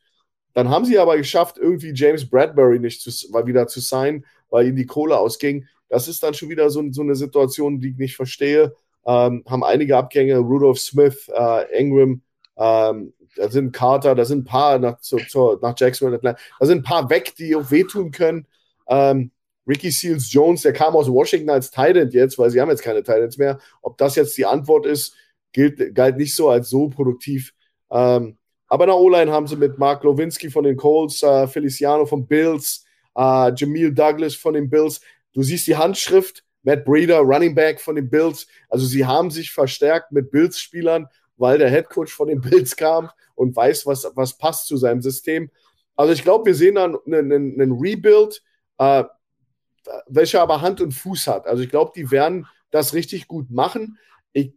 Dann 0.59 0.71
haben 0.71 0.85
sie 0.85 0.99
aber 0.99 1.17
geschafft, 1.17 1.57
irgendwie 1.57 1.93
James 1.95 2.29
Bradbury 2.29 2.81
nicht 2.81 3.01
zu, 3.01 3.11
wieder 3.47 3.69
zu 3.69 3.79
sein, 3.79 4.25
weil 4.51 4.67
ihnen 4.67 4.75
die 4.75 4.87
Kohle 4.87 5.17
ausging. 5.17 5.69
Das 5.89 6.09
ist 6.09 6.21
dann 6.25 6.35
schon 6.35 6.49
wieder 6.49 6.69
so, 6.69 6.83
so 6.91 7.03
eine 7.03 7.15
Situation, 7.15 7.79
die 7.79 7.91
ich 7.91 7.97
nicht 7.97 8.17
verstehe. 8.17 8.75
Ähm, 9.07 9.45
haben 9.47 9.63
einige 9.63 9.97
Abgänge, 9.97 10.37
Rudolph 10.39 10.81
Smith, 10.81 11.31
äh, 11.33 11.79
Ingram, 11.79 12.23
ähm, 12.57 13.13
da 13.37 13.49
sind 13.49 13.71
Carter, 13.71 14.17
da 14.17 14.25
sind 14.25 14.41
ein 14.41 14.45
paar 14.47 14.81
nach, 14.81 14.99
zu, 14.99 15.19
zu, 15.19 15.61
nach 15.63 15.75
Jacksonville, 15.79 16.19
da 16.21 16.67
sind 16.67 16.79
ein 16.79 16.83
paar 16.83 17.09
weg, 17.09 17.37
die 17.37 17.55
auch 17.55 17.71
wehtun 17.71 18.11
können. 18.11 18.45
Ähm, 18.89 19.31
Ricky 19.65 19.93
Seals 19.93 20.33
Jones, 20.33 20.63
der 20.63 20.73
kam 20.73 20.97
aus 20.97 21.09
Washington 21.09 21.51
als 21.51 21.71
Titan 21.71 22.11
jetzt, 22.11 22.37
weil 22.37 22.51
sie 22.51 22.61
haben 22.61 22.71
jetzt 22.71 22.83
keine 22.83 23.05
Titans 23.05 23.39
mehr. 23.39 23.61
Ob 23.81 23.97
das 23.97 24.17
jetzt 24.17 24.37
die 24.37 24.47
Antwort 24.47 24.87
ist, 24.87 25.15
gilt, 25.53 25.95
galt 25.95 26.17
nicht 26.17 26.35
so 26.35 26.49
als 26.49 26.69
so 26.69 26.89
produktiv. 26.89 27.55
Ähm, 27.93 28.38
aber 28.69 28.85
in 28.85 28.89
der 28.89 28.97
O-Line 28.97 29.33
haben 29.33 29.47
sie 29.47 29.57
mit 29.57 29.79
Mark 29.79 30.05
Lowinski 30.05 30.51
von 30.51 30.64
den 30.64 30.77
Colts, 30.77 31.23
äh, 31.23 31.47
Feliciano 31.47 32.07
von 32.07 32.27
Bills, 32.27 32.85
äh, 33.16 33.53
Jamil 33.55 33.93
Douglas 33.93 34.35
von 34.35 34.55
den 34.55 34.69
Bills. 34.69 35.01
Du 35.33 35.43
siehst 35.43 35.66
die 35.66 35.77
Handschrift, 35.77 36.45
Matt 36.62 36.85
Breeder, 36.85 37.21
Running 37.21 37.55
Back 37.55 37.81
von 37.81 37.97
den 37.97 38.11
Bills. 38.11 38.47
Also 38.69 38.87
sie 38.87 39.07
haben 39.07 39.31
sich 39.31 39.53
verstärkt 39.53 40.12
mit 40.12 40.31
Bills-Spielern, 40.31 41.07
weil 41.37 41.59
der 41.59 41.71
Head 41.71 41.89
Coach 41.89 42.12
von 42.12 42.29
den 42.29 42.41
Bills 42.41 42.77
kam 42.77 43.11
und 43.35 43.57
weiß, 43.57 43.87
was, 43.87 44.11
was 44.14 44.37
passt 44.37 44.66
zu 44.66 44.77
seinem 44.77 45.01
System. 45.01 45.51
Also 45.97 46.12
ich 46.12 46.23
glaube, 46.23 46.47
wir 46.47 46.55
sehen 46.55 46.75
dann 46.77 46.97
einen, 47.07 47.33
einen, 47.33 47.61
einen 47.61 47.73
Rebuild. 47.73 48.43
Äh, 48.79 49.05
welcher 50.07 50.43
aber 50.43 50.61
Hand 50.61 50.81
und 50.81 50.93
Fuß 50.93 51.27
hat. 51.27 51.47
Also 51.47 51.62
ich 51.62 51.71
glaube, 51.71 51.93
die 51.95 52.11
werden 52.11 52.47
das 52.71 52.95
richtig 52.95 53.29
gut 53.29 53.51
machen. 53.51 53.99
Ich 54.33 54.53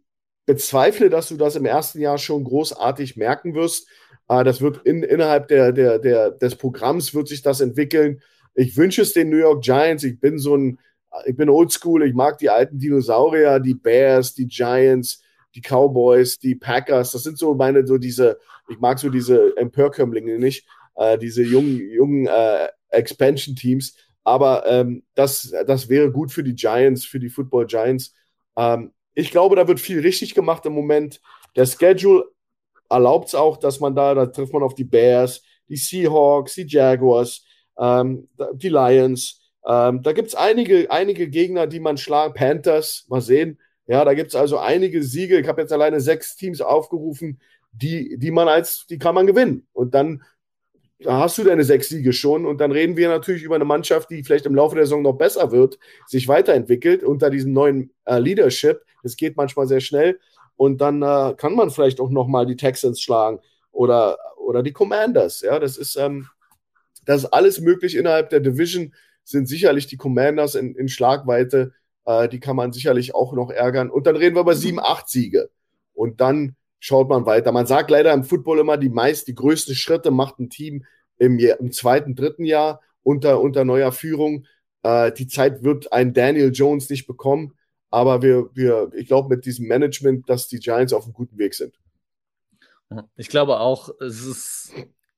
bezweifle, 0.46 1.10
dass 1.10 1.28
du 1.28 1.36
das 1.36 1.56
im 1.56 1.64
ersten 1.64 2.00
Jahr 2.00 2.18
schon 2.18 2.44
großartig 2.44 3.16
merken 3.16 3.54
wirst. 3.54 3.88
Äh, 4.28 4.44
das 4.44 4.60
wird 4.60 4.84
in, 4.84 5.02
innerhalb 5.02 5.48
der, 5.48 5.72
der, 5.72 5.98
der, 5.98 6.30
des 6.30 6.56
Programms 6.56 7.14
wird 7.14 7.28
sich 7.28 7.42
das 7.42 7.60
entwickeln. 7.60 8.20
ich 8.54 8.76
wünsche 8.76 9.02
es 9.02 9.12
den 9.12 9.30
New 9.30 9.38
York 9.38 9.62
Giants. 9.62 10.04
Ich 10.04 10.20
bin 10.20 10.38
so 10.38 10.56
ein, 10.56 10.78
ich 11.26 11.36
bin 11.36 11.48
oldschool, 11.48 12.04
ich 12.04 12.14
mag 12.14 12.38
die 12.38 12.50
alten 12.50 12.78
Dinosaurier, 12.78 13.60
die 13.60 13.74
Bears, 13.74 14.34
die 14.34 14.46
Giants, 14.46 15.22
die 15.54 15.60
Cowboys, 15.60 16.38
die 16.38 16.54
Packers. 16.54 17.12
Das 17.12 17.22
sind 17.22 17.38
so 17.38 17.54
meine, 17.54 17.86
so 17.86 17.98
diese, 17.98 18.38
ich 18.68 18.78
mag 18.78 18.98
so 18.98 19.10
diese 19.10 19.56
Empörkömmlinge 19.56 20.38
nicht, 20.38 20.66
äh, 20.96 21.18
diese 21.18 21.42
jungen, 21.42 21.78
jungen 21.90 22.26
äh, 22.26 22.68
Expansion-Teams. 22.90 23.96
Aber 24.24 24.64
ähm, 24.66 25.02
das, 25.14 25.52
das 25.66 25.88
wäre 25.88 26.10
gut 26.10 26.30
für 26.30 26.44
die 26.44 26.54
Giants, 26.54 27.04
für 27.04 27.18
die 27.18 27.28
Football 27.28 27.66
Giants. 27.66 28.14
Ähm, 28.56 28.92
ich 29.14 29.30
glaube, 29.30 29.56
da 29.56 29.68
wird 29.68 29.80
viel 29.80 30.00
richtig 30.00 30.34
gemacht 30.34 30.64
im 30.64 30.72
Moment. 30.72 31.20
Der 31.56 31.66
Schedule 31.66 32.24
erlaubt 32.92 33.28
es 33.28 33.34
auch, 33.34 33.56
dass 33.56 33.80
man 33.80 33.94
da, 33.94 34.14
da 34.14 34.26
trifft 34.26 34.52
man 34.52 34.62
auf 34.62 34.74
die 34.74 34.84
Bears, 34.84 35.42
die 35.68 35.76
Seahawks, 35.76 36.54
die 36.54 36.66
Jaguars, 36.66 37.44
ähm, 37.78 38.28
die 38.54 38.68
Lions. 38.68 39.40
Ähm, 39.66 40.02
da 40.02 40.12
gibt 40.12 40.28
es 40.28 40.34
einige, 40.34 40.90
einige 40.90 41.28
Gegner, 41.28 41.66
die 41.66 41.80
man 41.80 41.96
schlagen. 41.96 42.34
Panthers, 42.34 43.06
mal 43.08 43.20
sehen. 43.20 43.58
Ja, 43.86 44.04
da 44.04 44.14
gibt 44.14 44.30
es 44.30 44.34
also 44.36 44.58
einige 44.58 45.02
Siege. 45.02 45.38
Ich 45.38 45.48
habe 45.48 45.60
jetzt 45.60 45.72
alleine 45.72 46.00
sechs 46.00 46.36
Teams 46.36 46.60
aufgerufen, 46.60 47.40
die, 47.72 48.16
die 48.18 48.30
man 48.30 48.48
als, 48.48 48.86
die 48.86 48.98
kann 48.98 49.14
man 49.14 49.26
gewinnen. 49.26 49.66
Und 49.72 49.94
dann 49.94 50.22
da 51.04 51.18
hast 51.18 51.38
du 51.38 51.44
deine 51.44 51.64
sechs 51.64 51.88
Siege 51.88 52.12
schon. 52.12 52.46
Und 52.46 52.60
dann 52.60 52.72
reden 52.72 52.96
wir 52.96 53.08
natürlich 53.08 53.42
über 53.42 53.56
eine 53.56 53.64
Mannschaft, 53.64 54.10
die 54.10 54.22
vielleicht 54.22 54.46
im 54.46 54.54
Laufe 54.54 54.76
der 54.76 54.84
Saison 54.84 55.02
noch 55.02 55.14
besser 55.14 55.50
wird, 55.50 55.78
sich 56.06 56.28
weiterentwickelt 56.28 57.02
unter 57.02 57.30
diesem 57.30 57.52
neuen 57.52 57.90
äh, 58.04 58.18
Leadership. 58.18 58.82
Das 59.02 59.16
geht 59.16 59.36
manchmal 59.36 59.66
sehr 59.66 59.80
schnell. 59.80 60.18
Und 60.56 60.80
dann 60.80 61.02
äh, 61.02 61.34
kann 61.36 61.54
man 61.54 61.70
vielleicht 61.70 62.00
auch 62.00 62.10
nochmal 62.10 62.46
die 62.46 62.56
Texans 62.56 63.00
schlagen 63.00 63.40
oder, 63.70 64.18
oder 64.36 64.62
die 64.62 64.72
Commanders. 64.72 65.40
Ja, 65.40 65.58
das 65.58 65.76
ist, 65.76 65.96
ähm, 65.96 66.28
das 67.04 67.24
ist 67.24 67.32
alles 67.32 67.60
möglich 67.60 67.96
innerhalb 67.96 68.30
der 68.30 68.40
Division. 68.40 68.94
Sind 69.24 69.46
sicherlich 69.46 69.86
die 69.86 69.96
Commanders 69.96 70.54
in, 70.54 70.74
in 70.74 70.88
Schlagweite. 70.88 71.72
Äh, 72.04 72.28
die 72.28 72.40
kann 72.40 72.56
man 72.56 72.72
sicherlich 72.72 73.14
auch 73.14 73.32
noch 73.32 73.50
ärgern. 73.50 73.90
Und 73.90 74.06
dann 74.06 74.16
reden 74.16 74.36
wir 74.36 74.42
über 74.42 74.54
sieben, 74.54 74.80
acht 74.80 75.08
Siege. 75.08 75.50
Und 75.94 76.20
dann 76.20 76.56
schaut 76.80 77.08
man 77.08 77.26
weiter. 77.26 77.52
Man 77.52 77.66
sagt 77.66 77.90
leider 77.90 78.12
im 78.12 78.24
Football 78.24 78.58
immer, 78.58 78.76
die 78.76 78.88
meist, 78.88 79.28
die 79.28 79.34
größten 79.34 79.74
Schritte 79.74 80.10
macht 80.10 80.40
ein 80.40 80.50
Team 80.50 80.84
im, 81.18 81.38
im 81.38 81.70
zweiten, 81.70 82.16
dritten 82.16 82.44
Jahr 82.44 82.80
unter, 83.04 83.40
unter 83.40 83.64
neuer 83.64 83.92
Führung. 83.92 84.46
Äh, 84.82 85.12
die 85.12 85.28
Zeit 85.28 85.62
wird 85.62 85.92
ein 85.92 86.12
Daniel 86.12 86.50
Jones 86.52 86.90
nicht 86.90 87.06
bekommen. 87.06 87.54
Aber 87.92 88.22
wir, 88.22 88.48
wir, 88.54 88.90
ich 88.94 89.06
glaube, 89.06 89.28
mit 89.28 89.44
diesem 89.44 89.68
Management, 89.68 90.28
dass 90.28 90.48
die 90.48 90.58
Giants 90.58 90.94
auf 90.94 91.04
einem 91.04 91.12
guten 91.12 91.36
Weg 91.36 91.54
sind. 91.54 91.78
Ich 93.16 93.28
glaube 93.28 93.60
auch, 93.60 93.90
es 94.00 94.24
ist, 94.24 94.72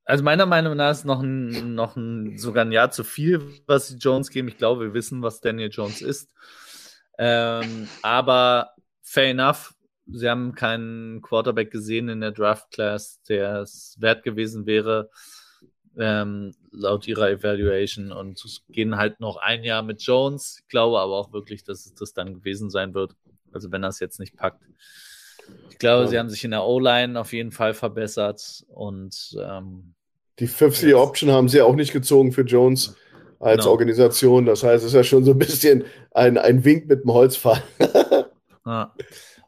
also 0.05 0.25
meiner 0.25 0.45
Meinung 0.45 0.77
nach 0.77 0.91
ist 0.91 1.05
noch 1.05 1.23
ein, 1.23 1.75
noch 1.75 1.97
ein, 1.97 2.37
sogar 2.37 2.65
ein 2.65 2.73
Jahr 2.73 2.91
zu 2.91 3.05
viel, 3.05 3.41
was 3.67 3.89
die 3.89 3.97
Jones 3.97 4.29
geben. 4.31 4.49
Ich 4.49 4.59
glaube, 4.59 4.87
wir 4.87 4.95
wissen, 4.95 5.23
was 5.23 5.41
Daniel 5.41 5.71
Jones 5.71 6.03
ist. 6.03 6.31
Ähm, 7.17 7.89
aber 8.03 8.71
fair 9.03 9.31
enough, 9.31 9.75
sie 10.07 10.29
haben 10.29 10.57
keinen 10.57 11.23
Quarterback 11.23 11.71
gesehen 11.71 12.09
in 12.09 12.21
der 12.21 12.33
Draft 12.33 12.73
Class, 12.73 13.23
der 13.29 13.61
es 13.61 13.97
wert 14.01 14.25
gewesen 14.25 14.67
wäre, 14.67 15.11
ähm, 15.99 16.55
laut 16.71 17.07
ihrer 17.07 17.31
Evaluation. 17.31 18.13
Und 18.13 18.43
gehen 18.69 18.97
halt 18.97 19.21
noch 19.21 19.37
ein 19.37 19.65
Jahr 19.65 19.83
mit 19.83 20.03
Jones. 20.03 20.59
Ich 20.61 20.69
glaube 20.69 20.99
aber 20.99 21.15
auch 21.15 21.33
wirklich, 21.33 21.65
dass 21.65 21.87
es 21.87 21.95
das 21.95 22.13
dann 22.13 22.35
gewesen 22.35 22.71
sein 22.71 22.95
wird. 22.95 23.15
Also 23.53 23.71
wenn 23.71 23.85
es 23.85 24.01
jetzt 24.01 24.19
nicht 24.19 24.37
packt. 24.37 24.63
Ich 25.71 25.79
glaube, 25.79 26.05
ja. 26.05 26.09
sie 26.09 26.19
haben 26.19 26.31
sich 26.31 26.45
in 26.45 26.51
der 26.53 26.65
O-Line 26.65 27.19
auf 27.21 27.33
jeden 27.33 27.53
Fall 27.53 27.75
verbessert 27.75 28.65
und 28.69 29.37
ähm, 29.41 29.95
die 30.39 30.47
50 30.47 30.95
Option 30.95 31.31
haben 31.31 31.49
sie 31.49 31.61
auch 31.61 31.77
nicht 31.77 31.93
gezogen 31.93 32.33
für 32.33 32.43
Jones 32.43 32.97
als 33.39 33.61
genau. 33.61 33.73
Organisation. 33.73 34.47
Das 34.47 34.63
heißt, 34.63 34.83
es 34.83 34.89
ist 34.89 34.97
ja 34.97 35.05
schon 35.05 35.25
so 35.25 35.33
ein 35.33 35.39
bisschen 35.39 35.85
ein, 36.13 36.39
ein 36.39 36.65
Wink 36.65 36.89
mit 36.89 37.05
dem 37.05 37.13
Holzfall. 37.13 37.63
ja. 38.67 38.95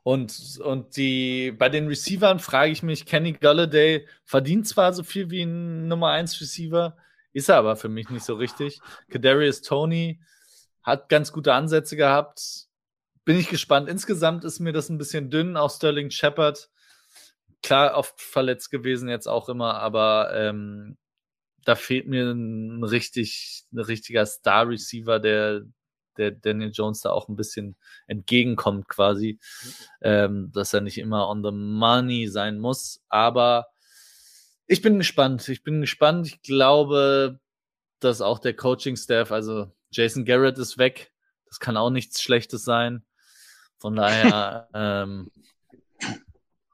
Und, 0.06 0.60
und 0.62 0.96
die, 0.96 1.50
bei 1.50 1.68
den 1.68 1.88
Receivern 1.88 2.38
frage 2.38 2.70
ich 2.70 2.84
mich, 2.84 3.06
Kenny 3.06 3.32
Galladay 3.32 4.06
verdient 4.22 4.68
zwar 4.68 4.92
so 4.92 5.02
viel 5.02 5.30
wie 5.30 5.42
ein 5.42 5.88
Nummer 5.88 6.10
1 6.10 6.40
Receiver, 6.40 6.96
ist 7.32 7.48
er 7.48 7.56
aber 7.56 7.74
für 7.74 7.88
mich 7.88 8.08
nicht 8.08 8.24
so 8.24 8.36
richtig. 8.36 8.78
Kadarius 9.10 9.62
Tony 9.62 10.20
hat 10.84 11.08
ganz 11.08 11.32
gute 11.32 11.54
Ansätze 11.54 11.96
gehabt. 11.96 12.68
Bin 13.24 13.36
ich 13.36 13.48
gespannt. 13.48 13.88
Insgesamt 13.88 14.44
ist 14.44 14.60
mir 14.60 14.72
das 14.72 14.90
ein 14.90 14.98
bisschen 14.98 15.28
dünn. 15.28 15.56
Auch 15.56 15.72
Sterling 15.72 16.12
Shepard, 16.12 16.70
klar, 17.64 17.96
oft 17.96 18.20
verletzt 18.20 18.70
gewesen 18.70 19.08
jetzt 19.08 19.26
auch 19.26 19.48
immer, 19.48 19.74
aber 19.74 20.30
ähm, 20.32 20.98
da 21.64 21.74
fehlt 21.74 22.06
mir 22.06 22.30
ein 22.30 22.84
richtig, 22.84 23.64
ein 23.72 23.80
richtiger 23.80 24.24
Star-Receiver, 24.24 25.18
der, 25.18 25.62
der 26.18 26.32
Daniel 26.32 26.70
Jones 26.72 27.00
da 27.00 27.10
auch 27.10 27.28
ein 27.28 27.36
bisschen 27.36 27.76
entgegenkommt 28.06 28.88
quasi, 28.88 29.38
ähm, 30.02 30.50
dass 30.52 30.74
er 30.74 30.80
nicht 30.80 30.98
immer 30.98 31.28
on 31.28 31.42
the 31.42 31.52
money 31.52 32.28
sein 32.28 32.58
muss. 32.58 33.02
Aber 33.08 33.68
ich 34.66 34.82
bin 34.82 34.98
gespannt. 34.98 35.48
Ich 35.48 35.62
bin 35.62 35.80
gespannt. 35.80 36.26
Ich 36.26 36.42
glaube, 36.42 37.40
dass 38.00 38.20
auch 38.20 38.38
der 38.38 38.54
Coaching-Staff, 38.54 39.32
also 39.32 39.72
Jason 39.90 40.24
Garrett 40.24 40.58
ist 40.58 40.78
weg. 40.78 41.12
Das 41.46 41.60
kann 41.60 41.76
auch 41.76 41.90
nichts 41.90 42.20
Schlechtes 42.20 42.64
sein. 42.64 43.04
Von 43.78 43.94
daher 43.96 44.68
ähm, 44.74 45.30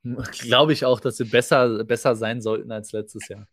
glaube 0.02 0.72
ich 0.72 0.84
auch, 0.84 1.00
dass 1.00 1.16
sie 1.16 1.24
besser, 1.24 1.84
besser 1.84 2.16
sein 2.16 2.40
sollten 2.40 2.72
als 2.72 2.92
letztes 2.92 3.28
Jahr. 3.28 3.46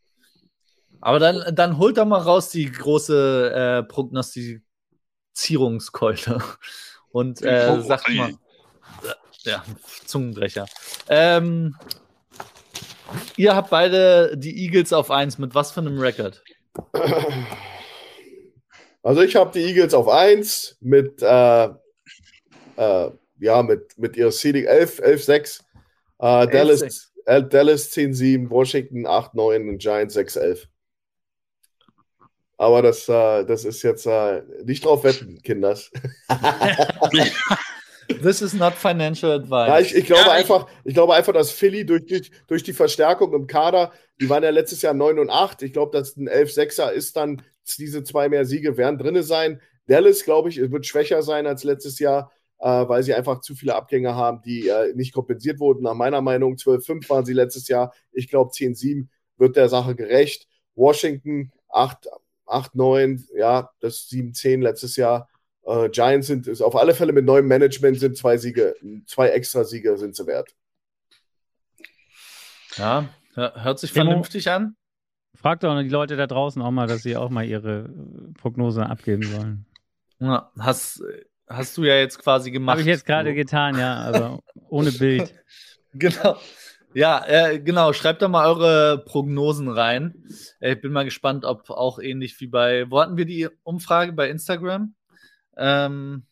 Aber 1.02 1.20
dann, 1.20 1.56
dann 1.56 1.78
holt 1.78 1.98
doch 1.98 2.06
mal 2.06 2.22
raus 2.22 2.50
die 2.50 2.70
große 2.70 3.54
äh, 3.54 3.84
Prognostik 3.84 4.64
Zierungskeule 5.40 6.42
und 7.12 7.42
äh, 7.42 7.70
oh, 7.72 7.82
sagt 7.82 8.10
mal, 8.10 8.34
ja, 9.44 9.64
Zungenbrecher. 10.06 10.66
Ähm, 11.08 11.76
ihr 13.38 13.56
habt 13.56 13.70
beide 13.70 14.38
die 14.38 14.66
Eagles 14.66 14.94
auf 14.94 15.12
1 15.12 15.38
mit 15.38 15.56
was 15.56 15.72
für 15.72 15.80
einem 15.80 16.00
Rekord? 16.00 16.44
Also 19.02 19.22
ich 19.22 19.36
habe 19.38 19.52
die 19.52 19.66
Eagles 19.66 19.94
auf 19.94 20.10
1 20.10 20.78
mit, 20.82 21.22
äh, 21.22 21.70
äh, 22.76 23.12
ja, 23.40 23.64
mit, 23.64 23.98
mit 23.98 24.18
ihrer 24.18 24.32
Seeding 24.32 24.66
11, 24.66 25.00
11, 25.00 25.24
6. 25.24 25.60
Äh, 26.20 26.48
Dallas, 26.48 27.12
äh, 27.26 27.42
Dallas 27.42 27.92
10, 27.92 28.14
7, 28.14 28.50
Washington 28.50 29.08
8, 29.08 29.36
9 29.36 29.70
und 29.70 29.78
Giants 29.78 30.16
6, 30.16 30.36
11. 30.36 30.68
Aber 32.60 32.82
das, 32.82 33.08
äh, 33.08 33.46
das 33.46 33.64
ist 33.64 33.84
jetzt 33.84 34.06
äh, 34.06 34.44
nicht 34.66 34.84
drauf 34.84 35.06
wetten, 35.06 35.42
Kinders. 35.42 35.92
This 38.22 38.42
is 38.42 38.54
not 38.54 38.74
financial 38.74 39.32
advice. 39.32 39.68
Ja, 39.70 39.80
ich, 39.80 39.96
ich, 39.96 40.06
glaube 40.06 40.24
ja, 40.26 40.32
einfach, 40.34 40.68
ich 40.84 40.94
glaube 40.94 41.16
einfach, 41.16 41.32
dass 41.32 41.52
Philly 41.52 41.86
durch 41.86 42.06
die, 42.06 42.30
durch 42.48 42.62
die 42.64 42.74
Verstärkung 42.74 43.34
im 43.34 43.48
Kader, 43.48 43.94
die 44.20 44.30
waren 44.30 44.44
ja 44.44 44.50
letztes 44.50 44.82
Jahr 44.82 44.94
9 44.94 45.20
und 45.20 45.30
8. 45.30 45.62
Ich 45.62 45.72
glaube, 45.72 45.98
dass 45.98 46.18
ein 46.18 46.28
11-6er 46.28 46.90
ist 46.90 47.16
dann, 47.16 47.42
diese 47.78 48.04
zwei 48.04 48.28
mehr 48.28 48.44
Siege 48.44 48.76
werden 48.76 48.98
drin 48.98 49.24
sein. 49.24 49.62
Dallas, 49.88 50.26
glaube 50.26 50.50
ich, 50.50 50.60
wird 50.60 50.86
schwächer 50.86 51.22
sein 51.22 51.48
als 51.48 51.64
letztes 51.64 51.98
Jahr, 52.00 52.30
äh, 52.58 52.68
weil 52.68 53.04
sie 53.04 53.14
einfach 53.14 53.40
zu 53.40 53.56
viele 53.56 53.76
Abgänge 53.76 54.16
haben, 54.16 54.42
die 54.42 54.68
äh, 54.68 54.94
nicht 54.96 55.14
kompensiert 55.14 55.62
wurden. 55.62 55.84
Nach 55.84 55.94
meiner 55.94 56.22
Meinung 56.22 56.56
12-5 56.56 57.10
waren 57.10 57.26
sie 57.26 57.32
letztes 57.34 57.70
Jahr. 57.70 57.94
Ich 58.12 58.28
glaube, 58.28 58.52
10-7 58.52 59.08
wird 59.38 59.56
der 59.56 59.70
Sache 59.70 59.96
gerecht. 59.96 60.46
Washington 60.76 61.54
8, 61.70 62.10
8, 62.50 62.76
9, 62.76 63.26
ja, 63.36 63.70
das 63.80 64.08
7, 64.10 64.34
10 64.34 64.62
letztes 64.62 64.96
Jahr. 64.96 65.30
Äh, 65.66 65.90
Giants 65.90 66.28
sind 66.28 66.48
ist 66.48 66.62
auf 66.62 66.76
alle 66.76 66.94
Fälle 66.94 67.14
mit 67.14 67.26
neuem 67.26 67.48
Management 67.48 68.00
sind 68.00 68.18
zwei 68.18 68.38
Siege, 68.38 68.76
zwei 69.06 69.30
extra 69.30 69.64
Siege 69.64 69.98
sind 69.98 70.16
sie 70.16 70.26
wert. 70.26 70.56
Ja, 72.76 73.10
hört 73.36 73.80
sich 73.80 73.92
vernünftig 73.92 74.46
Demo, 74.46 74.56
an. 74.56 74.76
Fragt 75.36 75.64
doch 75.64 75.80
die 75.82 75.90
Leute 75.90 76.18
da 76.18 76.28
draußen 76.28 76.62
auch 76.62 76.72
mal, 76.72 76.88
dass 76.88 77.04
sie 77.04 77.18
auch 77.18 77.30
mal 77.30 77.46
ihre 77.46 77.90
Prognose 78.38 78.86
abgeben 78.86 79.24
sollen. 79.24 79.66
Ja, 80.20 80.52
hast, 80.60 81.02
hast 81.48 81.78
du 81.78 81.84
ja 81.84 81.96
jetzt 81.96 82.20
quasi 82.20 82.52
gemacht. 82.52 82.74
Habe 82.74 82.82
ich 82.82 82.88
jetzt 82.88 83.06
gerade 83.06 83.34
getan, 83.34 83.78
ja, 83.78 83.98
also 84.02 84.42
ohne 84.70 84.92
Bild. 84.92 85.34
genau. 85.94 86.38
Ja, 86.94 87.24
äh, 87.26 87.60
genau. 87.60 87.94
Schreibt 87.94 88.22
doch 88.22 88.30
mal 88.30 88.48
eure 88.48 89.04
Prognosen 89.06 89.70
rein. 89.70 90.24
Äh, 90.60 90.74
ich 90.74 90.82
bin 90.82 90.92
mal 90.92 91.06
gespannt, 91.06 91.46
ob 91.46 91.70
auch 91.70 92.00
ähnlich 92.00 92.40
wie 92.40 92.48
bei, 92.48 92.90
wo 92.90 93.00
hatten 93.00 93.18
wir 93.18 93.26
die 93.26 93.48
Umfrage 93.64 94.14
bei 94.14 94.30
Instagram? 94.30 94.96
Ähm, 95.58 96.24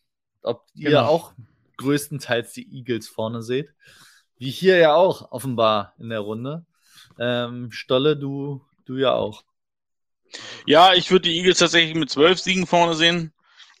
ob 0.42 0.66
ihr 0.74 0.90
genau. 0.90 1.06
auch 1.06 1.32
größtenteils 1.76 2.52
die 2.52 2.68
Eagles 2.76 3.08
vorne 3.08 3.42
seht. 3.42 3.72
Wie 4.38 4.50
hier 4.50 4.78
ja 4.78 4.94
auch 4.94 5.32
offenbar 5.32 5.94
in 5.98 6.08
der 6.08 6.20
Runde. 6.20 6.64
Ähm, 7.18 7.70
Stolle, 7.70 8.16
du, 8.16 8.64
du 8.84 8.96
ja 8.96 9.12
auch. 9.12 9.44
Ja, 10.66 10.94
ich 10.94 11.10
würde 11.10 11.28
die 11.28 11.36
Eagles 11.36 11.58
tatsächlich 11.58 11.94
mit 11.94 12.10
zwölf 12.10 12.38
Siegen 12.38 12.66
vorne 12.66 12.94
sehen. 12.94 13.32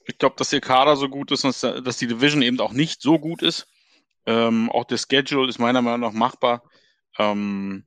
Ich 0.06 0.18
glaube, 0.18 0.36
dass 0.38 0.50
der 0.50 0.60
Kader 0.60 0.96
so 0.96 1.08
gut 1.08 1.30
ist 1.30 1.44
und 1.44 1.86
dass 1.86 1.98
die 1.98 2.06
Division 2.06 2.42
eben 2.42 2.58
auch 2.60 2.72
nicht 2.72 3.02
so 3.02 3.18
gut 3.18 3.42
ist. 3.42 3.66
Ähm, 4.28 4.70
auch 4.70 4.84
der 4.84 4.98
Schedule 4.98 5.48
ist 5.48 5.58
meiner 5.58 5.80
Meinung 5.80 6.00
nach 6.00 6.12
machbar. 6.12 6.62
Ähm, 7.18 7.86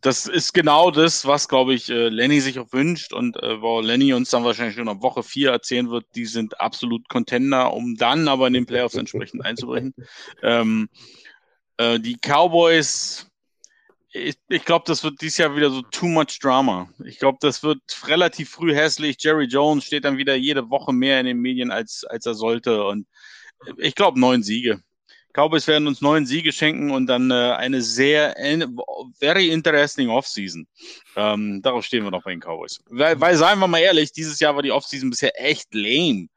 das 0.00 0.26
ist 0.26 0.54
genau 0.54 0.90
das, 0.90 1.26
was, 1.26 1.48
glaube 1.48 1.74
ich, 1.74 1.90
äh, 1.90 2.08
Lenny 2.08 2.40
sich 2.40 2.58
auch 2.58 2.72
wünscht 2.72 3.12
und 3.12 3.36
äh, 3.42 3.60
wo 3.60 3.80
Lenny 3.80 4.14
uns 4.14 4.30
dann 4.30 4.42
wahrscheinlich 4.42 4.76
schon 4.76 4.88
ab 4.88 5.02
Woche 5.02 5.22
4 5.22 5.50
erzählen 5.50 5.90
wird, 5.90 6.06
die 6.14 6.24
sind 6.24 6.58
absolut 6.62 7.06
Contender, 7.10 7.74
um 7.74 7.94
dann 7.94 8.26
aber 8.26 8.46
in 8.46 8.54
den 8.54 8.64
Playoffs 8.64 8.94
entsprechend 8.94 9.44
einzubrechen. 9.44 9.94
Ähm, 10.42 10.88
äh, 11.76 12.00
die 12.00 12.16
Cowboys, 12.16 13.30
ich, 14.10 14.36
ich 14.48 14.64
glaube, 14.64 14.84
das 14.86 15.04
wird 15.04 15.20
dieses 15.20 15.36
Jahr 15.36 15.56
wieder 15.56 15.70
so 15.70 15.82
too 15.82 16.06
much 16.06 16.38
Drama. 16.40 16.88
Ich 17.04 17.18
glaube, 17.18 17.36
das 17.42 17.62
wird 17.62 17.80
relativ 18.06 18.48
früh 18.48 18.74
hässlich. 18.74 19.16
Jerry 19.20 19.44
Jones 19.44 19.84
steht 19.84 20.06
dann 20.06 20.16
wieder 20.16 20.36
jede 20.36 20.70
Woche 20.70 20.94
mehr 20.94 21.20
in 21.20 21.26
den 21.26 21.38
Medien, 21.38 21.70
als, 21.70 22.04
als 22.04 22.24
er 22.24 22.34
sollte 22.34 22.84
und 22.84 23.06
ich 23.76 23.94
glaube, 23.94 24.18
neun 24.18 24.42
Siege. 24.42 24.80
Cowboys 25.36 25.66
werden 25.66 25.86
uns 25.86 26.00
neun 26.00 26.24
Siege 26.24 26.50
schenken 26.50 26.90
und 26.90 27.06
dann 27.06 27.30
äh, 27.30 27.34
eine 27.34 27.82
sehr 27.82 28.34
very 29.20 29.50
interesting 29.50 30.08
Offseason. 30.08 30.66
Ähm, 31.14 31.60
darauf 31.60 31.84
stehen 31.84 32.04
wir 32.04 32.10
noch 32.10 32.24
bei 32.24 32.30
den 32.30 32.40
Cowboys. 32.40 32.80
Weil, 32.88 33.20
weil, 33.20 33.36
seien 33.36 33.58
wir 33.58 33.68
mal 33.68 33.80
ehrlich, 33.80 34.12
dieses 34.12 34.40
Jahr 34.40 34.54
war 34.54 34.62
die 34.62 34.72
Offseason 34.72 35.10
bisher 35.10 35.38
echt 35.38 35.74
lame. 35.74 36.28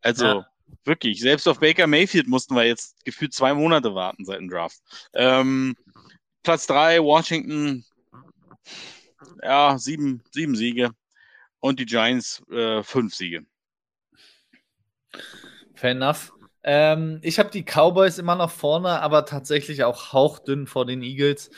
Also 0.00 0.26
ja. 0.26 0.46
wirklich, 0.84 1.20
selbst 1.20 1.46
auf 1.46 1.60
Baker 1.60 1.86
Mayfield 1.86 2.26
mussten 2.26 2.56
wir 2.56 2.64
jetzt 2.64 3.04
gefühlt 3.04 3.32
zwei 3.32 3.54
Monate 3.54 3.94
warten 3.94 4.24
seit 4.24 4.40
dem 4.40 4.50
Draft. 4.50 4.80
Ähm, 5.14 5.76
Platz 6.42 6.66
drei, 6.66 7.00
Washington, 7.00 7.84
ja, 9.42 9.78
sieben, 9.78 10.22
sieben 10.32 10.56
Siege. 10.56 10.90
Und 11.60 11.78
die 11.78 11.86
Giants 11.86 12.42
äh, 12.50 12.82
fünf 12.82 13.14
Siege. 13.14 13.44
Fair 15.74 15.90
enough. 15.90 16.32
Ähm, 16.64 17.20
ich 17.22 17.38
habe 17.38 17.50
die 17.50 17.64
Cowboys 17.64 18.18
immer 18.18 18.34
noch 18.34 18.50
vorne, 18.50 19.00
aber 19.00 19.24
tatsächlich 19.24 19.84
auch 19.84 20.12
hauchdünn 20.12 20.66
vor 20.66 20.86
den 20.86 21.02
Eagles. 21.02 21.50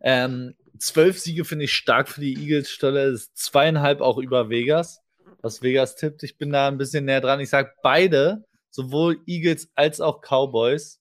Ähm, 0.00 0.54
zwölf 0.78 1.18
Siege 1.18 1.44
finde 1.44 1.66
ich 1.66 1.74
stark 1.74 2.08
für 2.08 2.20
die 2.20 2.34
Eagles-Stelle. 2.34 3.18
Zweieinhalb 3.34 4.00
auch 4.00 4.18
über 4.18 4.50
Vegas, 4.50 5.00
was 5.42 5.62
Vegas 5.62 5.96
tippt. 5.96 6.22
Ich 6.22 6.38
bin 6.38 6.52
da 6.52 6.68
ein 6.68 6.78
bisschen 6.78 7.04
näher 7.04 7.20
dran. 7.20 7.40
Ich 7.40 7.50
sage, 7.50 7.72
beide, 7.82 8.44
sowohl 8.70 9.20
Eagles 9.26 9.70
als 9.74 10.00
auch 10.00 10.20
Cowboys, 10.20 11.00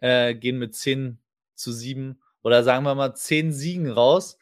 äh, 0.00 0.34
gehen 0.34 0.58
mit 0.58 0.74
10 0.74 1.18
zu 1.54 1.72
7 1.72 2.20
oder 2.42 2.64
sagen 2.64 2.84
wir 2.84 2.94
mal 2.94 3.14
10 3.14 3.52
Siegen 3.52 3.90
raus. 3.90 4.38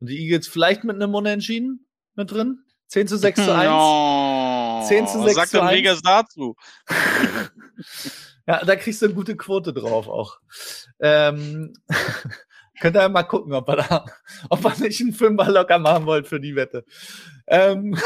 Und 0.00 0.10
die 0.10 0.18
Eagles 0.18 0.48
vielleicht 0.48 0.84
mit 0.84 0.96
einem 0.96 1.14
Unentschieden 1.14 1.86
mit 2.14 2.30
drin. 2.30 2.60
10 2.88 3.08
zu 3.08 3.16
6 3.16 3.44
zu 3.44 3.54
1. 3.54 3.70
Oh, 3.72 4.33
10 4.88 5.06
zu 5.06 5.22
6 5.22 5.24
was 5.24 5.34
sagt 5.34 5.48
zu 5.50 5.62
1. 5.62 5.72
Vegas 5.72 6.02
dazu? 6.02 6.56
ja, 8.46 8.64
da 8.64 8.76
kriegst 8.76 9.02
du 9.02 9.06
eine 9.06 9.14
gute 9.14 9.36
Quote 9.36 9.72
drauf 9.72 10.08
auch. 10.08 10.38
Ähm, 11.00 11.74
könnt 12.80 12.96
ihr 12.96 13.08
mal 13.08 13.22
gucken, 13.24 13.52
ob 13.52 13.68
ihr 13.68 13.76
da, 13.76 14.04
ob 14.50 14.64
ihr 14.64 14.78
nicht 14.80 15.00
einen 15.00 15.12
Fünfer 15.12 15.50
locker 15.50 15.78
machen 15.78 16.06
wollt 16.06 16.26
für 16.26 16.40
die 16.40 16.56
Wette. 16.56 16.84
Ähm, 17.46 17.98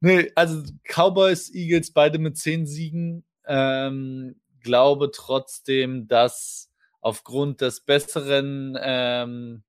nee, 0.00 0.30
also 0.34 0.62
Cowboys, 0.84 1.50
Eagles, 1.52 1.92
beide 1.92 2.18
mit 2.18 2.36
10 2.38 2.66
Siegen. 2.66 3.24
Ähm, 3.46 4.36
glaube 4.62 5.10
trotzdem, 5.10 6.06
dass 6.06 6.70
aufgrund 7.00 7.60
des 7.60 7.80
besseren, 7.80 8.78
ähm, 8.80 9.62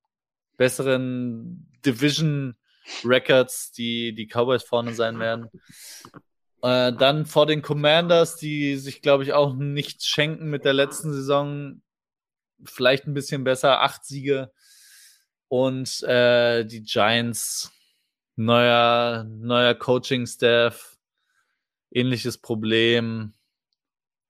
besseren 0.57 1.67
Division 1.85 2.55
Records, 3.03 3.71
die 3.71 4.13
die 4.13 4.27
Cowboys 4.27 4.63
vorne 4.63 4.93
sein 4.93 5.19
werden. 5.19 5.49
Äh, 6.61 6.93
dann 6.93 7.25
vor 7.25 7.45
den 7.45 7.61
Commanders, 7.61 8.35
die 8.35 8.77
sich, 8.77 9.01
glaube 9.01 9.23
ich, 9.23 9.33
auch 9.33 9.55
nichts 9.55 10.05
schenken 10.05 10.49
mit 10.49 10.65
der 10.65 10.73
letzten 10.73 11.11
Saison. 11.13 11.81
Vielleicht 12.63 13.07
ein 13.07 13.13
bisschen 13.13 13.43
besser, 13.43 13.81
acht 13.81 14.05
Siege. 14.05 14.51
Und 15.47 16.03
äh, 16.03 16.63
die 16.65 16.83
Giants, 16.83 17.71
neuer, 18.35 19.25
neuer 19.27 19.73
Coaching-Staff, 19.73 20.97
ähnliches 21.91 22.37
Problem. 22.37 23.33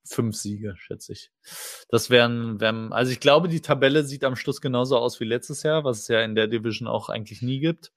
Fünf 0.03 0.35
Siege, 0.35 0.75
schätze 0.77 1.13
ich. 1.13 1.31
Das 1.89 2.09
wären, 2.09 2.59
wären, 2.59 2.91
also 2.91 3.11
ich 3.11 3.19
glaube, 3.19 3.49
die 3.49 3.61
Tabelle 3.61 4.03
sieht 4.03 4.23
am 4.23 4.35
Schluss 4.35 4.59
genauso 4.61 4.97
aus 4.97 5.19
wie 5.19 5.25
letztes 5.25 5.63
Jahr, 5.63 5.83
was 5.83 5.99
es 5.99 6.07
ja 6.07 6.21
in 6.21 6.33
der 6.33 6.47
Division 6.47 6.87
auch 6.87 7.09
eigentlich 7.09 7.41
nie 7.41 7.59
gibt. 7.59 7.91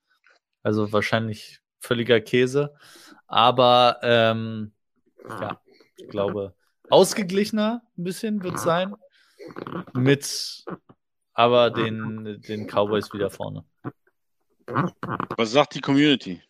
Also 0.65 0.91
wahrscheinlich 0.93 1.61
völliger 1.79 2.21
Käse. 2.21 2.75
Aber 3.29 4.01
ähm, 4.03 4.73
ja, 5.29 5.61
ich 5.97 6.09
glaube, 6.09 6.55
ausgeglichener 6.91 7.83
ein 7.97 8.05
bisschen 8.05 8.43
wird 8.43 8.57
es 8.57 8.63
sein. 8.63 8.97
Mit 9.93 10.65
aber 11.35 11.71
den, 11.71 12.41
den 12.43 12.67
Cowboys 12.67 13.13
wieder 13.13 13.29
vorne. 13.29 13.65
Was 15.37 15.53
sagt 15.53 15.75
die 15.75 15.81
Community? 15.81 16.43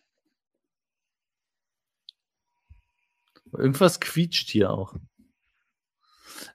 Irgendwas 3.51 3.99
quietscht 3.99 4.49
hier 4.49 4.71
auch. 4.71 4.95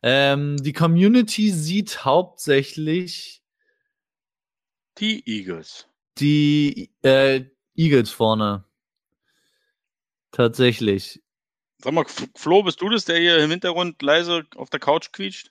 Ähm, 0.02 0.56
die 0.58 0.72
Community 0.72 1.50
sieht 1.50 2.04
hauptsächlich 2.04 3.42
die 4.98 5.22
Eagles 5.26 5.89
die 6.20 6.90
äh, 7.02 7.44
Eagles 7.74 8.10
vorne. 8.10 8.64
Tatsächlich. 10.32 11.22
Sag 11.82 11.94
mal, 11.94 12.04
Flo, 12.36 12.62
bist 12.62 12.80
du 12.80 12.88
das, 12.88 13.04
der 13.06 13.18
hier 13.18 13.38
im 13.38 13.50
Hintergrund 13.50 14.00
leise 14.02 14.44
auf 14.56 14.70
der 14.70 14.80
Couch 14.80 15.12
quietscht? 15.12 15.50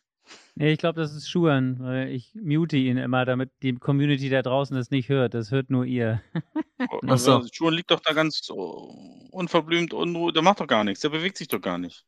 Nee, 0.56 0.74
ich 0.74 0.80
glaube, 0.80 1.00
das 1.00 1.16
ist 1.16 1.30
Schuhan, 1.30 1.80
weil 1.80 2.10
ich 2.10 2.36
mute 2.36 2.78
ihn 2.78 2.98
immer, 2.98 3.26
damit 3.26 3.50
die 3.64 3.74
Community 3.76 4.30
da 4.30 4.42
draußen 4.42 4.76
das 4.76 4.92
nicht 4.92 5.10
hört. 5.10 5.34
Das 5.34 5.52
hört 5.52 5.70
nur 5.70 5.86
ihr. 5.86 6.22
also, 7.08 7.44
Schuhan 7.52 7.74
liegt 7.74 7.92
doch 7.92 8.02
da 8.02 8.14
ganz 8.14 8.50
unverblümt, 8.50 9.94
unruhig. 9.94 10.34
Der 10.34 10.44
macht 10.44 10.60
doch 10.60 10.68
gar 10.68 10.84
nichts, 10.84 11.02
der 11.02 11.10
bewegt 11.10 11.38
sich 11.38 11.48
doch 11.48 11.62
gar 11.62 11.78
nicht. 11.78 12.06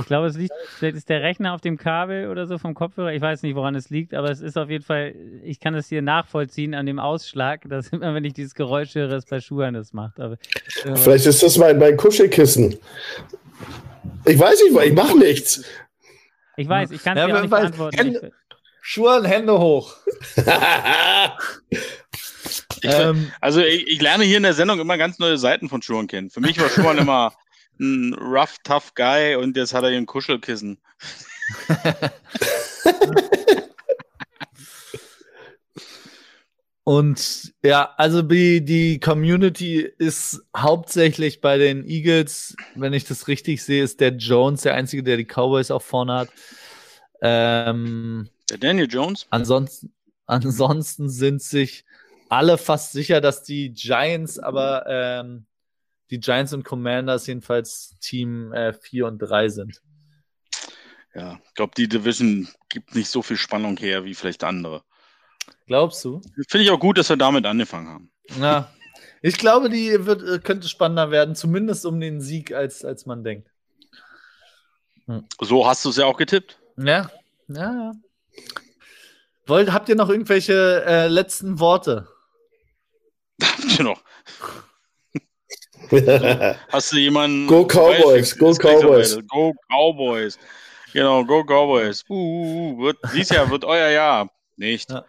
Ich 0.00 0.06
glaube, 0.06 0.26
es 0.26 0.36
liegt, 0.36 0.52
vielleicht 0.78 0.96
ist 0.96 1.08
der 1.08 1.22
Rechner 1.22 1.54
auf 1.54 1.60
dem 1.60 1.76
Kabel 1.76 2.28
oder 2.28 2.46
so 2.46 2.58
vom 2.58 2.74
Kopfhörer. 2.74 3.12
Ich 3.12 3.20
weiß 3.20 3.42
nicht, 3.42 3.54
woran 3.54 3.74
es 3.74 3.90
liegt, 3.90 4.14
aber 4.14 4.30
es 4.30 4.40
ist 4.40 4.58
auf 4.58 4.68
jeden 4.68 4.84
Fall, 4.84 5.14
ich 5.42 5.60
kann 5.60 5.74
es 5.74 5.88
hier 5.88 6.02
nachvollziehen 6.02 6.74
an 6.74 6.86
dem 6.86 6.98
Ausschlag, 6.98 7.62
dass 7.68 7.88
immer, 7.92 8.14
wenn 8.14 8.24
ich 8.24 8.34
dieses 8.34 8.54
Geräusch 8.54 8.94
höre, 8.94 9.12
es 9.12 9.26
bei 9.26 9.40
Schuhen 9.40 9.74
das 9.74 9.92
macht. 9.92 10.20
Aber, 10.20 10.36
äh, 10.84 10.96
vielleicht 10.96 11.26
ist 11.26 11.42
das 11.42 11.58
mein, 11.58 11.78
mein 11.78 11.96
Kuschelkissen. 11.96 12.76
Ich 14.26 14.38
weiß 14.38 14.62
nicht, 14.62 14.76
ich 14.84 14.92
mache 14.94 15.18
nichts. 15.18 15.64
Ich 16.56 16.68
weiß, 16.68 16.90
ich 16.90 17.02
kann 17.02 17.16
es 17.16 17.22
ja, 17.22 17.26
dir 17.26 17.36
auch 17.36 17.40
nicht 17.40 17.50
beantworten. 17.50 17.96
Hände, 17.96 18.32
Schuhen, 18.80 19.24
Hände 19.24 19.58
hoch. 19.58 19.96
ich, 21.70 21.80
ähm, 22.82 23.32
also 23.40 23.60
ich, 23.60 23.88
ich, 23.88 24.00
lerne 24.00 24.24
hier 24.24 24.36
in 24.36 24.42
der 24.42 24.54
Sendung 24.54 24.78
immer 24.78 24.98
ganz 24.98 25.18
neue 25.18 25.38
Seiten 25.38 25.68
von 25.68 25.82
Schuhen 25.82 26.06
kennen. 26.06 26.30
Für 26.30 26.40
mich 26.40 26.60
war 26.60 26.68
Schuhen 26.68 26.98
immer 26.98 27.32
ein 27.78 28.14
rough, 28.14 28.56
tough 28.64 28.94
Guy 28.94 29.36
und 29.36 29.56
jetzt 29.56 29.74
hat 29.74 29.84
er 29.84 29.90
hier 29.90 29.98
ein 29.98 30.06
Kuschelkissen. 30.06 30.78
und 36.84 37.52
ja, 37.62 37.92
also 37.96 38.22
die, 38.22 38.64
die 38.64 39.00
Community 39.00 39.80
ist 39.98 40.42
hauptsächlich 40.56 41.40
bei 41.40 41.58
den 41.58 41.84
Eagles, 41.84 42.56
wenn 42.74 42.92
ich 42.92 43.04
das 43.04 43.28
richtig 43.28 43.62
sehe, 43.62 43.82
ist 43.82 44.00
der 44.00 44.16
Jones 44.16 44.62
der 44.62 44.74
Einzige, 44.74 45.02
der 45.02 45.16
die 45.16 45.26
Cowboys 45.26 45.70
auch 45.70 45.82
vorne 45.82 46.14
hat. 46.14 46.28
Ähm, 47.22 48.28
der 48.50 48.58
Daniel 48.58 48.88
Jones? 48.90 49.26
Ansonsten, 49.30 49.92
ansonsten 50.26 51.08
sind 51.08 51.42
sich 51.42 51.84
alle 52.28 52.58
fast 52.58 52.92
sicher, 52.92 53.20
dass 53.20 53.42
die 53.42 53.72
Giants 53.72 54.38
aber 54.38 54.84
ähm, 54.88 55.46
die 56.10 56.20
Giants 56.20 56.52
und 56.52 56.64
Commanders 56.64 57.26
jedenfalls 57.26 57.96
Team 58.00 58.52
äh, 58.52 58.72
4 58.72 59.06
und 59.06 59.18
3 59.18 59.48
sind. 59.48 59.82
Ja, 61.14 61.38
ich 61.46 61.54
glaube, 61.54 61.72
die 61.76 61.88
Division 61.88 62.48
gibt 62.68 62.94
nicht 62.94 63.08
so 63.08 63.22
viel 63.22 63.36
Spannung 63.36 63.76
her 63.76 64.04
wie 64.04 64.14
vielleicht 64.14 64.42
andere. 64.44 64.82
Glaubst 65.66 66.04
du? 66.04 66.20
Finde 66.48 66.64
ich 66.64 66.70
auch 66.70 66.80
gut, 66.80 66.98
dass 66.98 67.08
wir 67.08 67.16
damit 67.16 67.46
angefangen 67.46 67.88
haben. 67.88 68.10
Ja, 68.40 68.70
ich 69.22 69.38
glaube, 69.38 69.70
die 69.70 70.06
wird, 70.06 70.22
äh, 70.22 70.38
könnte 70.38 70.68
spannender 70.68 71.10
werden, 71.10 71.34
zumindest 71.34 71.86
um 71.86 72.00
den 72.00 72.20
Sieg, 72.20 72.52
als, 72.52 72.84
als 72.84 73.06
man 73.06 73.24
denkt. 73.24 73.48
Hm. 75.06 75.24
So 75.40 75.66
hast 75.66 75.84
du 75.84 75.90
es 75.90 75.96
ja 75.96 76.06
auch 76.06 76.16
getippt. 76.16 76.58
Ja, 76.76 77.10
ja, 77.48 77.72
ja. 77.72 77.92
Wollt, 79.46 79.72
habt 79.72 79.88
ihr 79.88 79.94
noch 79.94 80.08
irgendwelche 80.08 80.84
äh, 80.86 81.08
letzten 81.08 81.60
Worte? 81.60 82.08
Habt 83.42 83.78
ihr 83.78 83.84
noch? 83.84 84.02
Hast 86.72 86.92
du 86.92 86.96
jemanden? 86.96 87.46
Go 87.46 87.66
Cowboys, 87.66 88.36
go 88.36 88.52
Cowboys. 88.54 89.18
Go 89.28 89.54
Cowboys. 89.68 90.38
Genau, 90.92 91.24
go 91.24 91.44
Cowboys. 91.44 92.04
Uh, 92.08 92.14
uh, 92.14 92.72
uh, 92.74 92.82
wird, 92.82 92.98
dieses 93.12 93.30
Jahr 93.30 93.50
wird 93.50 93.64
euer 93.64 93.88
Jahr. 93.90 94.30
Nicht. 94.56 94.90
Ja. 94.90 95.04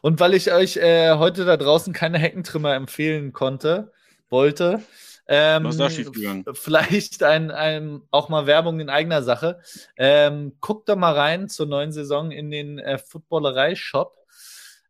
Und 0.00 0.20
weil 0.20 0.34
ich 0.34 0.52
euch 0.52 0.76
äh, 0.76 1.14
heute 1.16 1.44
da 1.44 1.56
draußen 1.56 1.92
keine 1.92 2.18
Heckentrimmer 2.18 2.74
empfehlen 2.74 3.32
konnte, 3.32 3.92
wollte, 4.30 4.82
ähm, 5.30 5.64
Was 5.64 5.74
ist 5.74 5.80
da 5.80 5.90
schiefgegangen? 5.90 6.44
Vielleicht 6.54 7.22
ein, 7.22 7.50
ein, 7.50 8.00
auch 8.10 8.30
mal 8.30 8.46
Werbung 8.46 8.80
in 8.80 8.88
eigener 8.88 9.22
Sache. 9.22 9.60
Ähm, 9.98 10.56
guckt 10.60 10.88
doch 10.88 10.96
mal 10.96 11.12
rein 11.12 11.50
zur 11.50 11.66
neuen 11.66 11.92
Saison 11.92 12.30
in 12.30 12.50
den 12.50 12.78
äh, 12.78 12.96
Footballerei-Shop. 12.96 14.16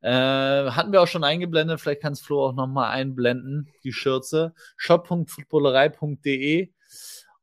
Äh, 0.01 0.11
hatten 0.11 0.93
wir 0.93 1.03
auch 1.03 1.09
schon 1.09 1.25
eingeblendet, 1.25 1.81
vielleicht 1.81 2.03
kann 2.03 2.13
es 2.13 2.21
Flo 2.21 2.47
auch 2.47 2.55
nochmal 2.55 2.91
einblenden, 2.91 3.69
die 3.83 3.93
Schürze. 3.93 4.55
shop.footballerei.de 4.77 6.71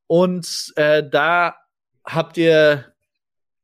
und 0.07 0.73
äh, 0.75 1.03
da 1.09 1.55
habt 2.05 2.37
ihr, 2.37 2.93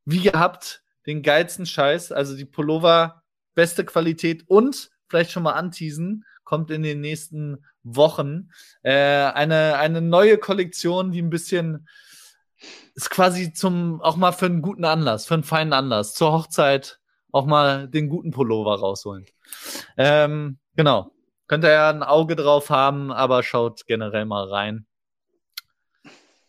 wie 0.06 0.22
gehabt, 0.22 0.84
den 1.06 1.22
geilsten 1.22 1.66
Scheiß, 1.66 2.12
also 2.12 2.36
die 2.36 2.46
Pullover, 2.46 3.24
beste 3.56 3.86
Qualität 3.86 4.44
und 4.48 4.92
vielleicht 5.08 5.32
schon 5.32 5.44
mal 5.44 5.54
anteasen, 5.54 6.26
kommt 6.44 6.72
in 6.72 6.84
den 6.84 7.02
nächsten 7.02 7.66
Wochen. 7.84 8.50
Äh, 8.84 8.92
eine, 8.94 9.78
eine 9.78 10.02
neue 10.02 10.38
Kollektion, 10.38 11.12
die 11.12 11.22
ein 11.22 11.30
bisschen 11.30 11.88
ist 12.94 13.10
quasi 13.10 13.54
zum 13.54 14.02
auch 14.02 14.18
mal 14.18 14.32
für 14.32 14.46
einen 14.46 14.62
guten 14.62 14.86
Anlass, 14.86 15.26
für 15.26 15.34
einen 15.34 15.44
feinen 15.44 15.74
Anlass, 15.74 16.14
zur 16.14 16.32
Hochzeit 16.32 17.01
auch 17.32 17.45
mal 17.45 17.88
den 17.88 18.10
guten 18.10 18.32
Pullover 18.32 18.80
rausholen. 18.80 19.26
Ähm, 19.98 20.58
genau. 20.76 21.12
Könnt 21.48 21.66
ihr 21.66 21.72
ja 21.72 21.90
ein 21.90 22.03
Auge 22.03 22.36
drauf 22.36 22.70
haben, 22.70 23.12
aber 23.12 23.44
schaut 23.44 23.86
generell 23.86 24.26
mal 24.26 24.48
rein. 24.48 24.86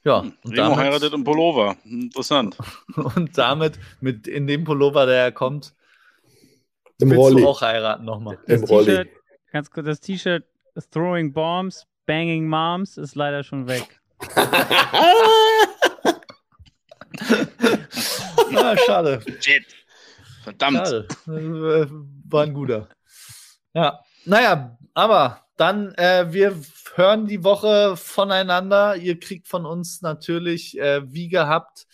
Ja, 0.04 0.18
und 0.18 0.34
Remo 0.44 0.56
damit, 0.56 0.78
heiratet 0.78 1.12
im 1.12 1.24
Pullover. 1.24 1.76
Interessant. 1.84 2.56
und 3.16 3.36
damit 3.38 3.78
mit 4.00 4.26
in 4.26 4.46
dem 4.46 4.64
Pullover, 4.64 5.06
der 5.06 5.30
kommt, 5.32 5.74
Im 6.98 7.10
willst 7.10 7.20
Rolli. 7.20 7.42
du 7.42 7.48
auch 7.48 7.62
heiraten 7.62 8.04
nochmal. 8.04 8.38
Im 8.46 8.64
Rolli. 8.64 9.08
Ganz 9.52 9.70
kurz, 9.70 9.86
das 9.86 10.00
T-Shirt 10.00 10.44
Throwing 10.90 11.32
Bombs, 11.32 11.86
Banging 12.06 12.48
Moms 12.48 12.96
ist 12.96 13.14
leider 13.14 13.42
schon 13.42 13.68
weg. 13.68 14.00
Ja, 18.50 18.76
schade. 18.86 19.20
Shit. 19.40 19.64
Verdammt. 20.42 20.78
Schade. 20.78 21.06
Äh, 21.26 21.86
War 22.28 22.44
ein 22.44 22.54
guter. 22.54 22.88
Ja, 23.74 24.00
naja, 24.24 24.78
aber 24.94 25.42
dann, 25.56 25.92
äh, 25.94 26.32
wir 26.32 26.56
hören 26.94 27.26
die 27.26 27.42
Woche 27.44 27.96
voneinander. 27.96 28.96
Ihr 28.96 29.20
kriegt 29.20 29.48
von 29.48 29.66
uns 29.66 30.00
natürlich, 30.02 30.78
äh, 30.78 31.02
wie 31.12 31.28
gehabt, 31.28 31.86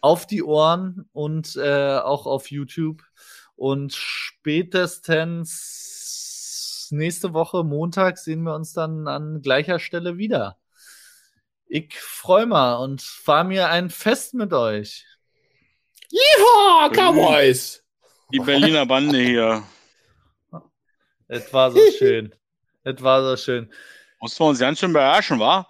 auf 0.00 0.26
die 0.26 0.42
Ohren 0.42 1.08
und 1.12 1.56
äh, 1.56 1.98
auch 1.98 2.26
auf 2.26 2.50
YouTube. 2.50 3.02
Und 3.56 3.94
spätestens 3.94 6.88
nächste 6.90 7.34
Woche, 7.34 7.64
Montag, 7.64 8.18
sehen 8.18 8.42
wir 8.42 8.54
uns 8.54 8.72
dann 8.72 9.08
an 9.08 9.42
gleicher 9.42 9.78
Stelle 9.78 10.18
wieder. 10.18 10.58
Ich 11.66 11.98
freue 11.98 12.46
mich 12.46 12.78
und 12.78 13.04
war 13.26 13.44
mir 13.44 13.68
ein 13.68 13.90
Fest 13.90 14.34
mit 14.34 14.52
euch. 14.52 15.06
Yeehaw, 16.10 16.90
Cowboys! 16.90 17.82
Die 18.32 18.38
Berliner 18.38 18.86
Bande 18.86 19.18
hier. 19.18 19.62
Es 21.28 21.52
war 21.52 21.70
so 21.70 21.80
schön. 21.98 22.34
Es 22.84 23.02
war 23.02 23.22
so 23.22 23.36
schön. 23.36 23.72
Mussten 24.20 24.40
wir 24.44 24.48
uns 24.48 24.58
ganz 24.58 24.78
schön 24.78 24.92
beherrschen, 24.92 25.38
wa? 25.38 25.66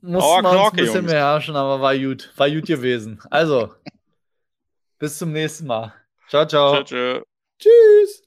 Mussten 0.00 0.42
wir 0.42 0.50
uns 0.50 0.70
ein 0.70 0.76
bisschen 0.76 0.94
Jungs. 0.96 1.10
mehr 1.10 1.20
herrschen, 1.20 1.56
aber 1.56 1.80
war 1.80 1.96
gut. 1.96 2.32
War 2.36 2.50
gut 2.50 2.66
gewesen. 2.66 3.20
Also, 3.30 3.74
bis 4.98 5.18
zum 5.18 5.32
nächsten 5.32 5.66
Mal. 5.66 5.92
Ciao, 6.28 6.46
ciao. 6.46 6.82
Tschö, 6.82 7.20
tschö. 7.20 7.22
Tschüss! 7.58 8.23